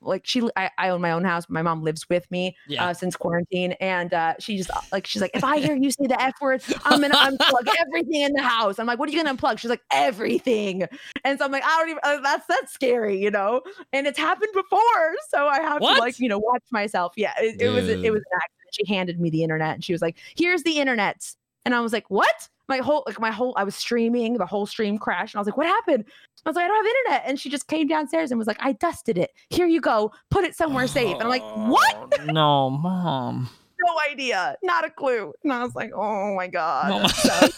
[0.00, 2.86] like she I, I own my own house my mom lives with me Yeah.
[2.88, 5.90] uh, since quarantine and uh, she just uh, like she's like if i hear you
[5.90, 9.12] say the f word i'm gonna unplug everything in the house i'm like what are
[9.12, 10.84] you gonna unplug she's like everything
[11.24, 13.60] and so i'm like i don't even uh, that's that's scary you know
[13.92, 15.94] and it's happened before so i have What?
[15.94, 18.86] to like you know watch myself yeah it, it was it was an accident she
[18.86, 21.34] handed me the internet and she was like here's the internet
[21.64, 24.66] and i was like what my whole like my whole I was streaming, the whole
[24.66, 26.04] stream crashed, and I was like, "What happened?"
[26.44, 28.58] I was like, "I don't have internet," and she just came downstairs and was like,
[28.60, 29.30] "I dusted it.
[29.48, 30.12] Here you go.
[30.30, 32.14] Put it somewhere safe." And I'm like, oh, "What?
[32.20, 33.48] Oh, No, mom.
[33.86, 34.56] No idea.
[34.62, 37.06] Not a clue." And I was like, "Oh my god." No.
[37.08, 37.48] So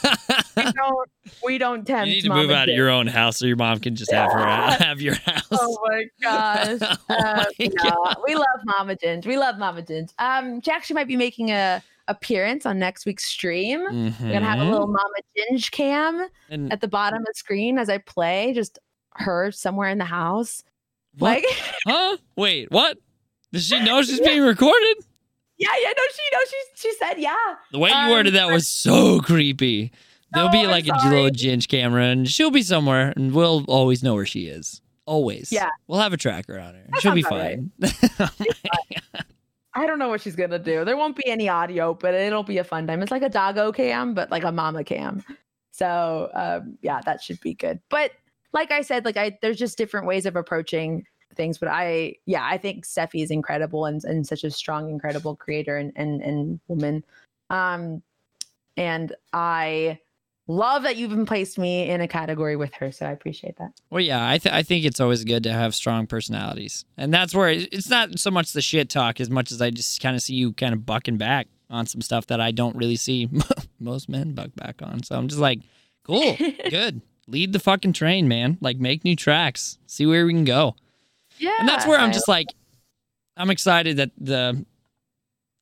[0.57, 1.11] we don't
[1.45, 2.09] we don't tempt.
[2.09, 4.33] you need to move out of your own house so your mom can just have
[4.33, 4.45] her
[4.85, 5.47] have your house.
[5.53, 6.79] Oh my gosh.
[7.11, 9.27] Oh Uh, my no, we love Mama Ginge.
[9.27, 10.13] We love Mama Ginge.
[10.19, 13.81] Um, she actually might be making a appearance on next week's stream.
[13.85, 17.79] We're gonna have a little Mama Ginge cam And at the bottom of the screen
[17.79, 18.79] as I play, just
[19.15, 20.63] her somewhere in the house.
[21.19, 21.43] what?
[21.43, 21.45] Like,
[21.87, 22.17] Huh?
[22.37, 22.99] Wait, what?
[23.53, 24.97] Does she know she's being recorded?
[25.61, 27.37] Yeah, yeah, no, she no, she she said yeah.
[27.71, 29.93] The way you Um, worded that was so creepy.
[30.33, 34.15] There'll be like a little ginge camera, and she'll be somewhere, and we'll always know
[34.15, 34.81] where she is.
[35.07, 35.51] Always.
[35.51, 35.69] Yeah.
[35.89, 36.83] We'll have a tracker on her.
[36.93, 37.91] That She'll be sounds about
[38.39, 39.25] fine.
[39.75, 40.85] I don't know what she's gonna do.
[40.85, 43.03] There won't be any audio, but it'll be a fun time.
[43.03, 45.23] It's like a doggo cam, but like a mama cam.
[45.73, 47.81] So um, yeah, that should be good.
[47.89, 48.13] But
[48.53, 51.05] like I said, like I there's just different ways of approaching
[51.41, 51.57] things.
[51.59, 55.77] But I yeah, I think Steffi is incredible and, and such a strong, incredible creator
[55.77, 57.05] and and, and woman.
[57.49, 58.03] Um
[58.77, 59.99] and I
[60.47, 62.91] love that you've placed me in a category with her.
[62.93, 63.73] So I appreciate that.
[63.89, 66.85] Well, yeah, I, th- I think it's always good to have strong personalities.
[66.97, 70.01] And that's where it's not so much the shit talk as much as I just
[70.01, 72.97] kind of see you kind of bucking back on some stuff that I don't really
[72.97, 73.29] see
[73.79, 75.03] most men buck back on.
[75.03, 75.61] So I'm just like,
[76.05, 76.37] cool,
[76.71, 77.01] good.
[77.29, 78.59] Lead the fucking train, man.
[78.61, 80.75] Like, make new tracks, see where we can go.
[81.41, 81.57] Yeah.
[81.59, 82.49] And that's where I'm just like,
[83.37, 84.65] I'm excited that the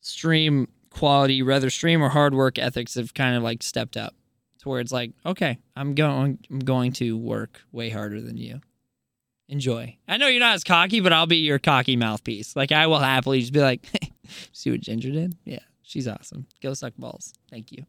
[0.01, 4.15] stream quality, rather stream or hard work ethics have kind of like stepped up
[4.61, 8.61] to where it's like, okay, I'm going, I'm going to work way harder than you.
[9.49, 9.97] Enjoy.
[10.07, 12.55] I know you're not as cocky, but I'll be your cocky mouthpiece.
[12.55, 14.13] Like I will happily just be like, hey,
[14.53, 15.37] see what Ginger did?
[15.45, 16.47] Yeah, she's awesome.
[16.63, 17.33] Go suck balls.
[17.51, 17.85] Thank you.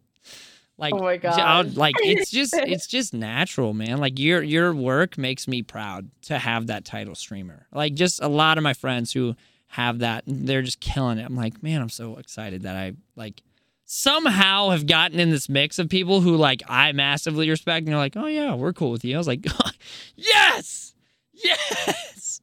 [0.80, 3.97] Like, Oh my j- I'll- like it's just it's just natural, man.
[3.97, 7.68] Like your your work makes me proud to have that title streamer.
[7.73, 9.35] Like just a lot of my friends who
[9.68, 11.26] have that, they're just killing it.
[11.26, 13.43] I'm like, man, I'm so excited that I like
[13.85, 17.97] somehow have gotten in this mix of people who like I massively respect, and they're
[17.97, 19.15] like, oh yeah, we're cool with you.
[19.15, 19.45] I was like,
[20.15, 20.93] yes,
[21.34, 22.41] yes.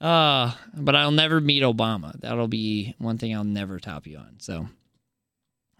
[0.00, 2.12] Uh, but I'll never meet Obama.
[2.20, 4.36] That'll be one thing I'll never top you on.
[4.38, 4.68] So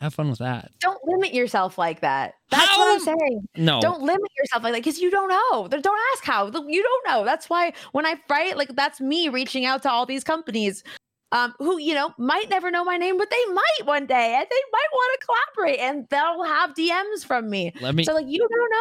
[0.01, 0.70] have fun with that.
[0.81, 2.35] don't limit yourself like that.
[2.51, 3.48] That's How what I'm saying.
[3.56, 5.68] No, Don't limit yourself like that because you don't know.
[5.68, 6.47] Don't ask how.
[6.47, 7.24] You don't know.
[7.24, 10.85] That's why when I write, like that's me reaching out to all these companies,
[11.32, 14.47] um, who you know might never know my name, but they might one day, and
[14.48, 17.73] they might want to collaborate, and they'll have DMs from me.
[17.81, 18.05] let me.
[18.05, 18.73] So like you don't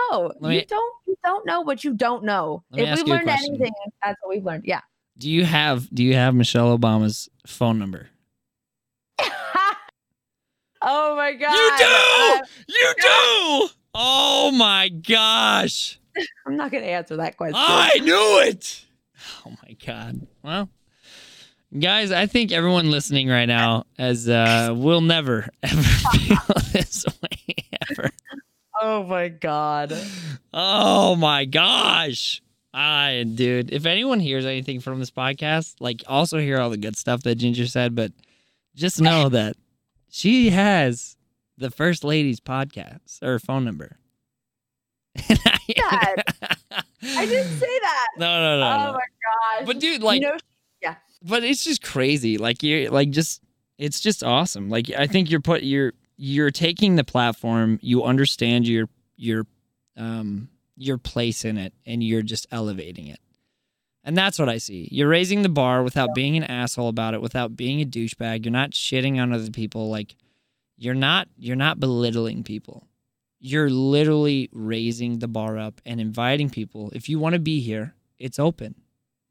[0.41, 0.49] know.
[0.49, 0.93] Me- you don't.
[1.07, 2.63] You don't know what you don't know.
[2.73, 3.71] If we've learned anything,
[4.03, 4.65] that's what we've learned.
[4.65, 4.81] Yeah.
[5.17, 8.09] Do you have Do you have Michelle Obama's phone number?
[10.85, 11.51] Oh my god.
[11.51, 11.91] You do.
[11.91, 13.69] Uh, you do.
[13.93, 15.99] Oh my gosh!
[16.45, 17.55] I'm not gonna answer that question.
[17.57, 18.85] I knew it.
[19.45, 20.27] Oh my god.
[20.43, 20.69] Well,
[21.77, 26.37] guys, I think everyone listening right now as uh will never ever feel
[26.71, 27.55] this way
[27.89, 28.09] ever.
[28.81, 29.97] oh my god.
[30.53, 32.41] Oh my gosh.
[32.73, 36.97] I dude, if anyone hears anything from this podcast, like also hear all the good
[36.97, 38.11] stuff that Ginger said, but
[38.75, 39.55] just know that
[40.15, 41.17] she has
[41.57, 43.97] the first lady's podcast or phone number.
[45.17, 46.15] I,
[47.03, 48.07] I didn't say that.
[48.17, 48.65] No, no, no.
[48.65, 48.93] oh no.
[48.93, 48.99] my
[49.59, 49.67] gosh.
[49.67, 50.37] But dude, like you know,
[51.21, 52.37] but it's just crazy.
[52.37, 53.41] Like you're like just
[53.77, 54.69] it's just awesome.
[54.69, 58.87] Like I think you're put you're you're taking the platform, you understand your
[59.17, 59.45] your
[59.97, 60.47] um
[60.77, 63.19] your place in it and you're just elevating it.
[64.05, 64.87] And that's what I see.
[64.91, 68.45] You're raising the bar without being an asshole about it, without being a douchebag.
[68.45, 70.15] You're not shitting on other people like
[70.77, 72.87] you're not you're not belittling people.
[73.39, 76.91] You're literally raising the bar up and inviting people.
[76.93, 78.75] If you want to be here, it's open.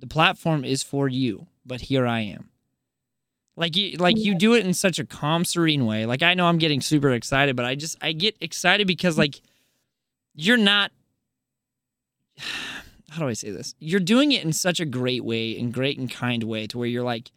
[0.01, 2.51] The platform is for you, but here I am.
[3.57, 6.05] Like you like you do it in such a calm, serene way.
[6.05, 9.41] Like I know I'm getting super excited, but I just I get excited because like
[10.35, 10.91] you're not
[13.15, 13.74] how do I say this?
[13.78, 16.89] You're doing it in such a great way and great and kind way to where
[16.89, 17.31] you're like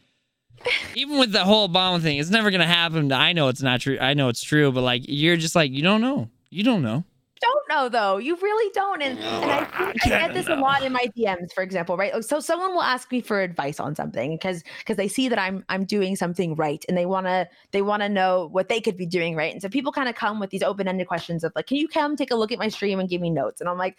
[0.95, 3.11] even with the whole Obama thing, it's never gonna happen.
[3.11, 3.97] I know it's not true.
[3.99, 6.29] I know it's true, but like you're just like you don't know.
[6.49, 7.03] You don't know.
[7.39, 8.17] Don't know though.
[8.17, 9.03] You really don't.
[9.03, 12.23] And, and I, I get this a lot in my DMs, for example, right?
[12.23, 15.63] So someone will ask me for advice on something because because they see that I'm
[15.69, 19.35] I'm doing something right and they wanna they wanna know what they could be doing
[19.35, 19.53] right.
[19.53, 22.15] And so people kind of come with these open-ended questions of like, can you come
[22.15, 23.61] take a look at my stream and give me notes?
[23.61, 23.97] And I'm like,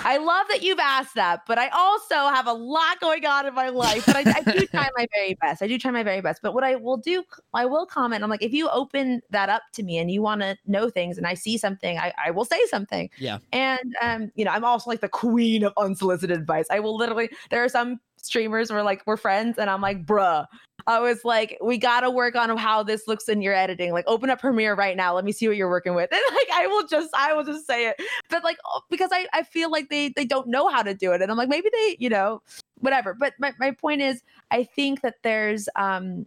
[0.00, 3.54] I love that you've asked that, but I also have a lot going on in
[3.54, 4.06] my life.
[4.06, 5.62] But I, I, do try my very best.
[5.62, 6.40] I do try my very best.
[6.42, 8.22] But what I will do, I will comment.
[8.22, 11.18] I'm like, if you open that up to me and you want to know things,
[11.18, 13.10] and I see something, I, I will say something.
[13.18, 13.38] Yeah.
[13.52, 16.66] And um, you know, I'm also like the queen of unsolicited advice.
[16.70, 17.30] I will literally.
[17.50, 20.46] There are some streamers where like we're friends, and I'm like, bruh,
[20.88, 23.92] I was like, we got to work on how this looks in your editing.
[23.92, 25.14] Like, open up Premiere right now.
[25.14, 26.10] Let me see what you're working with.
[26.18, 27.96] And like, I will just, I will just say it.
[28.30, 31.12] But like, oh, because I, I feel like they, they don't know how to do
[31.12, 31.20] it.
[31.20, 32.40] And I'm like, maybe they, you know,
[32.78, 33.12] whatever.
[33.12, 36.26] But my, my point is, I think that there's, um,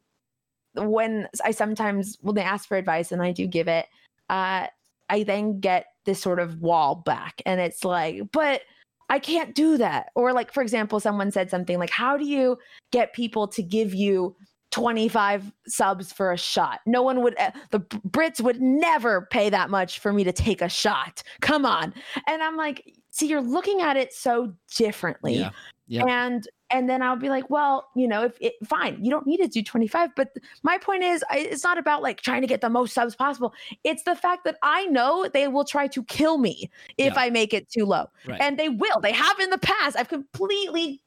[0.76, 3.88] when I sometimes, when they ask for advice and I do give it,
[4.30, 4.68] uh,
[5.10, 7.42] I then get this sort of wall back.
[7.48, 8.62] And it's like, but,
[9.10, 10.08] I can't do that.
[10.16, 12.58] Or like for example, someone said something like how do you
[12.92, 14.38] get people to give you
[14.72, 16.80] 25 subs for a shot.
[16.86, 20.62] No one would, uh, the Brits would never pay that much for me to take
[20.62, 21.22] a shot.
[21.42, 21.94] Come on.
[22.28, 25.36] And I'm like, see, you're looking at it so differently.
[25.40, 25.52] Yeah.
[25.88, 26.08] Yep.
[26.08, 29.40] And, and then I'll be like, well, you know, if it, fine, you don't need
[29.42, 30.12] to do 25.
[30.16, 30.30] But
[30.64, 33.54] my point is, I, it's not about like trying to get the most subs possible.
[33.84, 37.20] It's the fact that I know they will try to kill me if Yeah.
[37.20, 38.06] I make it too low.
[38.26, 38.40] Right.
[38.40, 39.02] And they will.
[39.02, 39.98] They have in the past.
[39.98, 41.02] I've completely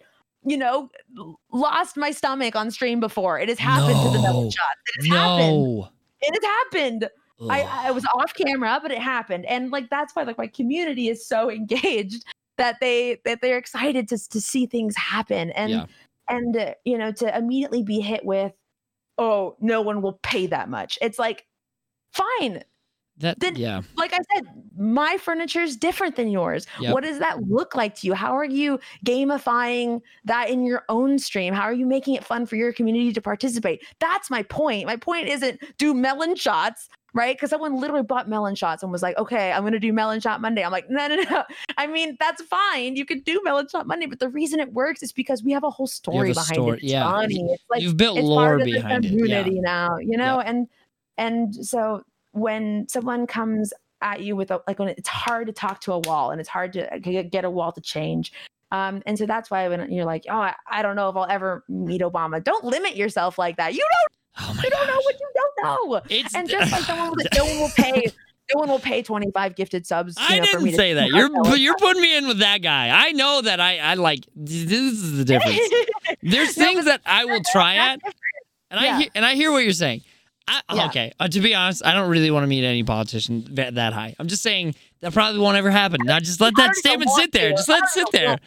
[0.44, 0.90] you know,
[1.52, 3.38] lost my stomach on stream before.
[3.38, 4.76] It has happened to the double shot.
[4.98, 5.88] It has happened.
[6.20, 7.08] It has happened.
[7.50, 9.44] I, I was off camera, but it happened.
[9.46, 12.24] And like that's why like my community is so engaged
[12.56, 15.86] that they that they're excited to to see things happen and Yeah.
[16.28, 18.52] and uh, you know to immediately be hit with
[19.18, 20.96] oh no one will pay that much.
[21.02, 21.46] It's like
[22.12, 22.62] fine.
[23.18, 23.82] That then- yeah.
[23.96, 24.46] Like I said,
[24.76, 26.66] my furniture is different than yours.
[26.80, 26.92] Yep.
[26.92, 28.14] What does that look like to you?
[28.14, 31.54] How are you gamifying that in your own stream?
[31.54, 33.84] How are you making it fun for your community to participate?
[34.00, 34.86] That's my point.
[34.86, 37.36] My point isn't do melon shots, right?
[37.36, 40.20] Because someone literally bought melon shots and was like, okay, I'm going to do melon
[40.20, 40.64] shot Monday.
[40.64, 41.44] I'm like, no, no, no.
[41.78, 42.96] I mean, that's fine.
[42.96, 45.62] You could do melon shot Monday, but the reason it works is because we have
[45.62, 46.82] a whole story a behind story, it.
[46.82, 47.08] It's yeah.
[47.08, 47.46] funny.
[47.52, 49.10] It's like, You've built it's lore part of the behind it.
[49.12, 49.16] Yeah.
[49.16, 50.66] community now, you know, and
[51.16, 52.02] and so
[52.34, 55.98] when someone comes at you with a, like when it's hard to talk to a
[55.98, 58.32] wall and it's hard to uh, get a wall to change.
[58.70, 61.26] Um, and so that's why when you're like, oh, I, I don't know if I'll
[61.30, 62.42] ever meet Obama.
[62.42, 63.72] Don't limit yourself like that.
[63.74, 63.86] You
[64.36, 66.02] Oh don't my you don't know what you don't know.
[66.10, 68.10] It's And just like someone will, no one will pay
[68.52, 70.16] no one will pay 25 gifted subs.
[70.18, 71.10] I know, for me didn't say that.
[71.14, 73.06] You're you're putting me in with that guy.
[73.06, 75.60] I know that I I like this is the difference.
[76.22, 78.00] There's No, things that I will try at,
[78.70, 78.96] and Yeah.
[78.96, 80.02] I hear, and I hear what you're saying.
[80.46, 80.86] I, Yeah.
[80.86, 83.92] Okay, uh, to be honest, I don't really want to meet any politician that, that
[83.92, 84.14] high.
[84.18, 86.00] I'm just saying that probably won't ever happen.
[86.04, 87.50] Now, just let that statement sit there.
[87.50, 87.56] to.
[87.56, 88.38] Just let it sit there.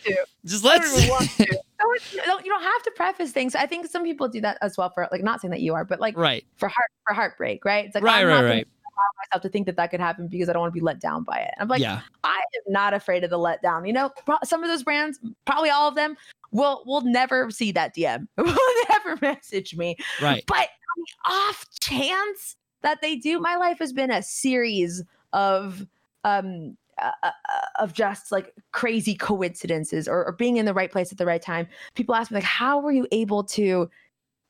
[0.46, 1.10] Just let don't it.
[1.10, 1.46] want to.
[1.80, 3.56] No, it's- you don't, you don't have to preface things.
[3.56, 5.86] I think some people do that as well for like not saying that you are,
[5.86, 7.86] but like right, for heart for heartbreak, right?
[7.86, 8.68] It's like right, I'm right, not right.
[8.86, 11.00] allow myself to think that that could happen because I don't want to be let
[11.00, 11.54] down by it.
[11.60, 13.86] I'm like, yeah, I am not afraid of the letdown.
[13.86, 14.12] You know,
[14.44, 16.16] some of those brands, probably all of them,
[16.52, 18.56] will will never see that DM, will
[18.90, 19.98] never message me.
[20.22, 20.44] right.
[20.48, 25.04] But on the off chance that they do, my life has been a series
[25.34, 25.86] of
[26.24, 27.32] um uh, uh,
[27.78, 31.44] of just like crazy coincidences or, or being in the right place at the right
[31.44, 31.68] time.
[31.94, 33.88] People ask me like, how were you able to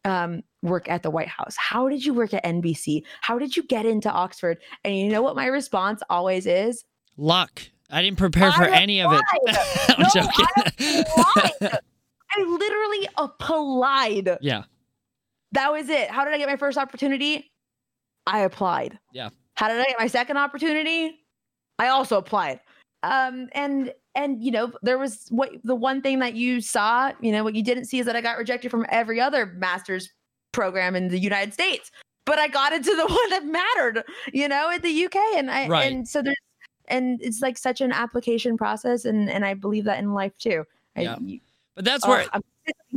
[0.06, 1.58] um, work at the White House?
[1.58, 3.04] How did you work at NBC?
[3.20, 4.60] How did you get into Oxford?
[4.86, 6.86] And you know what my response always is?
[7.18, 7.62] Luck.
[7.90, 9.22] I didn't prepare for I any of it.
[9.90, 10.46] I'm No, joking.
[11.02, 11.54] applied.
[12.32, 14.38] I literally applied.
[14.42, 14.64] yeah,
[15.54, 16.10] That was it.
[16.12, 17.50] How did I get my first opportunity?
[18.26, 19.00] I applied.
[19.14, 19.30] Yeah.
[19.56, 21.20] How did I get my second opportunity?
[21.80, 22.60] I also applied.
[23.04, 27.32] um and and you know there was what the one thing that you saw you
[27.32, 30.10] know what you didn't see is that i got rejected from every other master's
[30.52, 31.92] program in the united states
[32.26, 34.04] but i got into the one that mattered
[34.34, 35.92] you know in the uk and i Right.
[35.92, 36.36] and so there's
[36.88, 40.66] and it's like such an application process and and i believe that in life too
[40.96, 41.18] I, Yeah.
[41.22, 41.40] you-
[41.76, 42.42] But that's oh, where I'm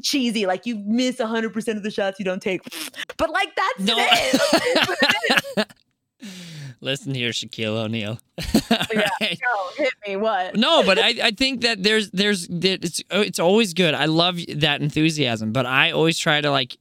[0.03, 2.63] cheesy like you miss 100% of the shots you don't take
[3.17, 3.95] but like that's No.
[3.99, 5.73] it
[6.83, 8.19] Listen here, Shaquille O'Neal.
[8.39, 8.87] Oh, yeah.
[9.21, 9.39] Alright.
[9.41, 13.39] Go, hit me what No, but I, I think that there's there's it's oh, it's
[13.39, 13.93] always good.
[13.95, 16.79] I love that enthusiasm, but I always try to like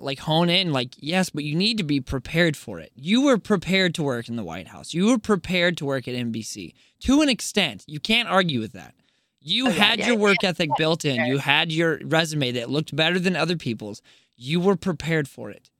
[0.00, 2.92] like hone in like yes, but you need to be prepared for it.
[2.94, 4.92] You were prepared to work in the White House.
[4.94, 7.84] You were prepared to work at NBC to an extent.
[7.86, 8.94] You can't argue with that.
[9.40, 11.24] You Oh, yeah, had yeah, your work ethic built in.
[11.26, 14.02] You had your resume that looked better than other people's.
[14.36, 15.70] You were prepared for it.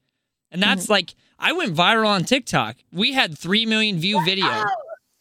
[0.51, 0.71] And Mm-hmm.
[0.71, 2.77] that's like I went viral on TikTok.
[2.93, 4.47] We had 3 million view video.
[4.49, 4.65] Oh,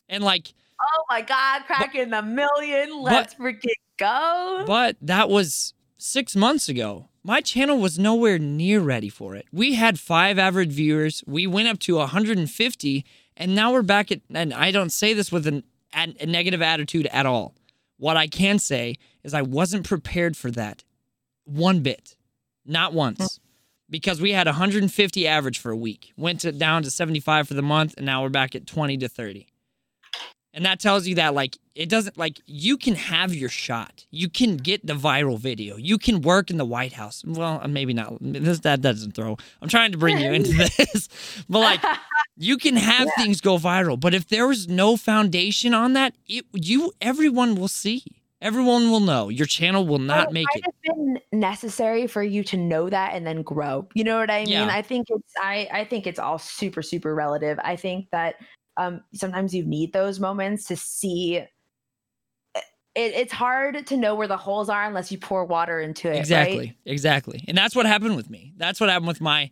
[0.08, 5.74] And like oh my god cracking the million let's freaking go But that was
[6.06, 7.10] six months ago.
[7.24, 9.48] My channel was nowhere near ready for it.
[9.52, 11.24] We had five average viewers.
[11.26, 13.06] We went up to 150,
[13.36, 14.22] and now we're back at.
[14.34, 15.64] And I don't say this with an,
[15.94, 17.56] a a negative attitude at all.
[17.98, 20.84] What I can say is I wasn't prepared for that
[21.46, 22.16] one bit,
[22.66, 23.40] not once,
[23.90, 26.12] because we had 150 average for a week.
[26.18, 29.08] Went to, down to 75 for the month, and now we're back at 20 to
[29.08, 29.48] 30.
[30.56, 34.06] And that tells you that like it doesn't like you can have your shot.
[34.10, 35.76] You can get the viral video.
[35.76, 37.24] You can work in the White House.
[37.28, 38.18] Well, uh, maybe not.
[38.22, 39.38] This that doesn't throw.
[39.62, 41.10] I'm trying to bring you into this.
[41.50, 41.84] But like
[42.38, 46.46] you can have things go viral, but if there was no foundation on that, it
[46.54, 48.04] you everyone will see.
[48.42, 49.28] Everyone will know.
[49.30, 50.64] Your channel will not Well, make it.
[50.66, 53.88] have been necessary for you to know that and then grow.
[53.94, 54.50] You know what I mean?
[54.50, 54.68] Yeah.
[54.68, 57.60] I think it's I I think it's all super super relative.
[57.62, 58.36] I think that
[58.78, 61.42] um sometimes you need those moments to see
[62.96, 66.18] it, it's hard to know where the holes are unless you pour water into it.
[66.18, 66.58] Exactly.
[66.58, 66.76] Right?
[66.86, 67.44] Exactly.
[67.48, 68.54] And that's what happened with me.
[68.56, 69.52] That's what happened with my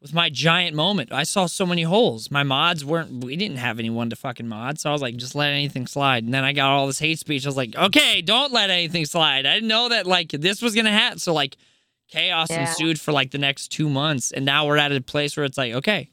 [0.00, 1.12] with my giant moment.
[1.12, 2.30] I saw so many holes.
[2.30, 4.78] My mods weren't we didn't have anyone to fucking mod.
[4.78, 6.24] So I was like, just let anything slide.
[6.24, 7.44] And then I got all this hate speech.
[7.44, 9.44] I was like, okay, don't let anything slide.
[9.44, 11.18] I didn't know that like this was gonna happen.
[11.18, 11.58] So like
[12.08, 12.60] chaos Yeah.
[12.66, 14.32] ensued for like the next two months.
[14.32, 16.08] And now we're at a place where it's like, okay,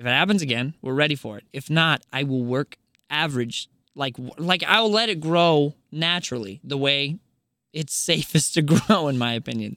[0.00, 1.44] if it happens again, we're ready for it.
[1.52, 2.78] If not, I will work
[3.10, 7.18] average like like I'll let it grow naturally the way
[7.74, 9.76] it's safest to grow in my opinion.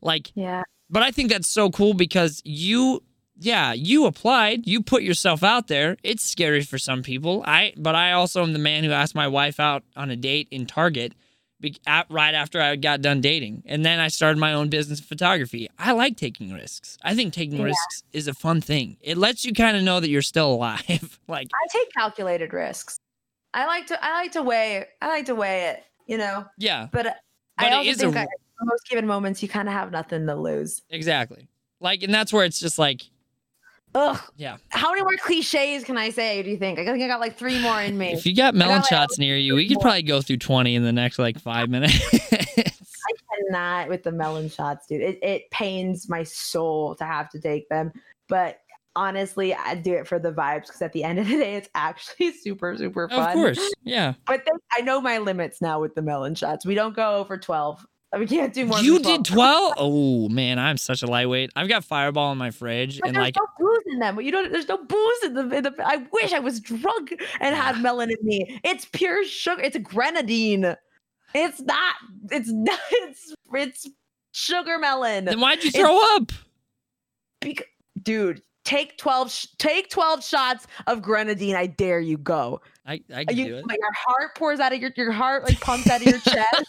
[0.00, 0.62] Like Yeah.
[0.88, 3.02] but I think that's so cool because you
[3.36, 5.96] yeah, you applied, you put yourself out there.
[6.04, 7.42] It's scary for some people.
[7.44, 10.46] I but I also am the man who asked my wife out on a date
[10.52, 11.14] in Target
[12.10, 13.62] right after I got done dating.
[13.66, 15.68] And then I started my own business of photography.
[15.78, 16.98] I like taking risks.
[17.02, 17.64] I think taking Yeah.
[17.64, 18.96] risks is a fun thing.
[19.00, 21.18] It lets you kind of know that you're still alive.
[21.28, 22.98] like I take calculated risks.
[23.54, 26.44] I like to I like to weigh I like to weigh it, you know.
[26.58, 27.04] yeah, But,
[27.56, 30.34] But I also a think in most given moments you kind of have nothing to
[30.34, 30.82] lose.
[30.90, 31.48] exactly.
[31.80, 33.02] Like and that's where it's just like
[33.94, 34.20] Ugh.
[34.36, 34.56] Yeah.
[34.70, 36.42] How many more cliches can I say?
[36.42, 36.78] Do you think?
[36.78, 38.12] I think I got like three more in me.
[38.12, 39.82] if you got melon like shots near you, we could more.
[39.82, 41.94] probably go through 20 in the next like 5 minutes.
[42.12, 43.12] I
[43.48, 45.00] cannot with the melon shots, dude.
[45.00, 47.92] It, it pains my soul to have to take them.
[48.28, 48.58] But
[48.96, 51.68] honestly, I do it for the vibes because at the end of the day, it's
[51.74, 53.28] actually super, super fun.
[53.28, 53.74] Of course.
[53.84, 54.14] Yeah.
[54.26, 56.66] But then I know my limits now with the melon shots.
[56.66, 57.86] We don't go over 12.
[58.18, 59.22] We can't do more You than 12.
[59.24, 59.74] did 12?
[59.78, 61.50] Oh, man, I'm such a lightweight.
[61.56, 64.20] I've got Fireball in my fridge But and there's like no booze in them.
[64.20, 64.52] You don't.
[64.52, 65.74] There's no booze in the, in the.
[65.84, 68.60] I wish I was drunk and had melon in me.
[68.64, 69.62] It's pure sugar.
[69.62, 70.74] It's a grenadine.
[71.34, 71.94] It's not.
[72.30, 72.78] It's not.
[72.90, 73.88] It's it's
[74.32, 75.24] sugar melon.
[75.26, 76.32] then why'd you it's- throw up?
[77.40, 77.68] Bec-
[78.02, 79.30] dude, take twelve.
[79.30, 81.54] Sh- take twelve shots of grenadine.
[81.56, 82.16] I dare you.
[82.18, 82.60] Go.
[82.86, 83.66] I, I can do it.
[83.66, 86.64] like, your heart pours out of your your heart like pumps out of your chest.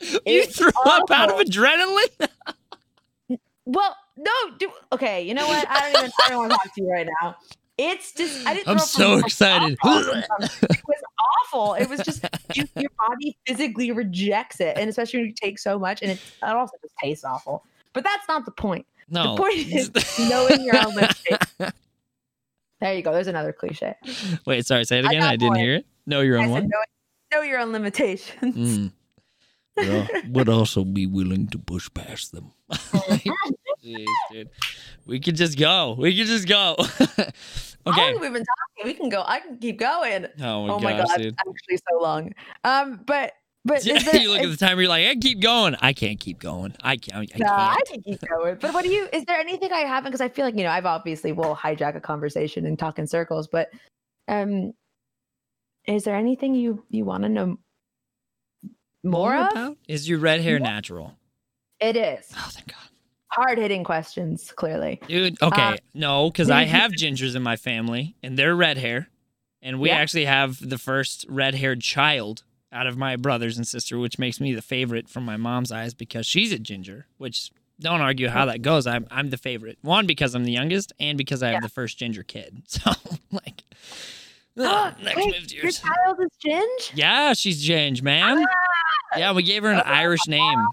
[0.00, 2.28] You it's threw up out of adrenaline?
[3.66, 5.22] Well, no, do okay.
[5.22, 5.64] You know what?
[5.70, 6.10] I don't even.
[6.24, 7.36] I don't want to talk to you right now.
[7.78, 8.44] It's just.
[8.44, 8.68] I didn't.
[8.68, 9.78] I'm throw so excited.
[9.84, 11.02] it was
[11.44, 11.74] awful.
[11.74, 12.24] It was just
[12.54, 16.18] you, your body physically rejects it, and especially when you take so much, and it,
[16.42, 17.64] it also just tastes awful.
[17.92, 18.86] But that's not the point.
[19.08, 19.36] No.
[19.36, 19.90] The point is
[20.28, 21.72] knowing your own limitations.
[22.80, 23.12] There you go.
[23.12, 23.94] There's another cliche.
[24.46, 25.20] Wait, sorry, say it again.
[25.20, 25.86] got I, didn't hear it.
[26.06, 26.68] No, you're I said one.
[26.68, 26.78] know,
[27.32, 28.56] know your own limitations.
[28.56, 28.92] Mm.
[29.76, 32.52] Yeah, but also be willing to push past them.
[32.70, 34.50] Jeez, dude.
[35.06, 35.96] We could just go.
[35.98, 36.76] We could just go.
[36.78, 36.84] How
[37.86, 38.12] okay.
[38.12, 38.84] long we've been talking?
[38.84, 39.22] We can go.
[39.26, 40.26] I can keep going.
[40.40, 41.34] Oh my oh my god, dude.
[41.38, 42.32] actually so long.
[42.64, 43.32] Um, but
[43.64, 44.82] but Yeah, is there, you look at the timer.
[44.82, 45.76] You're like, I keep going.
[45.80, 46.74] I can't keep going.
[46.82, 47.16] I can't.
[47.16, 47.88] I I can't.
[47.88, 48.56] can keep going.
[48.60, 49.08] But what do you?
[49.12, 50.10] Is there anything I haven't?
[50.10, 53.06] Because I feel like you know I've obviously will hijack a conversation and talk in
[53.06, 53.48] circles.
[53.48, 53.70] But
[54.28, 54.72] um,
[55.86, 57.58] is there anything you you want to know
[59.04, 59.50] more of?
[59.52, 59.76] about?
[59.88, 61.14] Is your red hair natural?
[61.80, 62.88] It is Oh, thank God.
[63.28, 64.52] hard hitting questions.
[64.54, 65.62] Clearly, Dude, okay.
[65.62, 69.08] Uh, no, because I have gingers in my family and they're red hair.
[69.62, 69.96] And we Yeah.
[69.98, 74.40] actually have the first red haired child out of my brothers and sister, which makes
[74.40, 77.50] me the favorite from my mom's eyes because she's a ginger, which
[77.80, 78.86] don't argue how that goes.
[78.86, 79.78] I'm, I'm the favorite.
[79.82, 81.60] One, because I'm the youngest, and because I have Yeah.
[81.60, 82.62] the first ginger kid.
[82.68, 82.90] So,
[83.32, 83.62] like,
[84.60, 86.92] ugh, next Wait, move to your child is Ginge.
[86.94, 88.44] Yeah, she's Ginge, man.
[88.44, 89.18] Ah!
[89.18, 90.66] Yeah, we gave her an Irish name,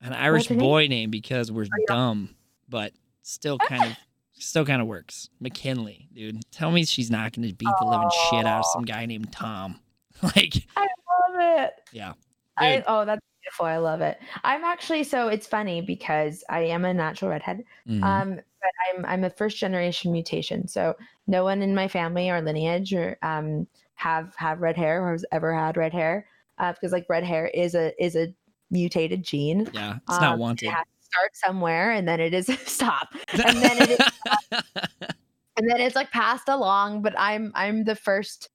[0.00, 0.58] an Irish name?
[0.58, 2.34] boy name because we're oh, dumb,
[2.68, 2.92] but
[3.22, 3.96] still kind of
[4.32, 5.30] still kind of works.
[5.40, 6.40] McKinley, dude.
[6.50, 9.32] Tell me she's not going to beat the living shit out of some guy named
[9.32, 9.80] Tom.
[10.22, 11.74] Like, I love it.
[11.92, 12.14] yeah.
[12.56, 13.66] I, oh, that's beautiful.
[13.66, 14.18] I love it.
[14.44, 17.64] I'm actually so it's funny because I am a natural redhead.
[17.88, 18.02] Mhm.
[18.02, 20.68] Um, but I'm I'm a first generation mutation.
[20.68, 20.96] So
[21.26, 25.24] no one in my family or lineage or um have have red hair or has
[25.32, 26.28] ever had red hair.
[26.58, 28.34] Uh, because like red hair is a is a
[28.70, 29.68] mutated gene.
[29.72, 30.66] yeah, it's not Um, wanted.
[30.66, 33.08] It has to start somewhere and then it is stop.
[33.44, 34.00] And then it is
[35.56, 38.50] and then it's like passed along, but I'm I'm the first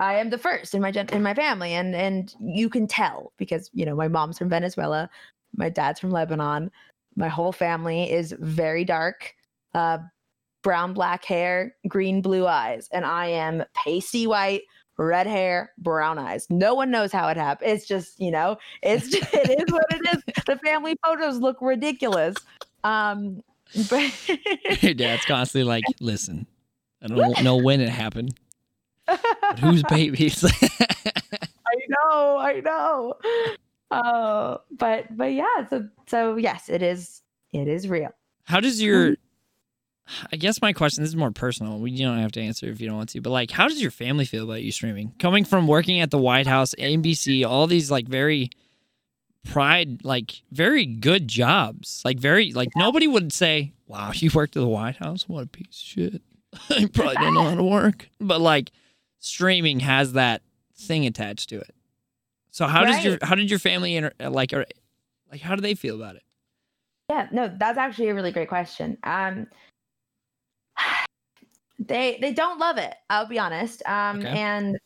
[0.00, 3.32] I am the first in my gen- in my family and and you can tell
[3.36, 5.08] because you know my mom's from Venezuela,
[5.56, 6.70] my dad's from Lebanon,
[7.16, 9.34] my whole family is very dark,
[9.74, 9.98] uh
[10.62, 14.62] brown black hair, green blue eyes and I am pasty white,
[14.96, 16.46] red hair, brown eyes.
[16.50, 17.70] No one knows how it happened.
[17.70, 20.22] It's just, you know, it's just, it is what it is.
[20.46, 22.36] The family photos look ridiculous.
[22.82, 23.42] Um
[23.90, 24.12] but
[24.82, 26.46] Your dad's constantly like, listen,
[27.02, 28.38] I don't know when it happened,
[29.60, 30.44] whose babies?
[30.62, 33.14] I know, I know.
[33.90, 37.22] Oh, but but yeah, so so yes, it is
[37.52, 38.10] it is real.
[38.44, 39.16] How does your
[40.30, 41.78] I guess my question this is more personal.
[41.78, 43.80] We you don't have to answer if you don't want to, but like how does
[43.80, 45.12] your family feel about you streaming?
[45.18, 48.50] Coming from working at the White House, NBC, all these like very
[49.44, 52.02] pride like very good jobs.
[52.04, 55.28] Like very like nobody would say, "Wow, you worked at the White House?
[55.28, 56.22] What a piece of shit."
[56.78, 58.08] you probably don't know how to work.
[58.20, 58.70] But like
[59.24, 60.42] streaming has that
[60.76, 61.74] thing attached to it.
[62.50, 64.66] So how does your how did your family inter- like or
[65.30, 66.22] like how do they feel about it?
[67.08, 68.98] Yeah, no, that's actually a really great question.
[69.02, 69.46] Um
[71.78, 73.82] they they don't love it, I'll be honest.
[73.86, 74.28] Um Okay.
[74.28, 74.76] and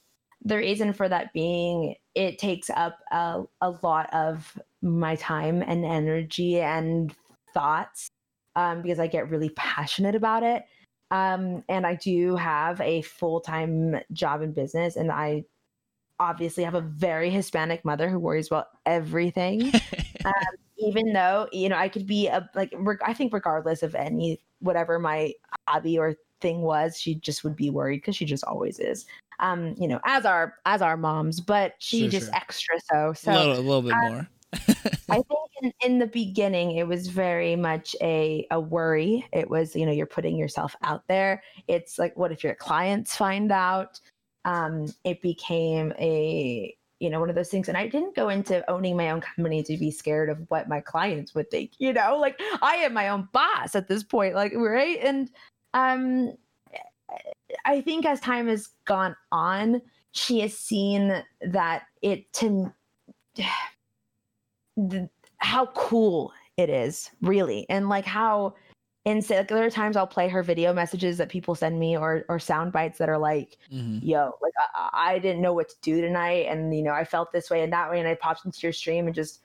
[0.45, 5.85] the reason for that being it takes up a, a lot of my time and
[5.85, 7.13] energy and
[7.53, 8.09] thoughts
[8.55, 10.65] um because I get really passionate about it.
[11.11, 15.45] Um and I do have a full-time job in business and I
[16.21, 19.73] obviously have a very Hispanic mother who worries about everything
[20.25, 20.33] um,
[20.79, 24.41] even though you know i could be a like reg- i think regardless of any
[24.61, 25.33] whatever my
[25.69, 29.07] hobby or thing was she just would be worried because she just always is
[29.41, 32.35] um you know as our as our moms but she Sure, just sure.
[32.37, 34.29] extra so so a little a little bit uh, more.
[35.11, 39.27] I think in, in the beginning it was very much a a worry.
[39.33, 41.43] It was, you know, you're putting yourself out there.
[41.67, 44.01] It's like, what if your clients find out?
[44.45, 48.69] Um, it became a you know one of those things and i didn't go into
[48.71, 52.19] owning my own company to be scared of what my clients would think you know
[52.19, 55.31] like i am my own boss at this point like right and
[55.75, 56.33] um
[57.65, 59.81] i think as time has gone on
[60.13, 62.73] she has seen that it to
[64.79, 67.67] the, how cool it is really.
[67.69, 68.55] And like how
[69.05, 72.25] insane like there are times i'll play her video messages that people send me or
[72.29, 74.01] or sound bites that are like Mhm.
[74.03, 76.47] yo like I, I didn't know what to do tonight.
[76.51, 78.01] And you know i felt this way and that way.
[78.01, 79.41] And i popped into your stream and just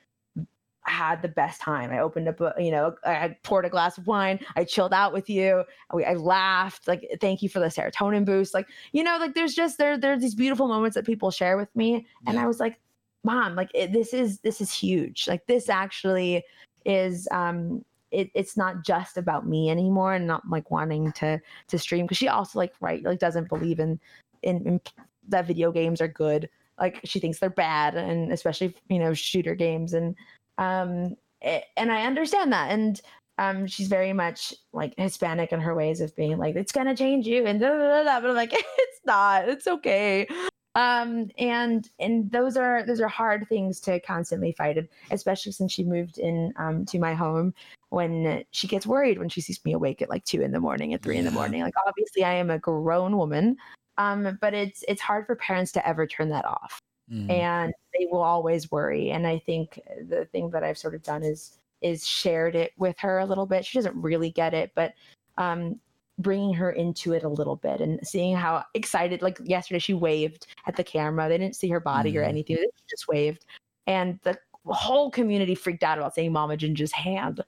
[0.85, 1.91] had the best time.
[1.91, 4.39] I opened up a, you know i poured a glass of wine.
[4.57, 5.63] I chilled out with you.
[5.93, 6.87] We, i laughed.
[6.87, 8.53] Like thank you for the serotonin boost.
[8.53, 11.73] Like you know like there's just there there's these beautiful moments that people share with
[11.75, 12.05] me.
[12.27, 12.79] And i was like
[13.23, 15.27] mom like it, this is this is huge.
[15.27, 16.43] Like this actually
[16.85, 21.79] is um it, it's not just about me anymore and not like wanting to to
[21.79, 22.05] stream.
[22.05, 23.99] Because she also like right like doesn't believe in,
[24.43, 24.81] in in
[25.29, 26.49] that video games are good.
[26.79, 30.15] Like she thinks they're bad and especially you know shooter games and
[30.57, 32.71] um it, and i understand that.
[32.71, 33.01] And
[33.39, 37.25] um she's very much like hispanic in her ways of being like it's gonna change
[37.25, 38.21] you and da, da, da.
[38.21, 39.49] but i'm like it's not.
[39.49, 40.27] It's okay
[40.75, 44.77] um and and those are those are hard things to constantly fight
[45.11, 47.53] especially since she moved in um to my home
[47.89, 50.93] when she gets worried when she sees me awake at like two in the morning
[50.95, 51.61] at three in the morning.
[51.61, 53.55] Like obviously i am a grown woman
[53.99, 56.79] um but it's it's hard for parents to ever turn that off.
[57.11, 57.29] Mhm.
[57.29, 59.11] and they will always worry.
[59.11, 59.79] And i think
[60.09, 63.45] the thing that i've sort of done is is shared it with her a little
[63.45, 63.65] bit.
[63.65, 64.93] She doesn't really get it but
[65.37, 65.79] um
[66.19, 70.47] bringing her into it a little bit and seeing how excited like yesterday she waved
[70.67, 71.27] at the camera.
[71.27, 72.27] They didn't see her body or Mhm.
[72.27, 73.45] anything they just waved.
[73.87, 77.43] And the whole community freaked out about seeing mama ginger's hand.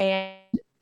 [0.00, 0.36] And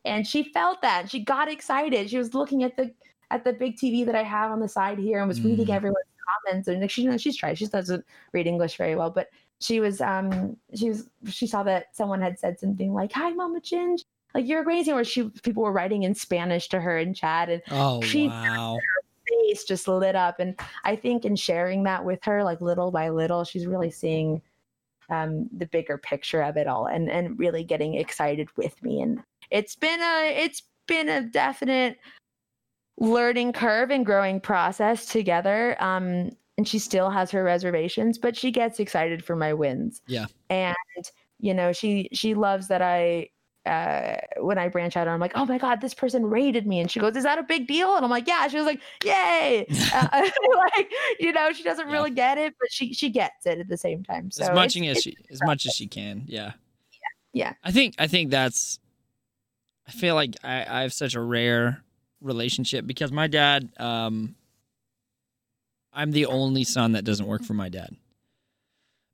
[0.05, 1.11] and she felt that.
[1.11, 2.09] She got excited.
[2.09, 2.95] She was looking at the
[3.33, 5.75] at the big tv that i have on the side here and was reading Mm.
[5.75, 6.07] everyone's
[6.45, 6.69] comments.
[6.69, 7.59] And like she you know she's tried.
[7.59, 11.87] She doesn't read english very well but she was um she was she saw that
[11.97, 14.05] someone had said something like hi mama ginge
[14.37, 17.63] like you're amazing where she people were writing in spanish to her in chat and
[17.71, 18.79] Oh She- wow.
[19.29, 20.55] face just lit up and
[20.85, 24.41] i think in sharing that with her like little by little she's really seeing
[25.11, 29.21] um the bigger picture of it all and and really getting excited with me and
[29.51, 31.99] it's been a it's been a definite
[32.99, 38.51] learning curve and growing process together um and she still has her reservations but she
[38.51, 40.27] gets excited for my wins Yeah.
[40.51, 40.75] and
[41.39, 43.29] you know she she loves that i
[43.67, 46.81] uh, when I branch out, I'm like, oh my God, this person rated me.
[46.81, 47.97] And she goes, is that a big deal?
[47.97, 48.47] And I'm like, yeah.
[48.49, 49.67] She was like, yay.
[49.93, 50.09] uh,
[50.77, 50.91] like,
[51.21, 51.93] you know, she doesn't Yeah.
[51.93, 54.31] really get it, but she, she gets it at the same time.
[54.31, 56.25] So as much as she as much as she can.
[56.27, 56.53] Yeah.
[57.33, 57.53] Yeah.
[57.63, 58.79] I think I think that's
[59.87, 61.83] I feel like I, I have such a rare
[62.21, 64.35] relationship because my dad um
[65.93, 67.95] I'm the only son that doesn't work for my dad.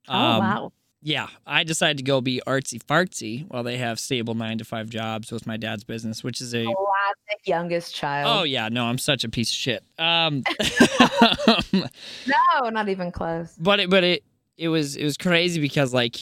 [0.08, 0.72] oh, Um, wow.
[1.04, 4.88] Yeah, I decided to go be artsy fartsy while they have stable nine to five
[4.88, 8.40] jobs with my dad's business, which is a Classic youngest child.
[8.40, 9.84] oh yeah, no, I'm such a piece of shit.
[9.98, 10.44] Um,
[11.72, 13.52] no, not even close.
[13.58, 14.22] but it but it
[14.56, 16.16] it was it was crazy because like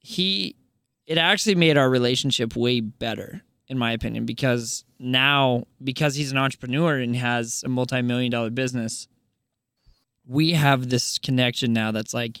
[0.00, 0.54] he
[1.06, 6.36] it actually made our relationship way better in my opinion because now because he's an
[6.36, 9.08] entrepreneur and has a multi-million dollar business
[10.26, 12.40] we have this connection now that's like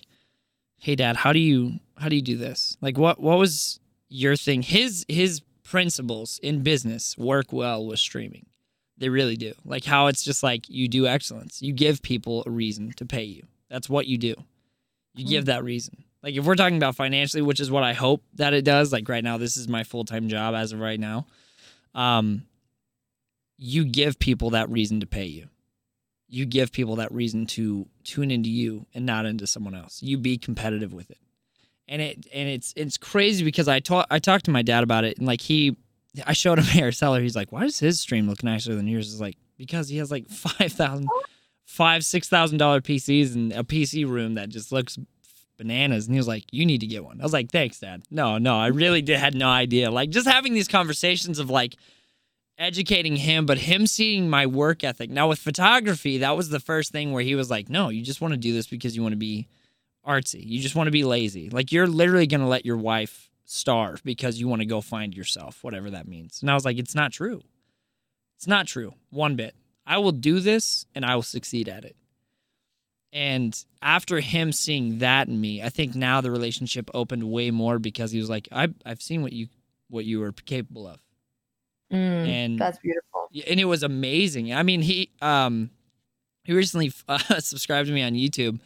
[0.84, 2.76] hey dad how do you how do you do this?
[2.82, 3.80] Like what what was
[4.10, 4.60] your thing?
[4.60, 8.44] His his principles in business work well with streaming.
[8.98, 9.54] They really do.
[9.64, 11.62] Like how it's just like you do excellence.
[11.62, 13.46] You give people a reason to pay you.
[13.70, 14.34] That's what you do.
[15.14, 16.04] You give that reason.
[16.22, 19.08] Like if we're talking about financially which is what i hope that it does like
[19.10, 21.26] right now this is my full-time job as of right now
[21.94, 22.44] um
[23.58, 25.48] you give people that reason to pay you
[26.28, 30.02] you give people that reason to tune into you and not into someone else.
[30.02, 31.18] You be competitive with it.
[31.86, 35.04] And it and it's it's crazy because i talk i talked to my dad about
[35.04, 35.76] it and like he
[36.26, 37.20] i showed him Harry Seller.
[37.20, 39.12] he's like why does his stream look nicer than yours?
[39.12, 41.08] Is like because he has like five thousand
[41.66, 44.98] five six thousand dollar pcs and a pc room that just looks
[45.58, 46.06] bananas.
[46.06, 47.20] And he was like you need to get one.
[47.20, 48.02] I was like thanks dad.
[48.10, 49.90] No no i really did had no idea.
[49.90, 51.76] Like just having these conversations of like
[52.58, 55.10] educating him but him seeing my work ethic.
[55.10, 58.20] Now with photography that was the first thing where he was like no you just
[58.20, 59.48] want to do this because you want to be
[60.06, 60.42] artsy.
[60.44, 61.48] You just want to be lazy.
[61.50, 65.14] Like you're literally going to let your wife starve because you want to go find
[65.14, 66.40] yourself whatever that means.
[66.40, 67.42] And i was like it's not true.
[68.36, 68.94] It's not true.
[69.10, 69.54] One bit.
[69.86, 71.96] I will do this and i will succeed at it.
[73.14, 77.78] And after him seeing that in me, I think now the relationship opened way more
[77.78, 79.46] because he was like, "I've I've seen what you
[79.88, 80.98] what you were capable of,"
[81.94, 83.28] Mm, and that's beautiful.
[83.46, 84.52] and it was amazing.
[84.52, 85.70] I mean, he um
[86.44, 88.58] he recently uh, subscribed to me on YouTube,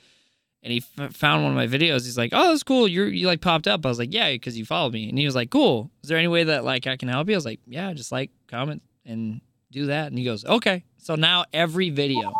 [0.62, 2.04] and he f- found one of my videos.
[2.04, 2.88] He's like, "Oh, that's cool.
[2.88, 5.24] You you like popped up." I was like, "Yeah, because you followed me." And he
[5.26, 5.90] was like, "Cool.
[6.02, 8.10] Is there any way that like I can help you?" I was like, "Yeah, just
[8.12, 9.40] like comment and
[9.70, 12.32] do that." And he goes, "Okay." So now every video,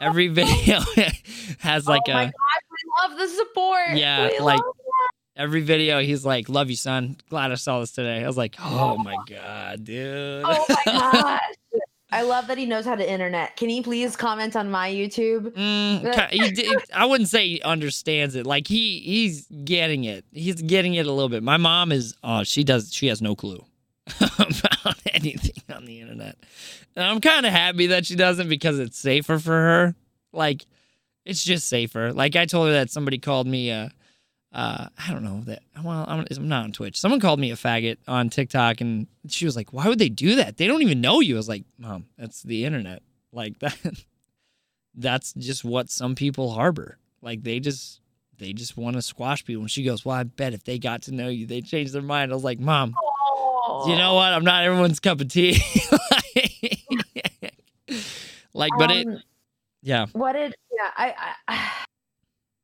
[0.00, 0.80] every video
[1.60, 2.32] has like a oh a my gosh,
[2.70, 3.90] we love the support.
[3.96, 4.60] Yeah, We like-
[5.36, 7.16] every video he's like love you son.
[7.28, 8.22] Glad i saw this today.
[8.22, 10.42] I was like oh my god dude.
[10.44, 11.40] Oh my gosh.
[12.12, 13.56] I love that he knows how to internet.
[13.56, 15.52] Can he please comment on my YouTube?
[15.52, 18.46] Mm, he i wouldn't say he understands it.
[18.46, 20.26] Like he he's getting it.
[20.30, 21.42] He's getting it a little bit.
[21.42, 23.64] My mom is oh she does she has no clue
[24.20, 26.36] about anything on the internet.
[26.94, 29.94] And i'm kind of happy that she doesn't because it's safer for her.
[30.34, 30.66] Like
[31.24, 32.12] it's just safer.
[32.12, 33.88] Like i told her that somebody called me uh
[34.52, 35.62] uh, I don't know that.
[35.82, 36.98] Well, I'm, I'm not on Twitch.
[37.00, 40.34] Someone called me a faggot on TikTok, and she was like, "Why would they do
[40.36, 40.56] that?
[40.58, 43.02] They don't even know you." I was like, "Mom, that's the internet.
[43.32, 43.76] Like that.
[44.94, 46.98] That's just what some people harbor.
[47.22, 48.00] Like they just
[48.36, 51.02] they just want to squash people." And she goes, "Well, I bet if they got
[51.02, 52.94] to know you, they'd change their mind." I was like, "Mom,
[53.86, 54.32] you know what?
[54.34, 55.62] I'm not everyone's cup of tea."
[58.52, 59.22] like, but it, Um,
[59.82, 61.84] yeah, what did yeah I, I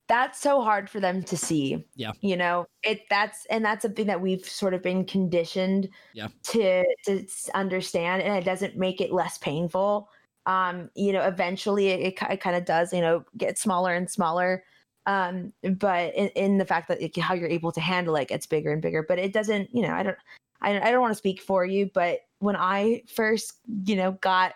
[0.09, 2.13] that's so hard for them to see Yeah.
[2.21, 6.29] you know it that's and that's something that we've sort of been conditioned Yeah.
[6.45, 10.09] to to understand and it doesn't make it less painful
[10.47, 14.11] um you know eventually it, it, it kind of does you know get smaller and
[14.11, 14.65] smaller
[15.07, 18.47] um but in, in the fact that it, how you're able to handle it gets
[18.47, 20.17] bigger and bigger but it doesn't you know i don't
[20.61, 23.55] I, I don't want to speak for you, but when I first,
[23.85, 24.55] you know, got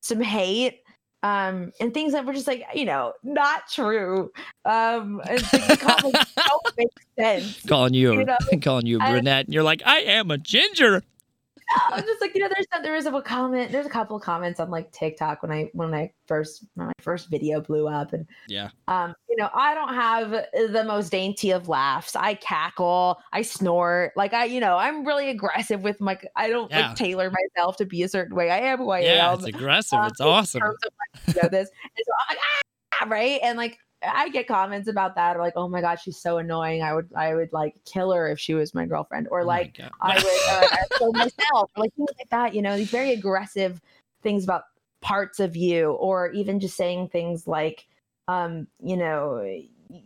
[0.00, 0.80] some hate
[1.22, 4.30] um and things that were just like you know not true
[4.64, 5.42] um and
[5.80, 6.88] comments don't make
[7.18, 9.46] sense calling you, You know, calling you a brunette.
[9.46, 11.02] And you're like, I am a ginger.
[11.70, 14.22] I was just like, you know, there's there was a comment, there's a couple of
[14.22, 18.12] comments on like TikTok when I when I first when my first video blew up,
[18.12, 18.70] and Yeah.
[18.86, 22.16] um, you know, I don't have the most dainty of laughs.
[22.16, 26.18] I cackle, I snort, like I, you know, I'm really aggressive with my.
[26.36, 26.88] I don't Yeah.
[26.88, 28.50] like tailor myself to be a certain way.
[28.50, 29.34] I am who I Yeah, am.
[29.34, 29.98] it's aggressive.
[29.98, 30.62] um, It's awesome.
[30.62, 32.44] of like, you know, this, and so I'm like,
[33.02, 33.78] ah, right, and like.
[34.02, 37.08] I get comments about that, or like, "Oh my god, she's so annoying." I would,
[37.16, 39.90] I would like kill her if she was my girlfriend, or Oh like, God.
[40.00, 40.24] I would
[40.72, 42.54] I kill myself, or like things like that.
[42.54, 43.80] You know, these very aggressive
[44.22, 44.64] things about
[45.00, 47.86] parts of you, or even just saying things like,
[48.28, 49.44] um, you know,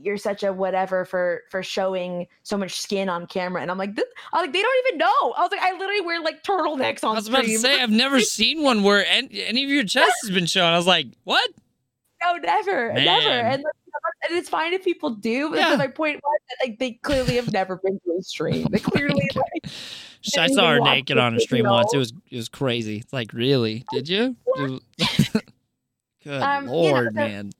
[0.01, 3.95] you're such a whatever for for showing so much skin on camera, and I'm like,
[3.95, 5.33] this, I was like, they don't even know.
[5.37, 7.91] I was like, I literally wear like turtlenecks on I was about to say, I've
[7.91, 10.73] never seen one where any, any of your chest has been shown.
[10.73, 11.51] I was like, what?
[12.25, 13.05] No, never, Man.
[13.05, 13.29] never.
[13.29, 13.73] And, like,
[14.29, 15.77] and it's fine if people do, but Yeah.
[15.77, 18.67] my point was that like they clearly have never been to a stream.
[18.71, 19.73] They clearly like
[20.39, 21.93] I saw her naked on a stream once.
[21.95, 22.99] It was it was crazy.
[22.99, 23.85] It's like, really?
[23.91, 24.37] Did you?
[26.25, 27.51] Good Um, you know, lord, man.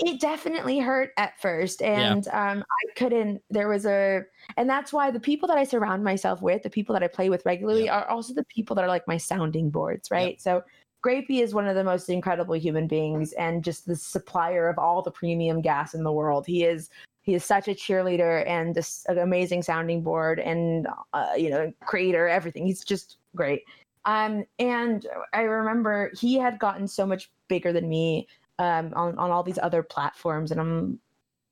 [0.00, 4.22] it definitely hurt at first and um i couldn't there was a
[4.56, 7.28] and that's why the people that i surround myself with the people that i play
[7.28, 7.98] with regularly Yeah.
[8.00, 10.62] are also the people that are like my sounding boards right so
[11.04, 15.02] grapey is one of the most incredible human beings and just the supplier of all
[15.02, 16.90] the premium gas in the world he is
[17.22, 21.72] he is such a cheerleader and just an amazing sounding board and uh, you know
[21.84, 23.62] creator everything he's just great
[24.04, 28.26] um and i remember he had gotten so much bigger than me
[28.60, 31.00] um, on on all these other platforms, and I'm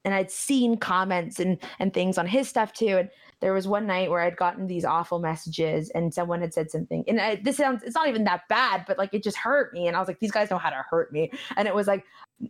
[0.05, 2.99] and I'd seen comments and and things on his stuff too.
[2.99, 6.70] And there was one night where I'd gotten these awful messages, and someone had said
[6.70, 9.73] something, and I, this sounds it's not even that bad, but like it just hurt
[9.73, 11.86] me, and I was like, these guys know how to hurt me, and it was
[11.86, 12.05] like,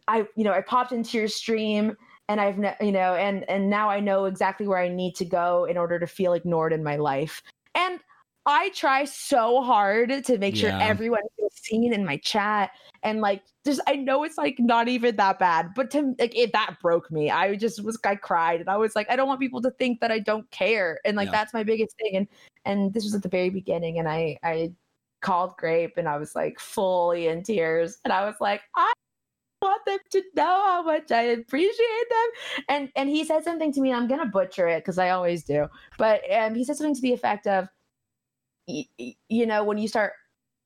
[0.07, 1.97] I you know I popped into your stream.
[2.31, 5.65] And I've, you know, and and now I know exactly where I need to go
[5.65, 7.43] in order to feel ignored in my life.
[7.75, 8.01] And
[8.49, 12.71] I try so hard to make sure everyone feels seen in my chat
[13.03, 16.55] and like just I know it's like not even that bad, but to like it
[16.55, 17.31] that broke me.
[17.31, 20.01] I just was I cried and I was like I don't want people to think
[20.01, 21.33] that I don't care and like Yeah.
[21.33, 22.27] that's my biggest thing and
[22.65, 24.73] and this was at the very beginning and I I
[25.21, 28.91] called Grape and I was like fully in tears and I was like I
[29.61, 33.83] want them to know how much I appreciate them and and he said something to
[33.83, 35.67] me I'm going to butcher it cuz I always do.
[35.99, 37.69] But um he said something to the effect of
[38.69, 40.13] y- y- you know when you start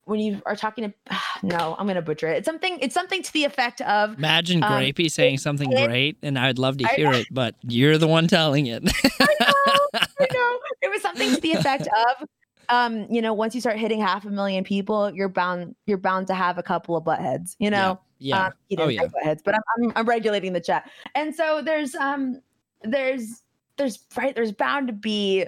[0.04, 3.32] when you are talking to no i'm gonna butcher it it's something it's something to
[3.32, 7.12] the effect of Imagine um, Grapey saying something it- great, and I'd love to hear
[7.12, 8.82] it, but you're the one telling it.
[9.20, 10.58] I know, I know.
[10.82, 12.28] it was something to the effect of
[12.68, 16.26] um you know once you start hitting half a million people you're bound you're bound
[16.28, 18.46] to have a couple of butt heads you know yeah.
[18.46, 19.08] um, Oh, didn't say yeah.
[19.08, 22.40] butt heads but I'm, I'm i'm regulating the chat and so there's um
[22.84, 23.42] there's
[23.78, 25.44] there's right there's bound to be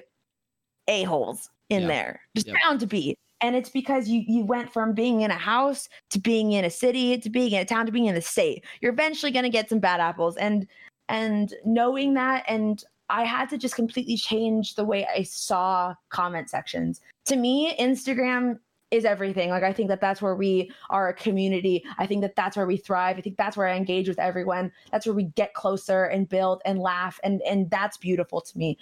[0.89, 1.89] a-holes in Yeah.
[1.89, 2.57] there just Yep.
[2.62, 3.16] bound to be.
[3.41, 6.70] And it's because you you went from being in a house to being in a
[6.70, 8.65] city to being in a town to being in the state.
[8.81, 10.36] You're eventually going to get some bad apples.
[10.36, 10.66] And
[11.11, 16.49] and knowing that and i had to just completely change the way i saw comment
[16.49, 17.03] sections.
[17.27, 18.59] To me instagram
[18.91, 19.51] is everything.
[19.51, 21.85] Like i think that that's where we are a community.
[21.99, 23.19] I think that that's where we thrive.
[23.19, 24.73] I think that's where i engage with everyone.
[24.91, 27.20] That's where we get closer and build and laugh.
[27.24, 28.78] And and that's beautiful to me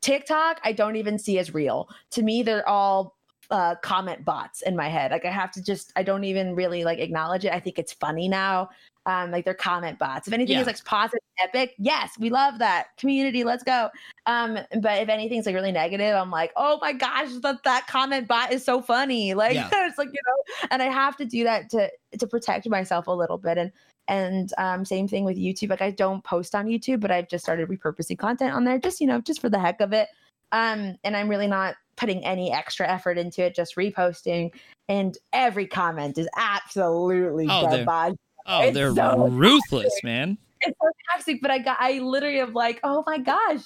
[0.00, 1.88] tiktok i don't even see as real.
[2.12, 3.16] To me they're all
[3.50, 5.10] uh, comment bots in my head.
[5.10, 7.52] Like i have to just i don't even really like acknowledge it.
[7.52, 8.68] I think it's funny now.
[9.06, 10.28] Um like they're comment bots.
[10.28, 10.60] If anything Yeah.
[10.60, 11.74] is like positive epic.
[11.78, 12.88] Yes we love that.
[12.98, 13.88] Community let's go.
[14.26, 18.28] Um but if anything's like really negative i'm like oh my gosh that that comment
[18.28, 19.32] bot is so funny.
[19.32, 19.70] Like Yeah.
[19.72, 23.12] it's like you know and i have to do that to to protect myself a
[23.12, 23.56] little bit.
[23.56, 23.72] And
[24.08, 27.44] and um same thing with youtube like i don't post on youtube but i've just
[27.44, 30.08] started repurposing content on there just you know just for the heck of it.
[30.52, 34.50] Um and i'm really not putting any extra effort into it just reposting
[34.88, 37.84] and every comment is absolutely Oh, they're-
[38.46, 40.38] Oh, it's they're so ruthless, man.
[40.62, 43.60] it's so toxic, but I got I literally am like, oh my gosh,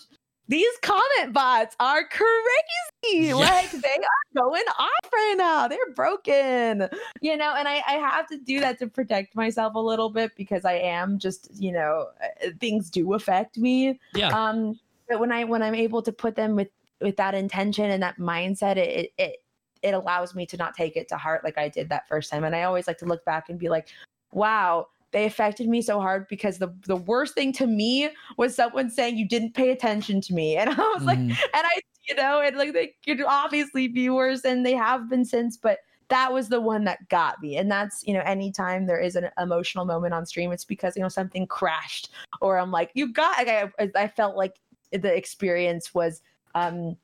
[0.53, 3.29] these comment bots are crazy.
[3.29, 3.37] Yeah.
[3.37, 5.67] Like they are going off right now.
[5.67, 6.91] They're broken.
[7.23, 10.33] You know, and I, I have to do that to protect myself a little bit
[10.37, 13.99] because I am just, you know, uh, things do affect me.
[14.15, 14.29] Yeah.
[14.29, 16.69] Um, but when I when I'm able to put them with
[17.01, 19.37] with that intention and that mindset, it it
[19.83, 22.45] it allows me to not take it to heart like I did that first time.
[22.45, 23.89] And I always like to look back and be like,
[24.33, 28.91] wow, they affected me so hard because the the worst thing to me was someone
[28.91, 31.31] saying you didn't pay attention to me, and I was like, Mhm.
[31.31, 35.25] and I, you know, and like they could obviously be worse, and they have been
[35.25, 35.79] since, but
[36.09, 39.31] that was the one that got me, and that's you know, anytime there is an
[39.39, 42.11] emotional moment on stream, it's because you know something crashed,
[42.41, 44.57] or I'm like, you got, like, I, I felt like
[44.93, 46.21] the experience was
[46.55, 46.97] um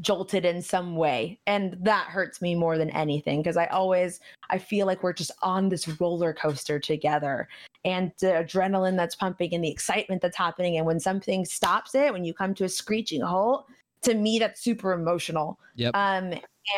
[0.00, 4.56] jolted in some way and that hurts me more than anything because i always i
[4.56, 7.46] feel like we're just on this roller coaster together
[7.84, 12.10] and the adrenaline that's pumping and the excitement that's happening and when something stops it
[12.12, 13.66] when you come to a screeching halt
[14.00, 15.94] to me that's super emotional Yep.
[15.94, 16.32] um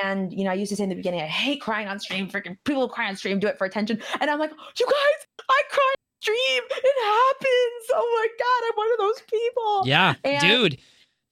[0.05, 2.29] and you know i used to say in the beginning i hate crying on stream
[2.29, 5.63] freaking people cry on stream do it for attention and i'm like you guys i
[5.71, 10.41] cry on stream it happens oh my god i'm one of those people Yeah, And-
[10.73, 10.79] dude.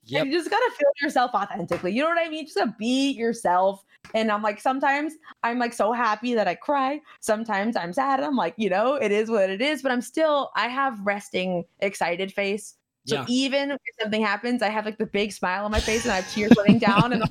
[0.09, 0.27] Yep.
[0.27, 1.93] you just gotta feel yourself authentically.
[1.93, 2.45] You know what I mean?
[2.45, 3.85] Just gotta be yourself.
[4.15, 7.01] And I'm like, sometimes I'm like so happy that I cry.
[7.21, 8.21] Sometimes I'm sad.
[8.21, 9.83] I'm like, you know, it is what it is.
[9.83, 12.77] But I'm still, I have resting, excited face.
[13.07, 13.25] So Yeah.
[13.29, 16.17] even if something happens, I have like the big smile on my face and I
[16.17, 17.13] have tears running down.
[17.13, 17.29] And I'm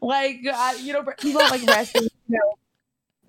[0.00, 2.54] like, like, uh, you know, people like resting, you know,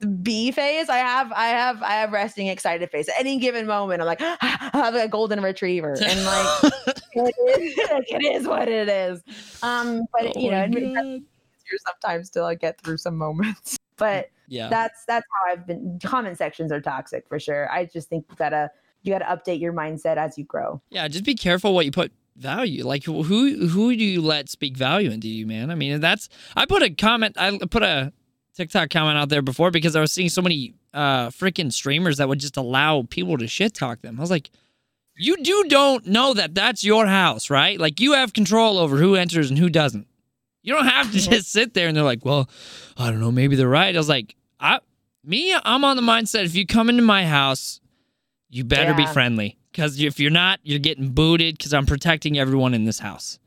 [0.03, 0.89] B phase.
[0.89, 3.09] I have, I have, I have resting, excited face.
[3.09, 6.73] At any given moment, I'm like, I have a golden retriever, and like
[7.13, 7.75] it is,
[8.09, 9.21] it is what it is.
[9.61, 13.77] Um, but Oh you know, it makes easier sometimes to like get through some moments.
[13.95, 14.69] But yeah.
[14.69, 15.99] that's that's how I've been.
[16.03, 17.71] Comment sections are toxic for sure.
[17.71, 18.71] I just think you gotta
[19.03, 20.81] you gotta update your mindset as you grow.
[20.89, 22.85] Yeah, just be careful what you put value.
[22.85, 25.69] Like who who do you let speak value into you, man?
[25.69, 28.11] I mean, that's I put a comment I put a
[28.55, 32.27] TikTok comment out there before because I was seeing so many uh freaking streamers that
[32.29, 34.19] would just allow people to shit talk them.
[34.19, 34.49] I was like,
[35.15, 37.79] you do don't know that that's your house, right?
[37.79, 40.07] Like you have control over who enters and who doesn't.
[40.61, 42.49] You don't have to just sit there and they're like, well,
[42.97, 43.93] I don't know, maybe they're right.
[43.93, 44.79] I was like, I
[45.23, 47.79] me, I'm on the mindset if you come into my house,
[48.49, 49.57] you better be friendly.
[49.71, 53.39] Because if you're not, you're getting booted because I'm protecting everyone in this house.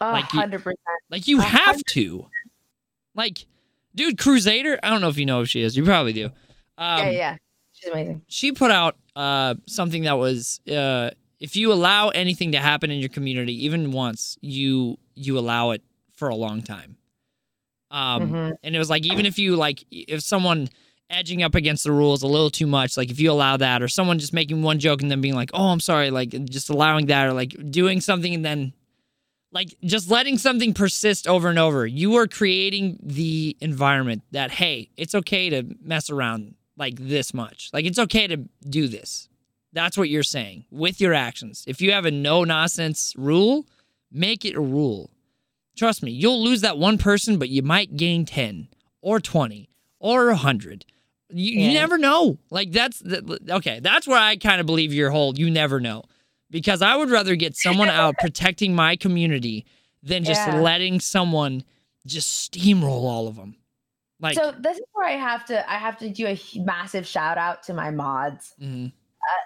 [0.00, 0.78] A Like you- hundred percent.
[1.10, 2.26] Like you have to.
[3.14, 3.46] Like,
[3.94, 4.78] dude, Crusader.
[4.82, 5.76] I don't know if you know who she is.
[5.76, 6.26] You probably do.
[6.78, 7.36] Um, Yeah, yeah.
[7.72, 8.22] She's amazing.
[8.28, 11.10] She put out uh, something that was uh,
[11.40, 15.82] if you allow anything to happen in your community, even once, you you allow it
[16.12, 16.96] for a long time.
[17.90, 18.52] Um, Mhm.
[18.62, 20.68] and it was like even if you like if someone
[21.10, 23.88] edging up against the rules a little too much like if you allow that or
[23.88, 27.06] someone just making one joke and then being like oh i'm sorry like just allowing
[27.06, 28.72] that or like doing something and then
[29.54, 31.86] like just letting something persist over and over.
[31.86, 37.70] You are creating the environment that hey it's okay to mess around like this much.
[37.72, 38.36] Like it's okay to
[38.68, 39.28] do this.
[39.72, 41.64] That's what you're saying with your actions.
[41.66, 43.66] If you have a no nonsense rule
[44.12, 45.10] make it a rule.
[45.76, 48.68] Trust me you'll lose that one person but you might gain 10
[49.00, 49.70] or 20
[50.00, 50.84] or 100
[51.30, 52.38] you, you never know.
[52.50, 56.02] Like that's the, okay that's where i kind of believe your whole you never know
[56.54, 59.66] because i would rather get someone out protecting my community
[60.02, 60.60] than just Yeah.
[60.60, 61.64] letting someone
[62.06, 63.56] just steamroll all of them
[64.20, 67.36] like so this is where I have to I have to do a massive shout
[67.36, 68.54] out to my mods.
[68.60, 68.92] mhm,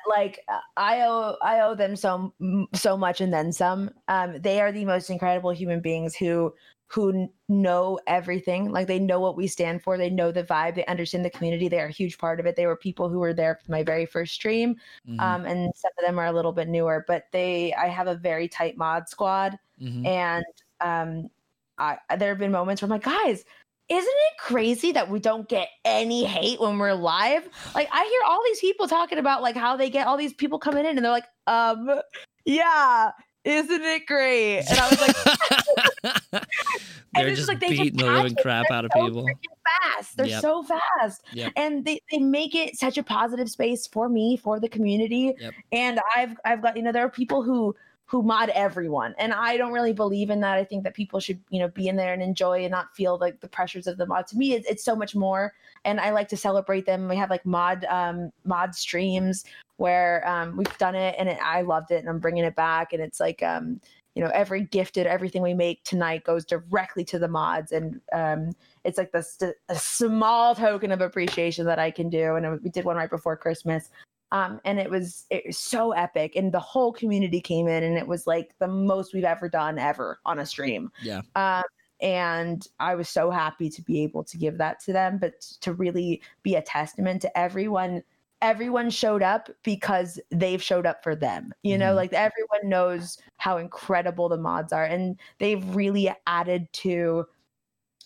[0.08, 2.34] like uh, I owe I owe them so
[2.74, 3.90] so much and then some.
[4.08, 6.52] Um, they are the most incredible human beings who
[6.90, 8.70] who know everything.
[8.70, 9.98] Like they know what we stand for.
[9.98, 10.74] They know the vibe.
[10.74, 11.68] They understand the community.
[11.68, 12.56] They are a huge part of it.
[12.56, 14.76] They were people who were there for my very first stream.
[15.08, 18.06] mhm, Um, and some of them are a little bit newer, but they I have
[18.06, 20.06] a very tight mod squad mhm.
[20.06, 20.44] and
[20.80, 21.30] um
[21.78, 23.44] I there have been moments where I'm like, guys,
[23.88, 27.48] isn't it crazy that we don't get any hate when we're live?
[27.74, 30.58] Like I hear all these people talking about like how they get all these people
[30.58, 32.00] coming in and they're like, um,
[32.44, 33.12] yeah,
[33.44, 34.60] isn't it great?
[34.68, 36.42] And I was like,
[37.14, 39.26] they're just like they just beating the living crap out of so people
[39.82, 40.16] fast.
[40.16, 40.42] They're Yep.
[40.42, 41.24] so fast.
[41.32, 41.52] Yep.
[41.56, 45.34] And they, they make it such a positive space for me, for the community.
[45.38, 45.54] Yep.
[45.72, 47.74] And I've I've got, you know, there are people who
[48.08, 49.14] who mod everyone.
[49.18, 50.56] And I don't really believe in that.
[50.56, 53.18] I think that people should, you know, be in there and enjoy and not feel
[53.18, 54.26] like the pressures of the mod.
[54.28, 55.52] To me, it's, it's so much more.
[55.84, 57.06] And I like to celebrate them.
[57.06, 59.44] We have like mod um mod streams
[59.76, 62.94] where um we've done it and it, I loved it and I'm bringing it back.
[62.94, 63.78] And it's like um
[64.14, 68.50] you know every gifted everything we make tonight goes directly to the mods and um
[68.82, 72.84] it's like this a small token of appreciation that I can do and we did
[72.84, 73.90] one right before Christmas
[74.32, 77.96] um and it was it was so epic and the whole community came in and
[77.96, 81.22] it was like the most we've ever done ever on a stream Yeah.
[81.36, 81.62] um
[82.00, 85.72] and I was so happy to be able to give that to them but to
[85.72, 88.02] really be a testament to everyone
[88.40, 91.96] everyone showed up because they've showed up for them you know Mhm.
[91.96, 97.26] like everyone knows how incredible the mods are and they've really added to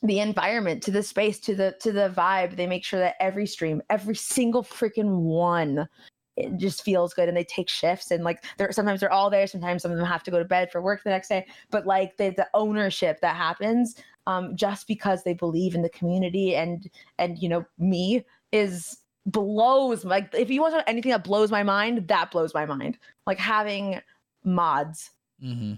[0.03, 3.47] the environment to the space to the to the vibe they make sure that every
[3.47, 5.89] stream every single freaking one
[6.37, 9.47] it just feels good and they take shifts and like they're sometimes they're all there
[9.47, 11.87] sometimes some of them have to go to bed for work the next day but
[11.87, 13.97] like the, the ownership that happens
[14.27, 20.05] um, just because they believe in the community and and you know me is blows
[20.05, 22.99] like if you want to know anything that blows my mind that blows my mind
[23.27, 24.01] like having
[24.45, 25.11] mods
[25.43, 25.75] Mm-hmm.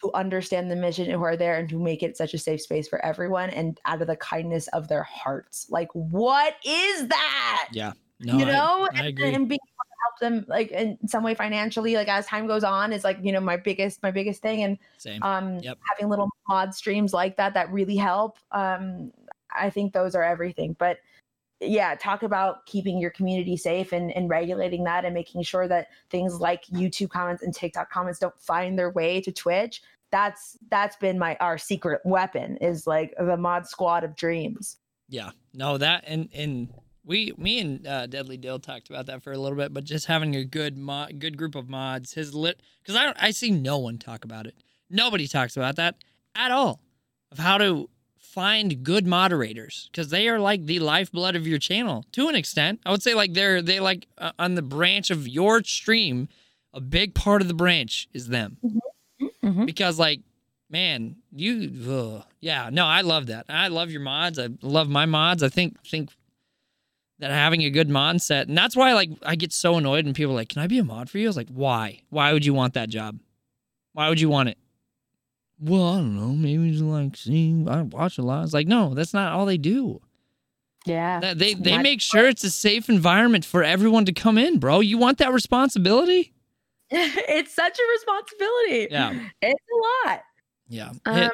[0.00, 2.60] Who understand the mission and who are there and who make it such a safe
[2.60, 5.66] space for everyone and out of the kindness of their hearts.
[5.70, 7.68] Like, what is that?
[7.72, 7.92] Yeah.
[8.20, 9.34] No, you know, I, and, agree.
[9.34, 12.64] and being able to help them like in some way financially, like as time goes
[12.64, 14.62] on, is like you know my biggest my biggest thing.
[14.62, 15.22] And Same.
[15.22, 15.78] um, Yep.
[15.88, 18.38] having little mod streams like that that really help.
[18.52, 19.12] Um,
[19.54, 20.76] I think those are everything.
[20.78, 20.98] But
[21.60, 25.88] yeah, talk about keeping your community safe and, and regulating that and making sure that
[26.10, 29.82] things like YouTube comments and TikTok comments don't find their way to Twitch.
[30.10, 34.76] That's that's been my our secret weapon is like the mod squad of dreams.
[35.08, 36.68] Yeah, no, that and and
[37.04, 40.06] we, me and uh, Deadly Dill talked about that for a little bit, but just
[40.06, 43.78] having a good mod, good group of mods, his lit, because I I see no
[43.78, 44.54] one talk about it.
[44.88, 45.96] Nobody talks about that
[46.34, 46.80] at all,
[47.32, 47.88] of how to
[48.34, 52.80] find good moderators, because they are like the lifeblood of your channel to an extent.
[52.84, 56.28] I would say like they're they like uh, on the branch of your stream,
[56.72, 58.56] a big part of the branch is them.
[59.42, 59.64] Mhm.
[59.66, 60.20] because like
[60.70, 62.24] man you ugh.
[62.40, 63.46] yeah no i love that.
[63.48, 64.38] I love your mods.
[64.38, 65.42] I love my mods.
[65.42, 66.10] I think think
[67.20, 70.14] that having a good mod set and that's why like i get so annoyed when
[70.14, 71.26] people are like can i be a mod for you?
[71.26, 72.00] I was like why?
[72.10, 73.18] Why would you want that job?
[73.92, 74.58] Why would you want it
[75.60, 78.92] well i don't know maybe just like seeing i watch a lot it's like no
[78.94, 80.00] that's not all they do
[80.86, 81.20] Yeah.
[81.20, 84.58] That- they they not- make sure it's a safe environment for everyone to come in
[84.58, 86.32] bro you want that responsibility
[86.90, 88.88] it's such a responsibility.
[88.90, 89.18] Yeah.
[89.42, 90.20] It's a lot.
[90.68, 91.32] yeah Um, It-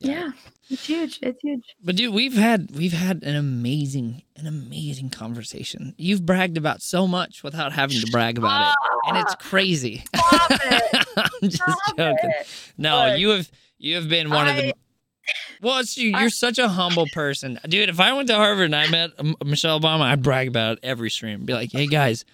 [0.00, 0.30] yeah.
[0.68, 1.18] It's huge.
[1.22, 1.62] It's huge.
[1.82, 5.94] But dude, we've had we've had an amazing an amazing conversation.
[5.96, 8.74] You've bragged about so much without having to brag about it,
[9.08, 10.04] and it's crazy.
[10.16, 11.06] Stop it.
[11.16, 12.30] I'm just Stop joking.
[12.40, 12.46] it.
[12.76, 14.70] No, Look, you have you have been one of the.
[14.70, 14.74] I-
[15.62, 16.10] Well, it's you.
[16.18, 17.88] You're such a humble person, dude.
[17.88, 19.10] If I went to Harvard and I met
[19.44, 21.44] Michelle Obama, I'd brag about it every stream.
[21.44, 22.24] Be like, hey guys,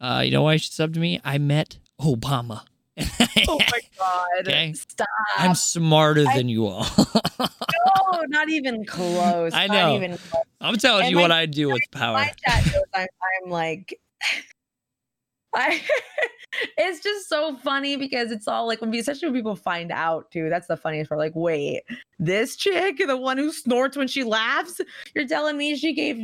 [0.00, 1.20] uh, you know why you should sub to me?
[1.24, 2.62] I met Obama.
[3.48, 4.28] Oh my god.
[4.48, 4.72] Okay.
[4.74, 5.08] Stop.
[5.38, 6.86] I'm smarter I- than you all.
[7.38, 9.52] no, not even close.
[9.54, 9.96] I Not know.
[9.96, 10.44] even close.
[10.60, 12.14] I'm telling And you my- what I do with power.
[12.14, 13.06] My chat knows I'm,
[13.44, 13.98] I'm like
[15.54, 15.80] I
[16.76, 20.48] it's just so funny because it's all like when especially when people find out too.
[20.50, 21.18] That's the funniest part.
[21.18, 21.82] Like, wait,
[22.18, 24.80] this chick, the one who snorts when she laughs,
[25.14, 26.18] you're telling me she gave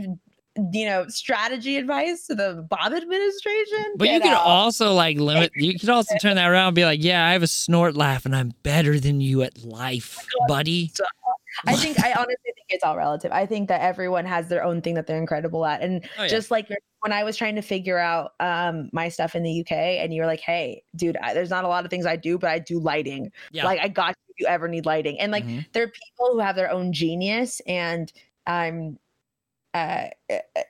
[0.73, 3.95] you know strategy advice to the Bob administration?
[3.97, 5.53] But you Get could also like limit.
[5.57, 8.25] You could also turn that around and be like, "Yeah, I have a snort laugh,
[8.27, 10.93] and I'm better than you at life, buddy."
[11.67, 13.33] I think I honestly think it's all relative.
[13.33, 16.29] I think that everyone has their own thing that they're incredible at, and Oh, yeah.
[16.29, 16.69] just like
[17.01, 20.27] when I was trying to figure out um, my stuff in the UK, and you're
[20.27, 22.79] like, "Hey, dude, I, there's not a lot of things I do, but I do
[22.79, 23.31] lighting.
[23.53, 23.65] Yeah.
[23.65, 25.65] Like, I got you if you ever need lighting." And like, Mhm.
[25.73, 28.13] there are people who have their own genius, and
[28.47, 28.99] I'm um,
[29.77, 30.09] uh,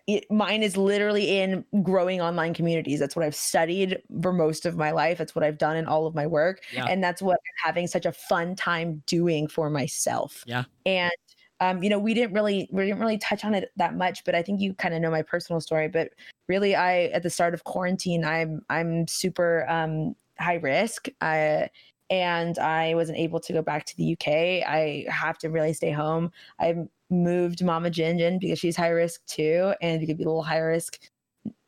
[0.09, 2.99] it, mine is literally in growing online communities.
[2.99, 5.19] That's what I've studied for most of my life.
[5.19, 6.87] That's what I've done in all of my work, Yeah.
[6.87, 10.43] and that's what I'm having such a fun time doing for myself.
[10.47, 10.65] Yeah.
[10.85, 11.13] And
[11.61, 14.35] um, you know, we didn't really we didn't really touch on it that much, but
[14.35, 15.89] I think you kind of know my personal story.
[15.89, 16.11] But
[16.49, 21.09] really, I at the start of quarantine, I'm I'm super um, high risk.
[21.21, 21.71] I
[22.11, 24.29] and I wasn't able to go back to the UK.
[24.69, 26.31] I have to really stay home.
[26.61, 26.75] I
[27.11, 30.43] moved Mama Ginge in because she's high risk too, and we could be a little
[30.43, 30.99] high risk,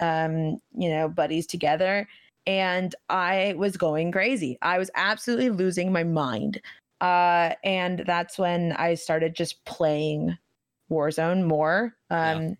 [0.00, 2.08] um, you know, buddies together.
[2.46, 4.58] And I was going crazy.
[4.62, 6.60] I was absolutely losing my mind.
[7.00, 10.36] Uh, and that's when I started just playing
[10.90, 12.32] Warzone more, Yeah.
[12.36, 12.56] um,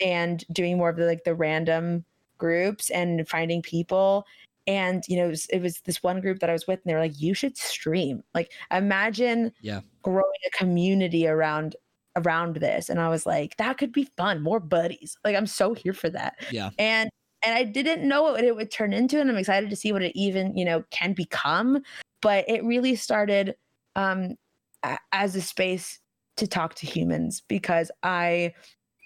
[0.00, 2.04] and doing more of the like the random
[2.38, 4.24] groups and finding people
[4.66, 6.90] and you know it was, it was this one group that i was with and
[6.90, 9.80] they were like you should stream like imagine Yeah.
[10.02, 11.76] growing a community around
[12.16, 15.74] around this and i was like that could be fun more buddies like i'm so
[15.74, 16.70] here for that Yeah.
[16.78, 17.08] and
[17.42, 20.02] and i didn't know what it would turn into and i'm excited to see what
[20.02, 21.82] it even you know can become
[22.20, 23.54] but it really started
[23.96, 24.34] um
[24.82, 26.00] a- as a space
[26.36, 28.52] to talk to humans because i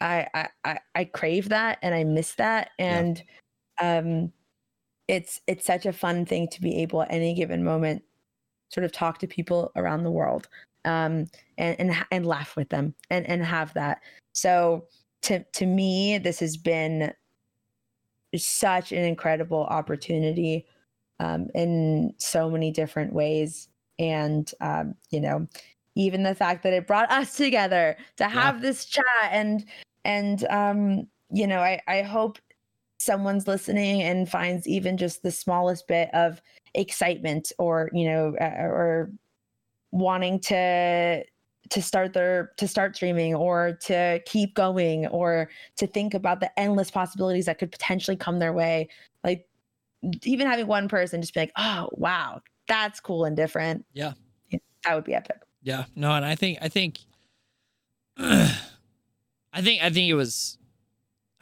[0.01, 2.99] i i i, I crave that and i miss that Yeah.
[3.01, 3.23] and
[3.81, 4.33] um
[5.09, 8.03] it's it's such a fun thing to be able at any given moment
[8.71, 10.49] sort of talk to people around the world
[10.85, 11.27] um
[11.59, 14.01] and and, and laugh with them and and have that
[14.33, 14.85] so
[15.23, 17.13] to to me this has been
[18.37, 20.67] such an incredible opportunity
[21.21, 25.47] um in so many different ways and um you know
[25.97, 28.63] even the fact that it brought us together to have yeah.
[28.63, 29.65] this chat and
[30.05, 32.39] and um you know i i hope
[32.99, 36.41] someone's listening and finds even just the smallest bit of
[36.75, 39.11] excitement or you know uh, or
[39.95, 41.25] wanting to
[41.71, 46.59] to start their to start streaming or to keep going or to think about the
[46.59, 48.89] endless possibilities that could potentially come their way.
[49.23, 49.47] Like
[50.25, 53.87] even having one person just be like oh wow that's cool and different.
[53.95, 54.13] Yeah,
[54.85, 55.39] that would be epic.
[55.63, 56.99] Yeah no and i think i think
[58.19, 58.59] i
[59.61, 60.59] think i think it was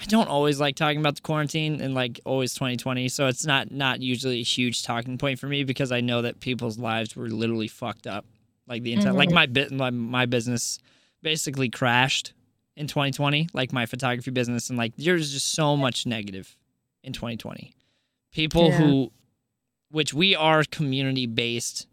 [0.00, 3.70] I don't always like talking about the quarantine and like always 2020, so it's not
[3.70, 7.28] not usually a huge talking point for me because I know that people's lives were
[7.28, 8.26] literally fucked up.
[8.72, 9.18] Like the entire mm-hmm.
[9.18, 10.78] like my bit my, my business
[11.22, 12.32] basically crashed
[12.76, 16.56] in 2020, like my photography business and like there's just so much negative
[17.04, 17.74] in 2020.
[18.32, 18.78] People yeah.
[18.78, 19.12] who
[19.90, 21.86] which we are community based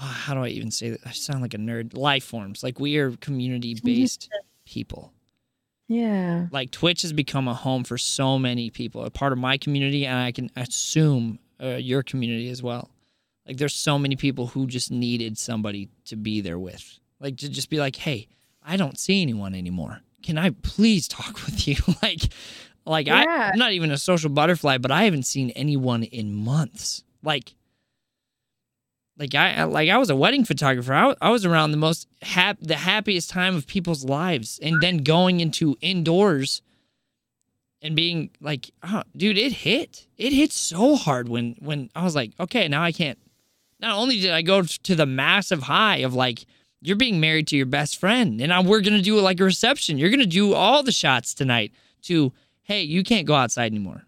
[0.00, 1.00] oh, how do I even say that?
[1.06, 1.96] I sound like a nerd.
[1.96, 2.62] Life forms.
[2.62, 4.28] Like we are community based
[4.64, 5.12] people
[5.88, 6.46] yeah.
[6.50, 10.06] Like Twitch has become a home for so many people, a part of my community,
[10.06, 12.90] and I can assume uh, your community as well.
[13.46, 16.98] Like there's so many people who just needed somebody to be there with.
[17.20, 18.28] Like to just be like, hey,
[18.62, 20.00] I don't see anyone anymore.
[20.22, 21.76] Can I please talk with you?
[22.02, 22.22] like,
[22.86, 23.24] like yeah.
[23.28, 27.04] I, I'm not even a social butterfly, but I haven't seen anyone in months.
[27.22, 27.54] Like,
[29.18, 30.92] like I like I was a wedding photographer.
[30.92, 34.98] I, I was around the most hap- the happiest time of people's lives, and then
[34.98, 36.62] going into indoors
[37.80, 40.06] and being like, oh, dude, it hit.
[40.16, 43.18] It hit so hard when when I was like, okay, now I can't.
[43.80, 46.46] Not only did I go to the massive high of like
[46.80, 49.98] you're being married to your best friend, and I, we're gonna do like a reception.
[49.98, 51.72] You're gonna do all the shots tonight.
[52.02, 52.32] To
[52.62, 54.04] hey, you can't go outside anymore.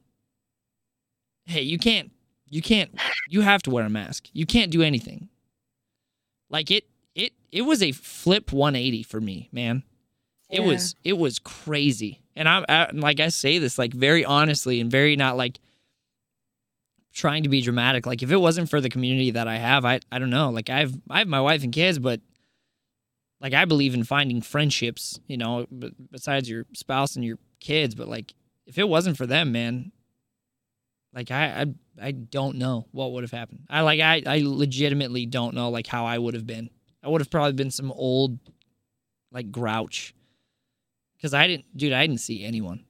[1.46, 2.12] Hey, you can't
[2.48, 2.90] you can't
[3.28, 4.28] you have to wear a mask.
[4.32, 5.28] You can't do anything.
[6.50, 9.82] Like it it it was a flip 180 for me, man.
[10.50, 10.66] It yeah.
[10.66, 12.20] was it was crazy.
[12.34, 15.58] And I'm I, like I say this like very honestly and very not like
[17.16, 18.06] trying to be dramatic.
[18.06, 20.50] Like if it wasn't for the community that I have, I I don't know.
[20.50, 22.20] Like I've I have my wife and kids, but
[23.40, 25.66] like I believe in finding friendships, you know,
[26.12, 28.34] besides your spouse and your kids, but like
[28.66, 29.92] if it wasn't for them, man,
[31.14, 33.60] like I, I I don't know what would have happened.
[33.70, 36.68] I like I I legitimately don't know like how I would have been.
[37.02, 38.38] I would have probably been some old
[39.32, 40.14] like grouch.
[41.22, 42.84] Cuz I didn't dude, I didn't see anyone.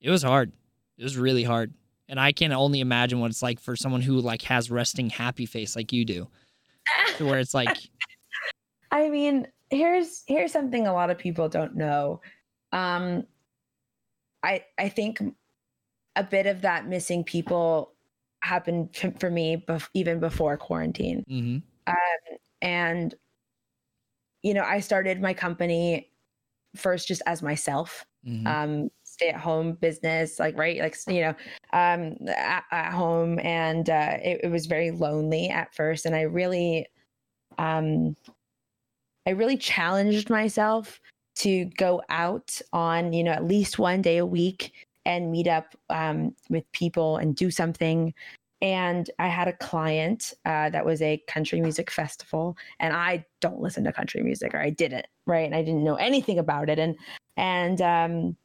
[0.00, 0.50] It was hard.
[0.98, 1.72] It was really hard.
[2.08, 5.46] And I can only imagine what it's like for someone who like has resting happy
[5.46, 6.28] face like you do.
[7.16, 7.76] to where it's like
[8.90, 12.20] I mean, here's here's something a lot of people don't know.
[12.72, 13.26] Um
[14.42, 15.20] I I think
[16.16, 17.94] a bit of that missing people
[18.44, 21.24] happened for me bef- even before quarantine.
[21.28, 21.58] Mm-hmm.
[21.86, 23.14] Um, and,
[24.42, 26.10] you know, I started my company
[26.76, 28.46] first just as myself, mm-hmm.
[28.46, 31.34] um, stay at home business, like, right, like, you know,
[31.72, 33.38] um, at, at home.
[33.40, 36.04] And uh, it, it was very lonely at first.
[36.04, 36.86] And I really,
[37.58, 38.16] um,
[39.26, 41.00] I really challenged myself
[41.36, 44.72] to go out on, you know, at least one day a week
[45.06, 48.12] and meet up um, with people and do something.
[48.60, 53.60] And I had a client uh, that was a country music festival, and I don't
[53.60, 55.44] listen to country music, or I didn't, right?
[55.44, 56.78] And I didn't know anything about it.
[56.78, 56.96] And
[57.36, 58.36] and um,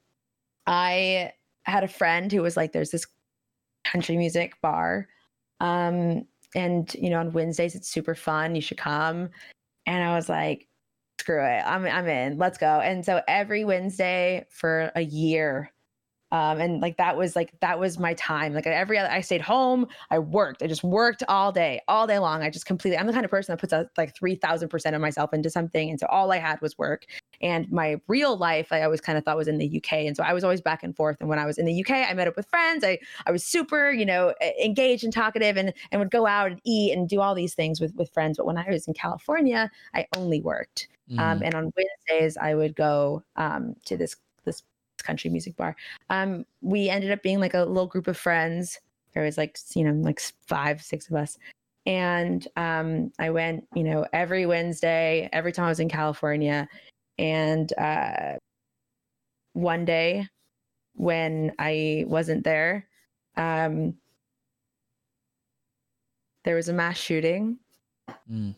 [0.67, 1.33] I
[1.63, 3.07] had a friend who was like, "There's this
[3.85, 5.07] country music bar,
[5.59, 6.25] um,
[6.55, 8.55] and you know, on Wednesdays it's super fun.
[8.55, 9.29] You should come."
[9.85, 10.67] And I was like,
[11.19, 12.37] "Screw it, I'm I'm in.
[12.37, 15.71] Let's go." And so every Wednesday for a year,
[16.31, 18.53] um, and like that was like that was my time.
[18.53, 22.19] Like every other i stayed home i worked i just worked all day all day
[22.19, 22.43] long.
[22.43, 25.33] I just completely i'm the kind of person that puts a, like 3000% of myself
[25.33, 27.05] into something and so all i had was work.
[27.41, 30.23] And my real life i always kind of thought was in the uk and so
[30.23, 31.17] i was always back and forth.
[31.19, 33.43] And when i was in the uk i met up with friends i i was
[33.43, 34.33] super you know
[34.63, 37.79] engaged and talkative and and would go out and eat and do all these things
[37.79, 38.37] with with friends.
[38.37, 40.87] But when i was in california i only worked.
[41.11, 41.21] Um, mm.
[41.21, 44.15] um, and on wednesdays i would go um, to this
[45.01, 45.75] country music bar.
[46.09, 48.79] Um, we ended up being like a little group of friends.
[49.13, 51.37] There was like you know like five, six of us,
[51.85, 56.67] and um, I went you know every Wednesday, every time I was in California,
[57.17, 58.37] and uh,
[59.53, 60.27] one day
[60.95, 62.87] when I wasn't there,
[63.37, 63.95] um,
[66.43, 67.57] there was a mass shooting,
[68.31, 68.53] mm.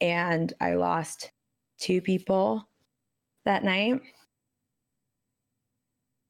[0.00, 1.32] and I lost
[1.78, 2.68] two people
[3.44, 4.00] that night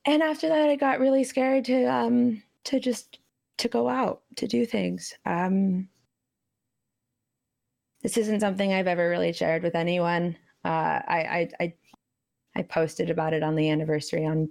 [0.06, 3.18] and after that i got really scared to um to just
[3.56, 5.88] to go out to do things um
[8.04, 10.36] this isn't something I've ever really shared with anyone.
[10.62, 11.74] Uh, I, I, I,
[12.54, 14.50] I posted about it on the anniversary on,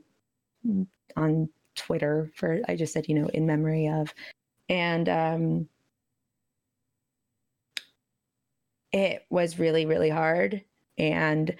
[1.15, 4.11] on Twitter for, I just said, you know, in memory of,
[4.69, 5.69] and, um,
[8.91, 10.63] it was really, really hard.
[10.97, 11.55] And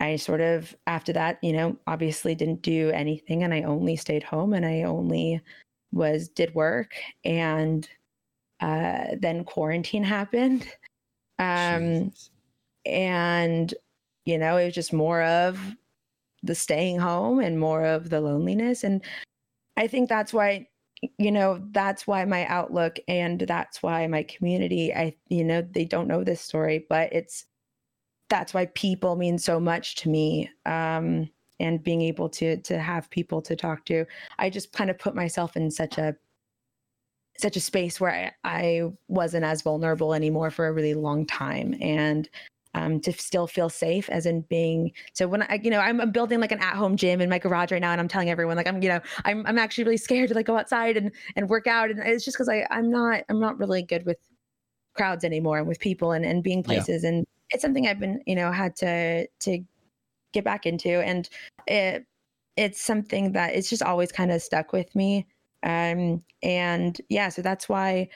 [0.00, 4.22] I sort of, after that, you know, obviously didn't do anything and I only stayed
[4.22, 5.40] home and I only
[5.92, 6.94] was, did work.
[7.24, 7.88] And
[8.60, 10.66] uh, then quarantine happened.
[11.38, 12.30] Um, Jesus.
[12.86, 13.74] and,
[14.24, 15.58] you know, it was just more of
[16.42, 18.84] the staying home and more of the loneliness.
[18.84, 19.02] And
[19.76, 20.68] I think that's why
[21.18, 25.84] you know that's why my outlook and that's why my community i you know they
[25.84, 27.46] don't know this story but it's
[28.28, 31.28] that's why people mean so much to me um
[31.60, 34.04] and being able to to have people to talk to
[34.38, 36.14] i just kind of put myself in such a
[37.38, 41.74] such a space where I, I wasn't as vulnerable anymore for a really long time
[41.80, 42.28] and
[42.74, 46.10] um, to still feel safe as in being so when I you know I'm, I'm,
[46.10, 48.66] building like an at-home gym in my garage right now and I'm telling everyone like
[48.66, 51.68] I'm you know I'm I'm actually really scared to like go outside and and work
[51.68, 54.18] out and it's just because I I'm not I'm not really good with
[54.94, 57.10] crowds anymore and with people and, and being places yeah.
[57.10, 59.58] and it's something I've been you know had to to
[60.32, 61.28] get back into and
[61.66, 62.04] it
[62.56, 65.26] it's something that it's just always kind of stuck with me
[65.62, 68.08] um and yeah so that's why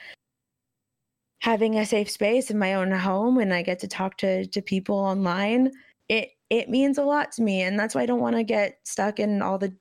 [1.39, 4.61] having a safe space in my own home and I get to talk to to
[4.61, 5.71] people online,
[6.07, 7.61] it it means a lot to me.
[7.61, 9.73] And that's why I don't want to get stuck in all the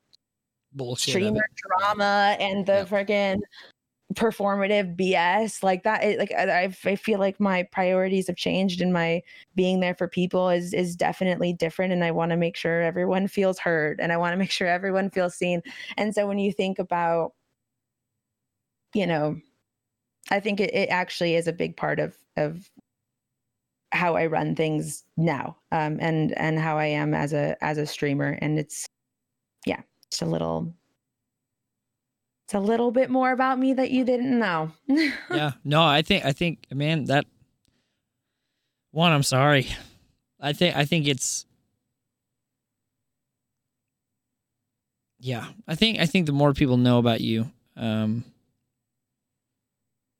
[0.73, 2.89] bullshit streamer drama and the yep.
[2.89, 3.41] freaking
[4.15, 6.03] performative BS like that.
[6.03, 9.23] It, like I, I feel like my priorities have changed and my
[9.55, 11.93] being there for people is is definitely different.
[11.93, 14.67] And I want to make sure everyone feels heard and I want to make sure
[14.67, 15.63] everyone feels seen.
[15.97, 17.35] And so when you think about,
[18.95, 19.37] you know,
[20.31, 22.71] I think it, it actually is a big part of of
[23.93, 27.87] how I run things now, um, and and how I am as a as a
[27.87, 28.39] streamer.
[28.41, 28.87] And it's
[29.67, 30.75] yeah, it's a little
[32.49, 34.73] it's a little bit more about me that you didn't know.
[34.89, 37.27] yeah, no, I think I think man that
[38.91, 39.13] one.
[39.13, 39.69] I'm sorry.
[40.41, 41.45] I think I think it's
[45.19, 45.49] yeah.
[45.67, 48.25] I think I think the more people know about you, um,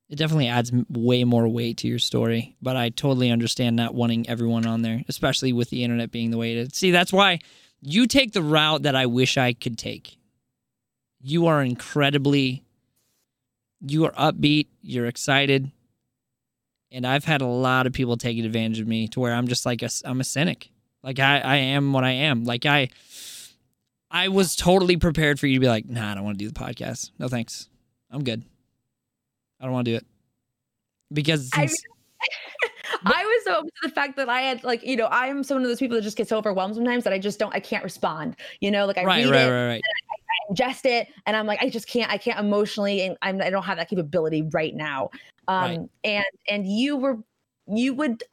[0.07, 2.55] it definitely adds way more weight to your story.
[2.61, 6.37] But I totally understand not wanting everyone on there, especially with the internet being the
[6.37, 6.69] way it is.
[6.75, 7.39] See, that's why
[7.81, 10.18] you take the route that I wish I could take.
[11.21, 12.63] You are incredibly,
[13.81, 15.71] you are upbeat, you're excited.
[16.91, 19.65] And I've had a lot of people taking advantage of me to where I'm just
[19.65, 20.71] like, a, I'm a cynic.
[21.03, 22.45] Like I, I am what I am.
[22.45, 22.89] Like I,
[24.09, 26.49] I was totally prepared for you to be like, nah, I don't want to do
[26.49, 27.11] the podcast.
[27.19, 27.69] No thanks.
[28.09, 28.43] I'm good.
[29.59, 30.05] I don't want to do it
[31.11, 31.63] because I,
[33.03, 35.63] was so open to the fact that I had like you know I'm some of
[35.63, 38.35] those people that just get so overwhelmed sometimes that I just don't I can't respond.
[38.61, 39.81] You know, like I right, read right, it, right, right.
[40.49, 43.63] Ingest it, and I'm like I just can't I can't emotionally and I'm I don't
[43.63, 45.09] have that capability right now.
[45.47, 45.79] Um, right.
[46.03, 47.17] and and you were
[47.67, 48.23] you would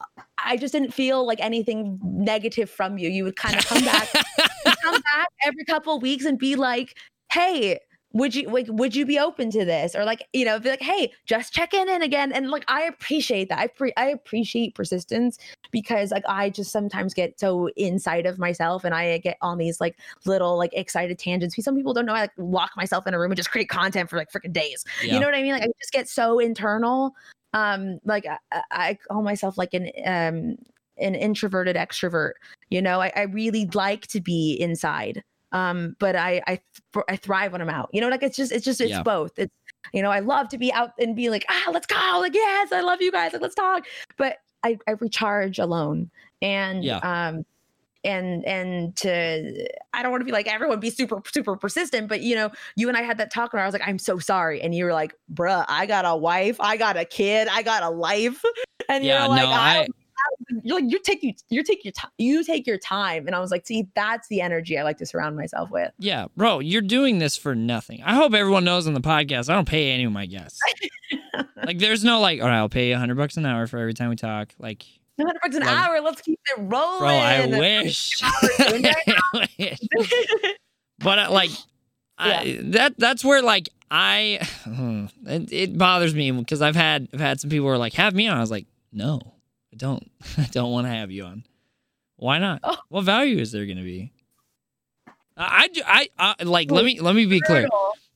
[0.43, 3.09] I just didn't feel like anything negative from you.
[3.09, 4.09] You would kind of come back,
[4.83, 6.97] come back every couple of weeks and be like,
[7.31, 7.79] "Hey,
[8.17, 9.95] would you like would you be open to this?
[9.95, 12.83] Or like you know be like hey just checking in and again and like i
[12.83, 13.59] appreciate that.
[13.59, 15.37] I pre- i appreciate persistence
[15.71, 19.79] because like i just sometimes get so inside of myself and i get on these
[19.79, 21.53] like little like excited tangents.
[21.53, 23.69] Because some people don't know i like lock myself in a room and just create
[23.69, 24.83] content for like freaking days.
[25.03, 25.13] Yeah.
[25.13, 25.53] you know what i mean?
[25.53, 27.13] Like i just get so internal
[27.53, 30.55] um like I, I call myself like an um
[30.97, 32.33] an introverted extrovert
[32.69, 32.99] you know?
[32.99, 36.59] I, I really like to be inside um but i i
[37.07, 39.03] i thrive when i'm out you know like it's just it's just it's yeah.
[39.03, 39.53] both it's
[39.93, 42.71] you know i love to be out and be like ah let's go like yes
[42.71, 43.85] i love you guys like let's talk
[44.17, 46.09] but i i recharge alone
[46.41, 46.97] and yeah.
[46.97, 47.45] um
[48.03, 52.21] and and to I don't want to be like everyone be super super persistent, but
[52.21, 54.61] you know, you and I had that talk where I was like, I'm so sorry,
[54.61, 57.83] and you were like, bruh, I got a wife, I got a kid, I got
[57.83, 58.41] a life,
[58.89, 59.87] and yeah, you're like, no, I,
[60.63, 63.27] you're like you take you you take your time you take your time.
[63.27, 65.91] And i was like see that's the energy i like to surround myself with.
[65.99, 68.01] Yeah bro you're doing this for nothing.
[68.03, 70.59] I hope everyone knows on the podcast i don't pay any of my guests.
[71.63, 73.93] Like there's no like all right i'll pay you 100 bucks an hour for every
[73.93, 74.53] time we talk.
[74.57, 74.85] Like
[75.17, 79.79] 100 bucks an like, hour let's keep it rolling bro i wish, I wish.
[80.99, 82.39] but uh, like yeah.
[82.39, 84.39] I, that that's where like I
[85.25, 88.13] it, it bothers me because I've had I've had some people who are like have
[88.13, 89.19] me on I was like no
[89.77, 91.43] don't I don't want to have you on.
[92.17, 92.61] Why not?
[92.63, 92.77] Oh.
[92.89, 94.11] What value is there going to be?
[95.39, 96.09] I, I,
[96.39, 97.67] I, like let me let me be clear.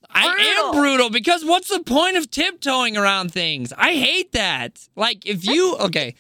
[0.10, 3.72] I am brutal because what's the point of tiptoeing around things?
[3.78, 4.88] I hate that.
[4.96, 6.16] Like if you okay,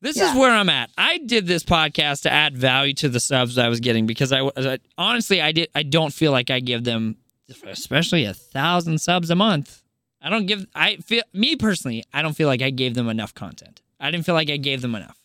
[0.00, 0.30] This Yeah.
[0.32, 0.90] is where I'm at.
[0.98, 4.40] I did this podcast to add value to the subs I was getting because I,
[4.56, 7.16] I honestly I did I don't feel like I give them
[7.64, 9.82] especially a thousand subs a month.
[10.20, 13.34] I don't give I feel me personally I don't feel like I gave them enough
[13.34, 13.82] content.
[14.00, 15.18] I didn't feel like I gave them enough.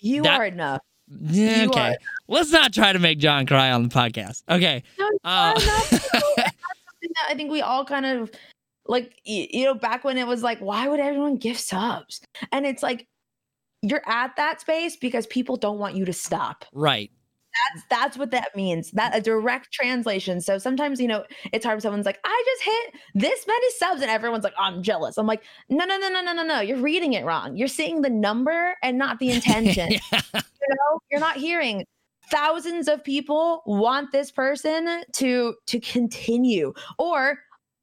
[0.00, 0.80] You That- are enough.
[1.08, 1.96] Yeah, You okay, are-
[2.26, 4.42] let's not try to make John cry on the podcast.
[4.48, 5.92] Okay, No, Uh, are enough.
[5.92, 8.30] And that's something that I think we all kind of
[8.86, 12.20] like, you know, back when it was like, why would everyone give subs?
[12.52, 13.06] And it's like,
[13.82, 16.64] you're at that space because people don't want you to stop.
[16.72, 17.10] right.
[17.74, 18.90] That's that's what that means.
[18.92, 20.40] That a direct translation.
[20.40, 21.76] So sometimes you know it's hard.
[21.76, 25.26] when Someone's like, "I just hit this many subs," and everyone's like, "I'm jealous." I'm
[25.26, 26.60] like, "No, no, no, no, no, no, no.
[26.60, 27.56] You're reading it wrong.
[27.56, 29.90] You're seeing the number and not the intention.
[30.12, 30.20] Yeah.
[30.34, 31.84] you know, you're not hearing."
[32.30, 37.38] Thousands of people want this person to to continue, or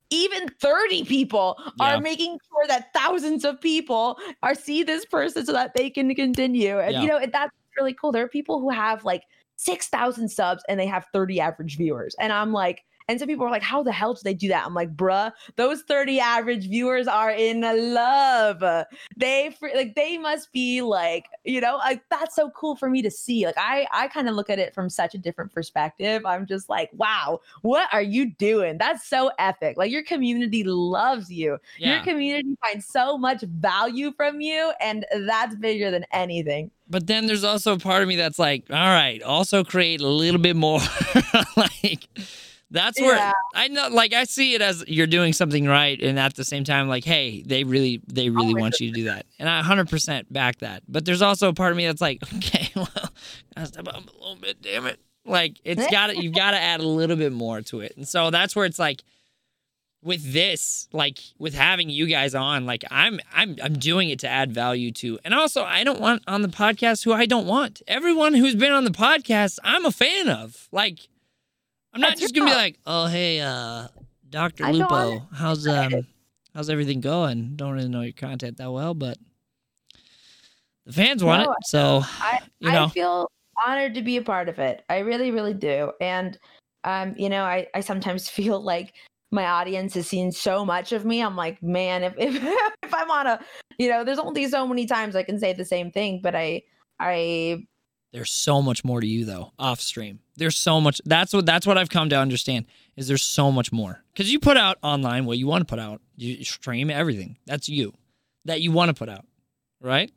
[0.10, 1.96] even 30 people Yeah.
[1.96, 6.14] are making sure that thousands of people are see this person so that they can
[6.14, 6.78] continue.
[6.80, 7.02] And Yeah.
[7.02, 8.12] you know, that's really cool.
[8.12, 9.24] There are people who have like
[9.64, 12.16] 6,000 subs and they have 30 average viewers.
[12.20, 14.66] And I'm like, and some people are like, how the hell do they do that?
[14.66, 18.86] I'm like, bruh, those 30 average viewers are in love.
[19.18, 23.12] They like they must be like, you know, like that's so cool for me to
[23.12, 23.46] see.
[23.46, 26.26] Like I I kind of look at it from such a different perspective.
[26.26, 28.78] I'm just like, wow, what are you doing?
[28.78, 29.78] That's so epic.
[29.78, 31.58] Like your community loves you.
[31.78, 36.72] Your community finds so much value from you, and that's bigger than anything.
[36.90, 40.08] But then there's also a part of me that's like, all right, also create a
[40.08, 40.80] little bit more.
[41.58, 42.08] like
[42.74, 43.32] that's where Yeah.
[43.56, 46.64] I know like I see it as you're doing something right and at the same
[46.64, 49.26] time like, hey, they really they really want you to do that.
[49.40, 50.84] And I 100% back that.
[50.90, 52.88] But there's also a part of me that's like, okay, well,
[53.56, 55.00] gotta step up a little bit, damn it.
[55.24, 57.96] Like it's got to you've got to add a little bit more to it.
[57.96, 59.04] And so that's where it's like
[60.04, 64.28] with this like with having you guys on like i'm i'm i'm doing it to
[64.28, 67.82] add value to and also i don't want on the podcast who i don't want
[67.88, 71.08] everyone who's been on the podcast i'm a fan of like
[71.94, 73.88] i'm not That's just gonna be like oh hey uh
[74.30, 76.08] dr lupo how's um
[76.54, 79.18] how's everything going don't really know your content that well but
[80.86, 83.30] the fans want No, it so I, you know I feel
[83.66, 84.84] honored to be a part of it.
[84.90, 85.92] I really, really do.
[86.02, 86.38] And
[86.84, 88.94] um, you know, I, I sometimes feel like
[89.32, 91.22] my audience has seen so much of me.
[91.22, 92.36] I'm like, man, if if,
[92.84, 93.40] if I'm on a
[93.78, 96.64] you know, there's only so many times I can say the same thing, but I
[97.00, 97.66] I
[98.14, 100.20] There's so much more to you though, off stream.
[100.38, 101.02] There's so much.
[101.04, 102.66] That's what that's what I've come to understand.
[102.96, 105.80] Is there's so much more because you put out online what you want to put
[105.80, 106.00] out.
[106.16, 107.38] You stream everything.
[107.48, 107.94] That's you,
[108.46, 109.26] that you want to put out,
[109.82, 110.12] right?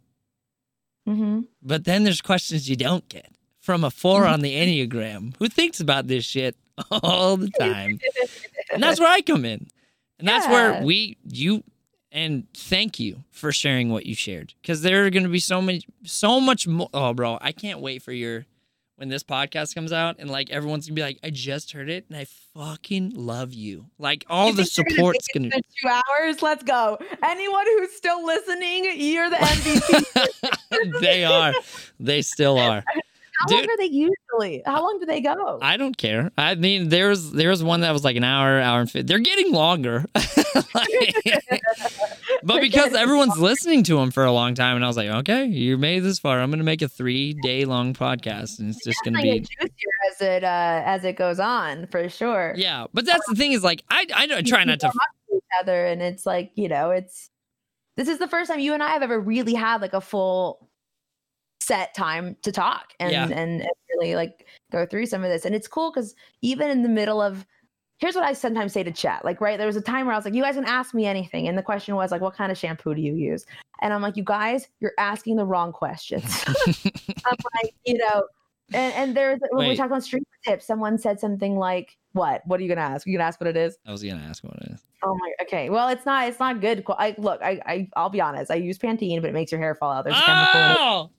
[1.08, 1.46] mhm.
[1.62, 5.80] But then there's questions you don't get from a four on the enneagram who thinks
[5.80, 6.54] about this shit
[6.90, 7.98] all the time,
[8.72, 9.68] and that's where I come in,
[10.18, 11.64] and that's where we you.
[12.16, 15.60] And thank you for sharing what you shared because there are going to be so
[15.60, 16.88] many, so much more.
[16.94, 18.46] Oh, bro, I can't wait for your
[18.96, 22.06] when this podcast comes out and like everyone's gonna be like, I just heard it
[22.08, 23.84] and I fucking love you.
[23.98, 25.50] Like all the gonna support's gonna.
[25.50, 26.40] to two hours.
[26.40, 26.98] Let's go.
[27.22, 31.00] Anyone who's still listening, you're the MVP.
[31.00, 31.52] they are.
[32.00, 32.82] They still are.
[33.40, 34.62] How long are they usually?
[34.64, 35.58] How long do they go?
[35.62, 36.30] I don't care.
[36.38, 39.06] I mean, there's there's one that was like an hour, hour and 50.
[39.06, 40.04] They're getting longer.
[40.74, 41.14] Like-
[42.42, 45.44] but because everyone's listening to them for a long time, and I was like, okay,
[45.44, 46.40] you made this far.
[46.40, 49.70] I'm gonna make a three day long podcast, and it's just gonna be juicier
[50.10, 52.54] as it uh, as it goes on, for sure.
[52.56, 52.86] yeah.
[52.92, 54.90] But that's the thing is like I I don't- try not to.
[55.34, 57.30] each other and it's like you know it's
[57.96, 60.65] this is the first time you and i have ever really had like a full
[61.66, 63.24] set time to talk and Yeah.
[63.24, 66.82] and, and really like go through some of this and it's cool because even in
[66.82, 67.44] the middle of
[67.98, 70.18] here's what i sometimes say to chat like right there was a time where i
[70.18, 72.52] was like you guys can ask me anything and the question was like what kind
[72.52, 73.46] of shampoo do you use
[73.82, 76.44] and i'm like you guys you're asking the wrong questions
[77.26, 78.24] i'm like you know
[78.72, 82.60] and and there's when we talk about streamer tips someone said something like what what
[82.60, 84.56] are you gonna ask you gonna ask what it is I was gonna ask what
[84.62, 84.84] it is.
[85.02, 85.32] Oh my.
[85.42, 85.68] Okay.
[85.68, 86.26] Well, it's not.
[86.26, 86.82] It's not good.
[86.88, 87.40] I look.
[87.42, 87.60] I.
[87.66, 87.88] I.
[87.96, 88.50] I'll be honest.
[88.50, 90.04] I use Pantene, but it makes your hair fall out.
[90.04, 90.16] There's.
[90.26, 91.10] Oh,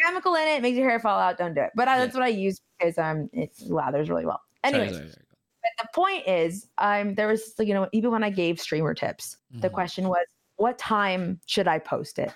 [0.00, 0.62] chemical in it.
[0.62, 1.38] Makes your hair fall out.
[1.38, 1.70] Don't do it.
[1.74, 2.04] But I, Yeah.
[2.04, 4.40] that's what I use because um, it lathers really well.
[4.64, 5.24] Anyways, sorry, sorry.
[5.62, 9.36] but the point is, um, there was you know even when I gave streamer tips,
[9.60, 9.72] the Mhm.
[9.72, 10.26] question was,
[10.56, 12.32] what time should I post it?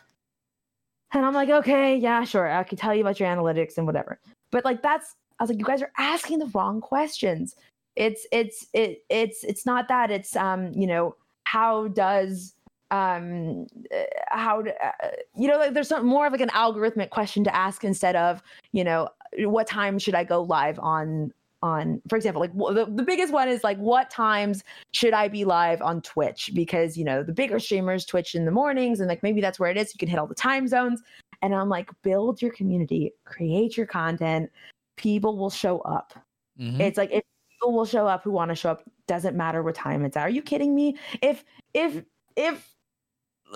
[1.13, 2.51] And I'm like, okay, yeah, sure.
[2.51, 4.19] I can tell you about your analytics and whatever.
[4.51, 7.55] But like that's I was like, you guys are asking the wrong questions.
[7.95, 10.11] It's it's it it's it's not that.
[10.11, 11.15] It's um, you know,
[11.45, 12.55] how does
[12.91, 17.11] um uh, how do, uh, you know like there's some more of like an algorithmic
[17.11, 18.43] question to ask instead of
[18.73, 19.09] you know
[19.39, 21.33] what time should i go live on
[21.63, 25.45] on for example like the, the biggest one is like what times should i be
[25.45, 29.23] live on twitch because you know the bigger streamers twitch in the mornings and like
[29.23, 31.03] maybe that's where it is you can hit all the time zones
[31.43, 34.51] And I'm like, build your community, create your content.
[34.97, 36.15] People will show up.
[36.59, 36.81] Mhm.
[36.81, 39.75] It's like if people will show up who want to show up, doesn't matter what
[39.75, 40.23] time it's at.
[40.23, 40.97] Are you kidding me?
[41.23, 41.45] If
[41.75, 42.05] if
[42.37, 42.76] if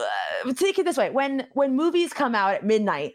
[0.01, 3.14] uh, take it this way, when when movies come out at midnight,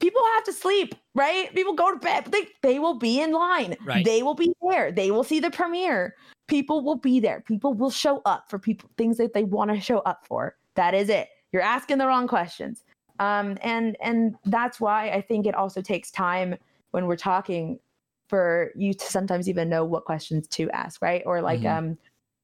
[0.00, 1.54] people have to sleep, right?
[1.54, 3.76] People go to bed, but they they will be in line.
[3.84, 4.04] Right.
[4.04, 4.92] They will be there.
[4.92, 6.14] They will see the premiere.
[6.48, 7.40] People will be there.
[7.42, 10.56] People will show up for people things that they want to show up for.
[10.74, 11.28] That is it.
[11.52, 12.84] You're asking the wrong questions.
[13.20, 16.56] Um, and and that's why I think it also takes time
[16.92, 17.80] when we're talking
[18.28, 21.22] for you to sometimes even know what questions to ask, right?
[21.26, 21.76] Or like Mhm.
[21.76, 21.98] um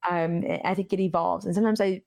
[0.09, 1.45] um I think it evolves.
[1.45, 2.01] And sometimes I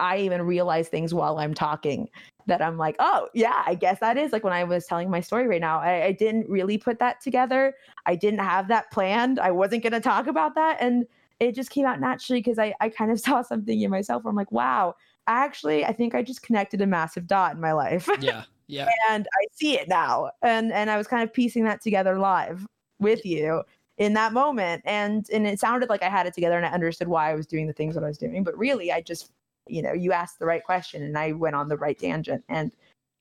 [0.00, 2.08] I- even realize things while I'm talking
[2.46, 5.20] that I'm like, oh yeah, I guess that is like when I was telling my
[5.20, 5.80] story right now.
[5.80, 7.74] I, I didn't really put that together.
[8.06, 9.38] I didn't have that planned.
[9.38, 10.78] I wasn't gonna talk about that.
[10.80, 11.06] And
[11.40, 14.30] it just came out naturally because I, I kind of saw something in myself where
[14.30, 14.94] I'm like, wow,
[15.26, 18.08] actually, I think I just connected a massive dot in my life.
[18.20, 20.30] yeah, yeah, and I see it now.
[20.42, 22.66] And and I was kind of piecing that together live
[22.98, 23.62] with you
[23.98, 24.82] in that moment.
[24.84, 27.46] And and it sounded like I had it together and I understood why I was
[27.46, 28.44] doing the things that I was doing.
[28.44, 29.32] But really I just,
[29.66, 32.44] you know, you asked the right question and I went on the right tangent.
[32.48, 32.72] And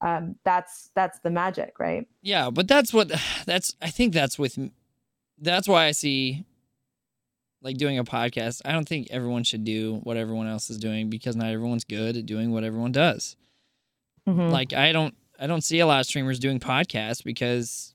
[0.01, 2.07] um that's that's the magic, right?
[2.21, 2.49] yeah.
[2.49, 3.11] But that's what
[3.45, 3.75] that's.
[3.81, 4.57] I think that's with.
[5.39, 6.45] That's why I see.
[7.61, 11.09] Like doing a podcast, I don't think everyone should do what everyone else is doing
[11.09, 13.37] because not everyone's good at doing what everyone does.
[14.27, 14.51] Mhm.
[14.51, 17.94] like i don't i don't see a lot of streamers doing podcasts because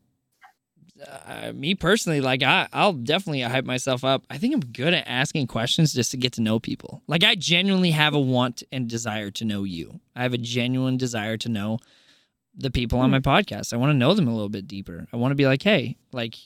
[1.09, 4.25] uh, me personally like I, i'll definitely hype myself up.
[4.31, 7.03] I think i'm good at asking questions just to get to know people.
[7.07, 10.01] Like i genuinely have a want and desire to know you.
[10.15, 11.79] I have a genuine desire to know
[12.55, 13.73] the people on my podcast.
[13.73, 15.07] I want to know them a little bit deeper.
[15.13, 16.37] I want to be like hey like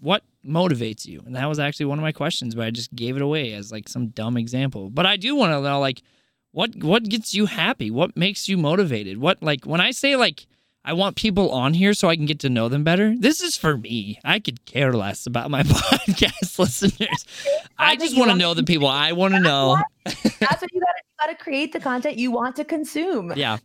[0.00, 1.22] what motivates you?
[1.24, 3.70] And that was actually one of my questions but i just gave it away as
[3.70, 4.90] like some dumb example.
[4.90, 6.02] But i do want to know like
[6.50, 7.90] what what gets you happy?
[7.90, 9.18] What makes you motivated?
[9.18, 10.46] What like when i say like
[10.84, 13.14] i want people on here so i can get to know them better.
[13.16, 14.18] This is for me.
[14.24, 17.24] I could care less about my podcast listeners.
[17.78, 19.78] I just want to know the people i want to know.
[20.04, 20.22] that's
[20.62, 23.32] what you gotta you gotta create the content you want to consume.
[23.36, 23.58] yeah.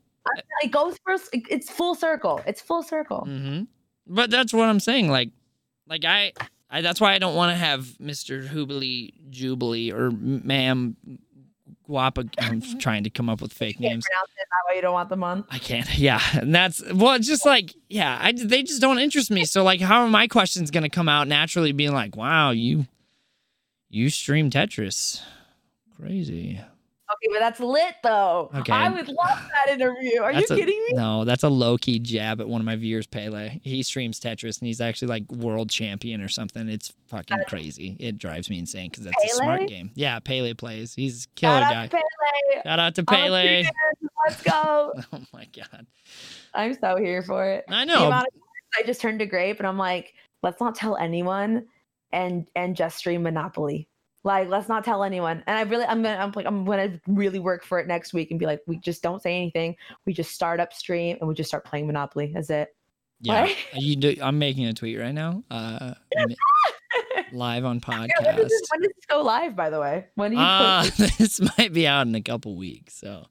[0.61, 2.41] It goes first, it's full circle.
[2.45, 3.21] It's full circle.
[3.25, 3.63] hmm
[4.09, 5.31] but that's what i'm saying like
[5.85, 6.31] like i,
[6.69, 10.95] I that's why i don't want to have mr hoobly jubilee or ma'am
[11.87, 14.93] guapa i'm trying to come up with fake names pronounce it that way you don't
[14.93, 15.43] want them on.
[15.49, 15.87] I can't.
[15.97, 19.45] Yeah, and that's well, it's just like yeah, I they just don't interest me.
[19.45, 21.71] So like, how are my questions gonna come out naturally?
[21.71, 22.85] Being like, wow, you
[23.89, 25.21] you stream Tetris,
[25.99, 26.61] crazy.
[27.09, 28.49] Okay, but that's lit though.
[28.53, 28.73] Okay.
[28.73, 30.21] I would love that interview.
[30.21, 30.97] Are That's you a- kidding me?
[30.97, 33.59] No, that's a low key jab at one of my viewers, Pele.
[33.63, 36.67] He streams Tetris and he's actually like world champion or something.
[36.67, 37.95] It's fucking crazy.
[37.99, 39.91] It drives me insane because that's a smart game.
[39.95, 40.93] Yeah, Pele plays.
[40.95, 41.83] He's a killer Shout guy.
[41.83, 42.63] out to Pele.
[42.63, 43.63] Shout out to Pele.
[44.27, 44.93] Let's go.
[45.13, 45.85] Oh my god.
[46.53, 47.63] I'm so here for it.
[47.69, 48.07] I know.
[48.07, 48.43] amount of times
[48.77, 50.13] I just turned to grape and I'm like,
[50.43, 51.67] let's not tell anyone
[52.11, 53.87] and and just stream Monopoly.
[54.27, 55.41] Like, let's not tell anyone.
[55.47, 58.29] And I really I'm gonna I'm like I'm gonna really work for it next week
[58.29, 59.77] and be like, we just don't say anything.
[60.05, 62.31] We just start upstream and we just start playing Monopoly.
[62.33, 62.75] That's it.
[63.21, 63.55] Yeah, Right?
[63.73, 64.15] you do.
[64.21, 65.43] I'm making a tweet right now.
[65.49, 65.93] Uh,
[67.31, 68.35] live on Yeah, when, podcast.
[68.35, 70.05] does this, when does this go live, by the way?
[70.15, 70.97] When do you Uh, post?
[71.17, 72.95] this might be out in a couple weeks.
[72.95, 73.25] So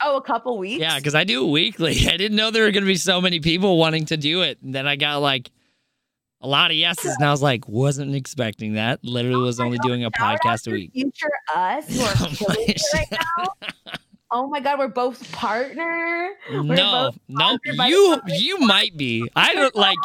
[0.00, 0.80] Oh, a couple weeks.
[0.80, 2.06] yeah, because I do it weekly.
[2.08, 4.58] I didn't know there were gonna be so many people wanting to do it.
[4.62, 5.50] And then I got like
[6.40, 9.02] a lot of yeses, and I was like, wasn't expecting that.
[9.02, 10.92] Literally, oh was only doing a podcast a week.
[10.92, 13.52] Future us who are Oh my right now.
[14.30, 16.30] Oh my god, we're both partner.
[16.50, 19.30] We're No, both no, you you might be.
[19.36, 19.96] I don't like.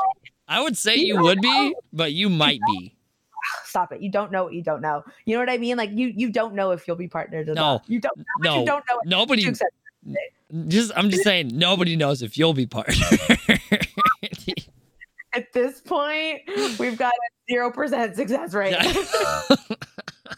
[0.48, 2.94] I would say you would be, but you might be.
[3.66, 4.02] Stop it.
[4.02, 5.04] You don't know what you don't know.
[5.26, 5.78] You know what I mean?
[5.78, 7.62] Like you you don't know if you'll be partnered or No.
[7.62, 7.90] not.
[7.90, 9.00] You don't know No, you don't know.
[9.06, 9.52] nobody.
[10.68, 12.94] Just I'm just saying, nobody knows if you'll be partner.
[15.34, 16.42] At this point,
[16.78, 18.76] we've got a zero percent success rate.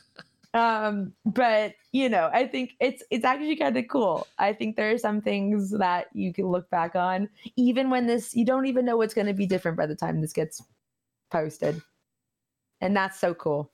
[0.54, 4.28] um, but you know, I think it's it's actually kind of cool.
[4.38, 8.36] I think there are some things that you can look back on, even when this
[8.36, 10.62] you don't even know what's going to be different by the time this gets
[11.32, 11.82] posted,
[12.82, 13.72] and that's so cool.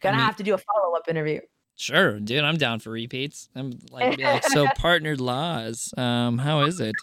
[0.00, 1.40] Gonna mean- have to do a follow up interview.
[1.74, 3.48] Sure, dude, I'm down for repeats.
[3.54, 5.94] I'm like, like so partnered laws.
[5.96, 6.96] Um, how is it?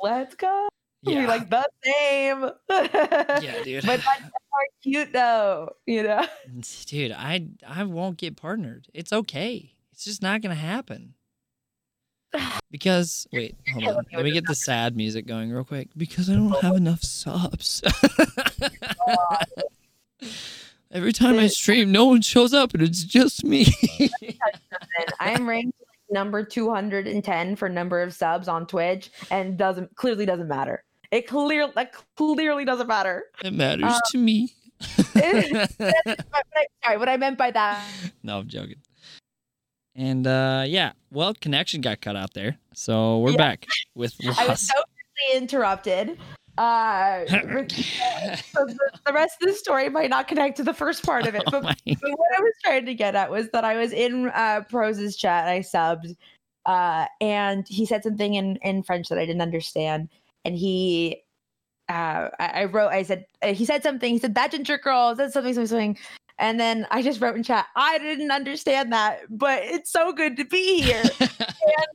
[0.00, 0.68] Let's go.
[1.04, 2.50] Be Yeah, like the same.
[2.70, 3.84] yeah, dude.
[3.86, 6.24] But that's more cute though, you know.
[6.86, 8.86] dude, I I won't get partnered.
[8.94, 9.72] It's okay.
[9.92, 11.14] It's just not gonna happen.
[12.70, 14.04] Because wait, hold on.
[14.12, 15.90] Let me get the sad music going real quick.
[15.96, 17.80] Because I don't have enough subs.
[20.90, 23.66] Every time I stream, no one shows up, and it's just me.
[25.20, 25.78] I'm ranked
[26.10, 30.82] number 210 for number of subs on Twitch and doesn't clearly doesn't matter.
[31.14, 33.26] It clear that clearly doesn't matter.
[33.44, 34.52] It matters uh, to me.
[34.80, 35.68] sorry,
[36.96, 37.86] what I meant by that.
[38.24, 38.78] No, I'm joking.
[39.94, 43.36] And uh yeah, well, connection got cut out there, so we're yeah.
[43.36, 44.12] back with.
[44.38, 44.74] I was so
[45.36, 46.18] interrupted.
[46.58, 51.28] Uh, so the, the, rest of the story might not connect to the first part
[51.28, 53.76] of it, but, oh but, what I was trying to get at was that I
[53.76, 55.48] was in uh, Prose's chat.
[55.48, 56.16] I subbed,
[56.66, 60.08] uh, and he said something in in French that I didn't understand,
[60.44, 61.22] and he.
[61.88, 62.88] Uh, I, I wrote.
[62.88, 64.12] I said uh, he said something.
[64.12, 65.98] He said that ginger girl said something, something, something,
[66.38, 67.66] and then I just wrote in chat.
[67.76, 71.02] I didn't understand that, but it's so good to be here.
[71.20, 71.86] and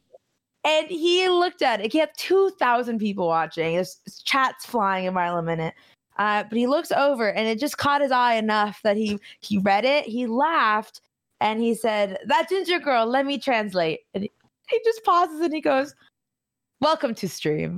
[0.63, 1.91] and he looked at it.
[1.91, 3.75] He had 2,000 people watching.
[3.75, 5.73] His, chat's flying a mile a minute.
[6.17, 9.57] Uh, but he looks over and it just caught his eye enough that he he
[9.57, 10.05] read it.
[10.05, 10.99] He laughed
[11.39, 14.31] and he said, "That ginger girl, let me translate." And he,
[14.69, 15.95] he just pauses and he goes,
[16.81, 17.77] "Welcome to stream."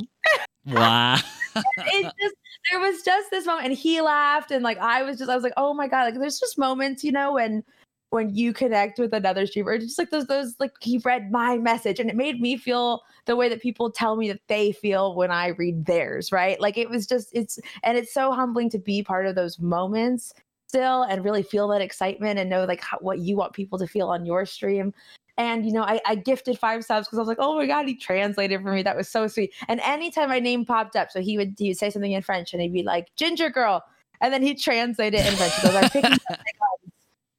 [0.65, 1.15] Wow.
[1.55, 2.35] it just
[2.69, 5.43] there was just this moment and he laughed and like I was just I was
[5.43, 7.63] like, "Oh my god!" Like there's just moments, you know, when
[8.11, 11.99] when you connect with another streamer just like those those like he read my message
[11.99, 15.31] and it made me feel the way that people tell me that they feel when
[15.31, 19.01] i read theirs right like it was just it's and it's so humbling to be
[19.01, 20.33] part of those moments
[20.67, 23.87] still and really feel that excitement and know like how, what you want people to
[23.87, 24.93] feel on your stream
[25.41, 27.87] and you know I, I gifted five subs because i was like oh my god
[27.87, 31.21] he translated for me that was so sweet and anytime my name popped up so
[31.21, 33.83] he would he would say something in french and he'd be like ginger girl
[34.21, 36.17] and then he'd translate it in french because i'm picking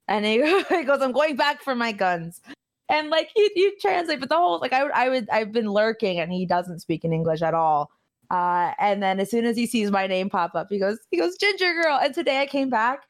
[0.07, 2.41] and he, he goes, "I'm going back for my guns."
[2.89, 5.69] And like he you translate, but the whole like I would, I would, I've been
[5.69, 7.91] lurking, and he doesn't speak in English at all.
[8.29, 11.17] Uh, and then as soon as he sees my name pop up, he goes, he
[11.17, 11.99] goes, Ginger Girl.
[12.01, 13.03] And today I came back,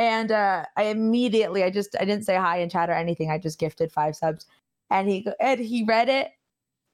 [0.00, 3.30] and uh, I immediately, I just, I didn't say hi in chat or anything.
[3.30, 4.46] I just gifted five subs,
[4.88, 6.32] and he, and he read it,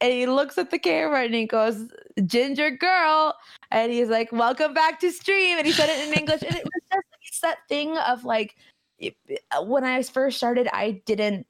[0.01, 1.85] and he looks at the camera and he goes,
[2.27, 3.33] Ginger Girl,
[3.71, 6.65] and he's like, Welcome back to stream, and he said it in English, and it
[6.65, 8.57] was just it's that thing of like
[9.05, 11.47] uh, when I first started, I didn't.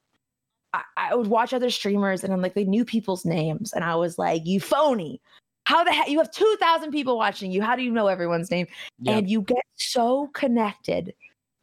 [0.98, 4.18] I, would watch other streamers, and I'm like, they knew people's names, and I was
[4.18, 5.22] like, "You phony!
[5.64, 6.10] How the heck?
[6.10, 7.62] You have two thousand people watching you.
[7.62, 8.66] How do you know everyone's name?"
[9.00, 9.16] Yep.
[9.16, 11.14] And you get so connected.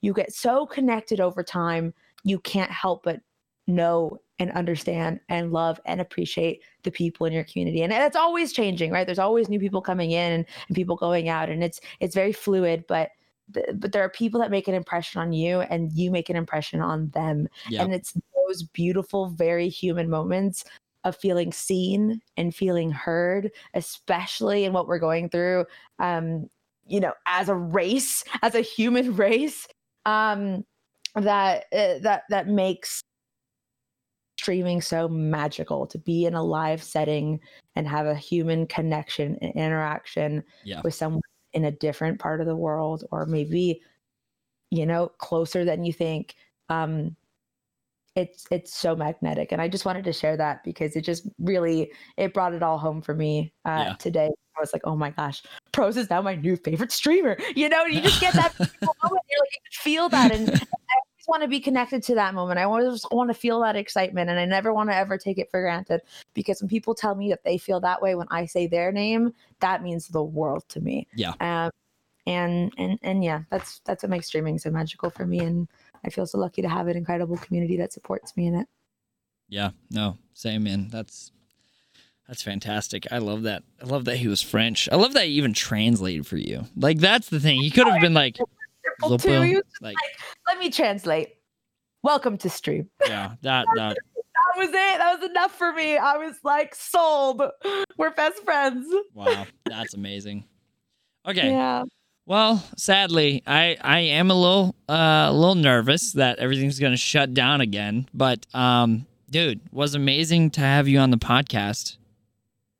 [0.04, 1.94] You get so connected over time.
[2.24, 3.22] You can't help but
[3.68, 8.52] know and understand and love and appreciate the people in your community and it's always
[8.52, 11.80] changing right there's always new people coming in and, and people going out and it's
[12.00, 13.12] it's very fluid but
[13.50, 16.82] but there are people that make an impression on you and you make an impression
[16.82, 17.84] on them yep.
[17.84, 18.14] and it's
[18.48, 20.66] those beautiful very human moments
[21.04, 25.64] of feeling seen and feeling heard especially in what we're going through
[26.00, 26.50] um
[26.88, 29.68] you know as a race as a human race
[30.06, 30.64] um
[31.16, 33.02] that uh, that that makes
[34.40, 37.40] streaming so magical to be in a live setting
[37.76, 40.82] and have a human connection and interaction yeah.
[40.84, 41.22] with someone
[41.54, 43.82] in a different part of the world or maybe
[44.72, 46.36] you know closer than you think
[46.70, 47.16] um
[48.16, 51.92] it's it's so magnetic and i just wanted to share that because it just really
[52.18, 53.94] it brought it all home for me uh, yeah.
[53.96, 57.68] today i was like oh my gosh prose is now my new favorite streamer you
[57.70, 61.42] know you just get that moment you're like you feel that and I always want
[61.44, 62.60] to be connected to that moment.
[62.60, 65.50] I always want to feel that excitement and I never want to ever take it
[65.50, 66.02] for granted
[66.34, 69.34] because when people tell me that they feel that way when I say their name,
[69.62, 71.08] that means the world to me.
[71.16, 71.34] Yeah.
[71.40, 71.72] Um,
[72.26, 75.68] and and and yeah, that's that's what makes streaming so magical for me and
[76.06, 78.68] I feel so lucky to have an incredible community that supports me in it.
[79.50, 80.90] Yeah, no, same man.
[80.90, 81.32] That's
[82.28, 83.06] that's fantastic.
[83.12, 83.64] I love that.
[83.82, 84.90] I love that he was French.
[84.92, 86.66] I love that he even translated for you.
[86.76, 87.62] Like that's the thing.
[87.62, 88.38] He could have been like.
[89.82, 89.96] Like, like,
[90.48, 91.36] let me translate.
[92.04, 92.90] Welcome to stream.
[93.08, 93.98] Yeah, that that.
[94.16, 94.74] that was it.
[94.74, 95.98] That was enough for me.
[95.98, 97.42] I was like sold.
[97.98, 98.88] We're best friends.
[99.14, 100.46] Wow, that's amazing.
[101.28, 101.50] Okay.
[101.50, 101.84] Yeah.
[102.26, 106.98] Well, sadly, I I am a little uh, a little nervous that everything's going to
[106.98, 111.98] shut down again, but um dude, was amazing to have you on the podcast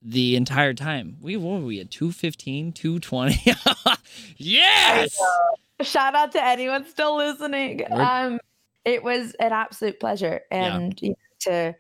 [0.02, 1.18] the entire time.
[1.20, 3.54] We what were we at 215, 220?
[4.38, 5.18] yes.
[5.82, 7.82] Shout out to anyone still listening.
[7.92, 8.40] Um,
[8.86, 11.14] it was an absolute pleasure, and yeah.
[11.40, 11.76] to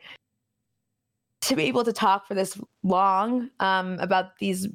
[1.43, 4.67] to be able to talk for this long um, about these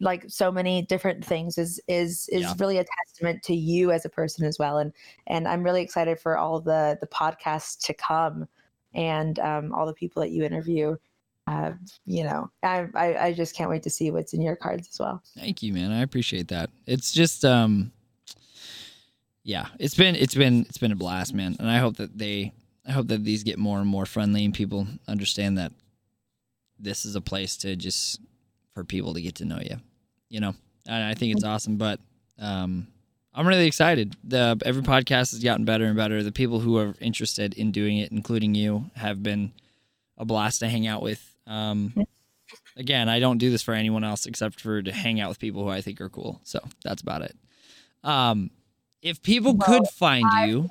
[0.00, 2.54] like so many different things is is is yeah.
[2.58, 4.78] really a testament to you as a person as well.
[4.78, 4.92] And
[5.26, 8.46] and i'm really excited for all the the podcasts to come
[8.94, 10.96] and um, all the people that you interview.
[11.48, 11.74] Uh,
[12.04, 14.98] you know I, I i just can't wait to see what's in your cards as
[14.98, 15.22] well.
[15.38, 15.92] Thank you man.
[15.92, 16.70] I appreciate that.
[16.86, 17.92] It's just um
[19.44, 22.52] yeah, it's been it's been it's been a blast, man, and I hope that they
[22.84, 25.70] I hope that these get more and more friendly and people understand that
[26.78, 28.20] this is a place to just
[28.74, 29.76] for people to get to know you.
[30.28, 30.54] You know,
[30.86, 31.76] and I think it's awesome.
[31.76, 32.00] But
[32.38, 32.88] um,
[33.34, 34.16] I'm really excited.
[34.24, 36.22] The every podcast has gotten better and better.
[36.22, 39.52] The people who are interested in doing it, including you, have been
[40.18, 41.34] a blast to hang out with.
[41.46, 41.94] Um,
[42.76, 45.62] again, I don't do this for anyone else except for to hang out with people
[45.62, 46.40] who I think are cool.
[46.44, 47.36] So that's about it.
[48.02, 48.50] Um,
[49.02, 50.68] if people Well, could find I you,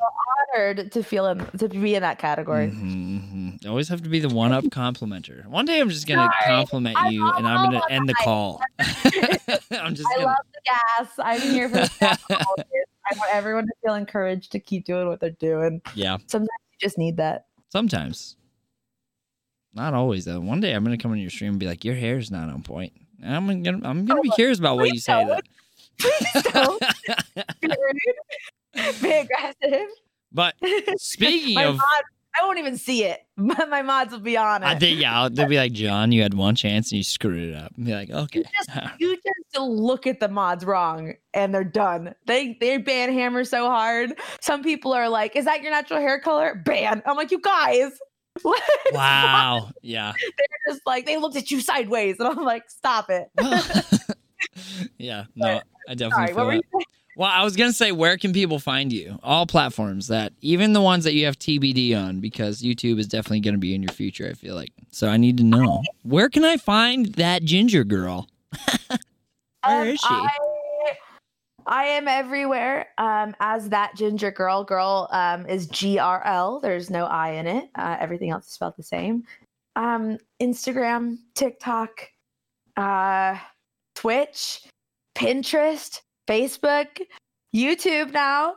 [0.55, 2.67] honored to feel in, to be in that category.
[2.67, 3.67] Mhm, mhm.
[3.67, 5.45] always have to be the one up complimenter.
[5.47, 6.55] One day I'm just gonna Sorry.
[6.55, 8.61] compliment I you, and I'm gonna end the call.
[8.79, 10.25] I'm just I gonna.
[10.25, 11.09] love the gas.
[11.19, 12.17] I'm here for the gas.
[12.29, 15.81] I want everyone to feel encouraged to keep doing what they're doing.
[15.93, 17.47] yeah, Sometimes You just need that.
[17.69, 18.35] sometimes.
[19.73, 20.39] Not always though.
[20.39, 22.63] One day I'm gonna come on your stream and be like, "Your hair's not on
[22.63, 25.25] point," and I'm gonna I'm gonna be Oh, curious about what you say.
[25.99, 26.81] Please don't
[27.61, 29.01] be rude.
[29.01, 29.87] Be aggressive.
[30.35, 30.53] But
[30.97, 32.03] speaking of, mod,
[32.39, 33.21] I won't even see it.
[33.37, 34.65] But my mods will be on it.
[34.65, 37.53] I think yeah, they'll be like, "John, you had one chance and you screwed it
[37.53, 38.45] up." And be like, "Okay."
[38.99, 42.15] you just look at the mods wrong and they're done.
[42.27, 44.13] They they ban hammer so hard.
[44.39, 47.01] Some people are like, "Is that your natural hair color?" Ban.
[47.05, 47.91] I'm like, "You guys."
[48.41, 49.69] what is wrong?" wow.
[49.81, 50.13] Yeah.
[50.37, 53.29] They're just like they looked at you sideways, and I'm like, "Stop it."
[54.97, 55.25] yeah.
[55.35, 56.61] No, I definitely Sorry, what were you?
[57.17, 59.19] Well, I was gonna say, where can people find you?
[59.23, 63.39] All platforms that, even the ones that you have TBD on, because YouTube is definitely
[63.39, 64.27] gonna be in your future.
[64.29, 64.71] I feel like.
[64.91, 68.27] So I need to know where can I find that ginger girl?
[69.65, 70.07] Where Um, is she?
[70.09, 70.29] I,
[71.65, 72.87] I am everywhere.
[72.99, 74.63] Um, as that ginger girl.
[74.63, 76.59] Girl um, is G R L.
[76.59, 77.69] There's no I in it.
[77.75, 79.23] Uh, everything else is spelled the same.
[79.75, 82.09] Um, Instagram, TikTok,
[82.77, 83.37] uh,
[83.95, 84.61] Twitch,
[85.15, 87.01] Pinterest, Facebook,
[87.55, 88.55] YouTube now.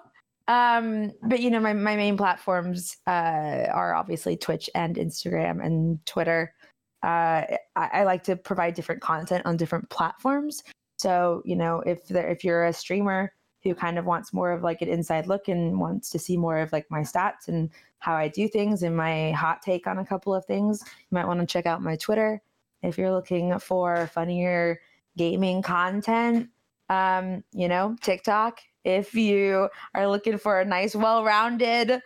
[0.48, 6.04] Um, but you know, my, my main platforms uh, are obviously Twitch and Instagram and
[6.06, 6.54] Twitter.
[7.02, 7.44] Uh,
[7.76, 10.64] I, I like to provide different content on different platforms.
[10.96, 13.32] So, you know, if there, if you're a streamer
[13.62, 16.58] who kind of wants more of like an inside look and wants to see more
[16.58, 20.06] of like my stats and how I do things and my hot take on a
[20.06, 22.40] couple of things, you might want to check out my Twitter.
[22.82, 24.80] If you're looking for funnier
[25.16, 26.48] gaming content,
[26.88, 28.60] um, you know, TikTok.
[28.84, 32.00] If you are looking for a nice, well-rounded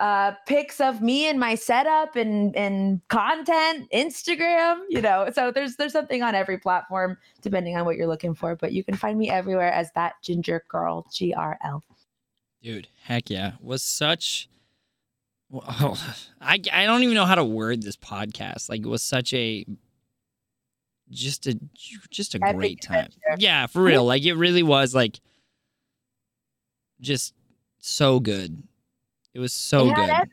[0.00, 5.76] uh pics of me and my setup and and content instagram you know so there's
[5.76, 9.16] there's something on every platform depending on what you're looking for but you can find
[9.16, 11.80] me everywhere as that ginger girl grl
[12.64, 13.52] Dude, heck yeah.
[13.60, 14.48] Was such
[15.50, 15.98] well,
[16.40, 18.70] I I don't even know how to word this podcast.
[18.70, 19.66] Like it was such a
[21.14, 21.58] just a
[22.10, 23.06] just a Epic great time.
[23.06, 23.36] adventure.
[23.38, 24.04] Yeah, for real.
[24.04, 25.20] Like it really was like
[27.00, 27.34] just
[27.78, 28.62] so good.
[29.34, 30.08] It was so It good.
[30.10, 30.30] everything.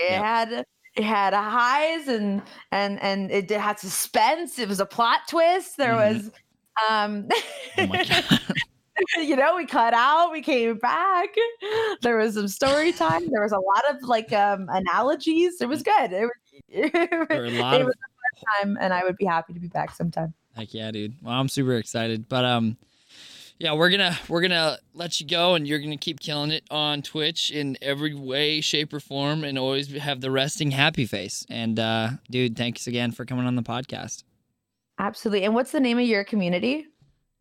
[0.00, 0.22] it Yep.
[0.22, 0.64] had
[0.96, 2.42] it had highs and
[2.72, 6.14] and and it did- had suspense it was a plot twist there Mhm.
[6.14, 6.30] was
[6.88, 7.28] um
[7.78, 8.40] Oh my god.
[9.18, 11.28] you know, we cut out, we came back.
[12.02, 13.28] There was some story time.
[13.30, 15.60] There was a lot of like um analogies.
[15.60, 16.12] It was good.
[16.12, 16.32] It was,
[16.92, 18.07] There were a lot it of was a fun
[18.38, 20.34] time, and I would be happy to be back sometime.
[20.56, 21.14] Heck yeah, dude.
[21.22, 22.28] Well, I'm super excited.
[22.28, 22.76] But um
[23.58, 27.02] yeah, we're gonna we're gonna let you go and you're gonna keep killing it on
[27.02, 31.46] Twitch in every way, shape, or form and always have the resting happy face.
[31.48, 34.24] And uh dude, thanks again for coming on the podcast.
[34.98, 35.44] Absolutely.
[35.44, 36.86] And what's the name of your community?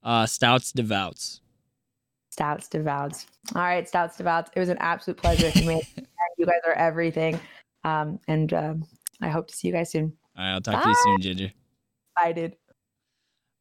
[0.03, 1.42] Uh Stouts Devouts.
[2.30, 3.26] Stouts Devouts.
[3.56, 4.51] All right, Stouts Devouts.
[4.56, 6.03] It was an absolute pleasure to meet you.
[6.38, 7.40] You guys are everything.
[7.84, 8.85] Um, and um,
[9.22, 10.14] I hope to see you guys soon.
[10.38, 11.52] All right, I'll talk to you soon, Ginger.
[12.16, 12.56] Bye, dude.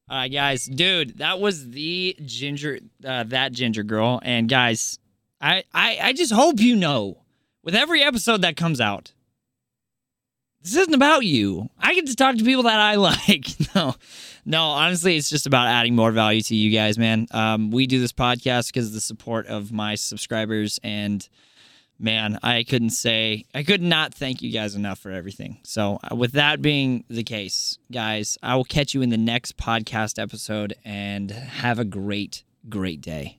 [0.08, 5.00] All right, guys, dude, that was the ginger, uh, that ginger girl, and guys,
[5.40, 7.22] I, I, I just hope you know,
[7.64, 9.12] with every episode that comes out,
[10.62, 11.68] this isn't about you.
[11.78, 13.46] I get to talk to people that I like.
[13.74, 13.94] no,
[14.44, 17.26] no, honestly, it's just about adding more value to you guys, man.
[17.32, 21.28] Um, we do this podcast because of the support of my subscribers, and
[21.98, 25.60] man, I couldn't say, I could not thank you guys enough for everything.
[25.64, 29.56] So, uh, with that being the case, guys, I will catch you in the next
[29.56, 33.38] podcast episode and have a great, great day.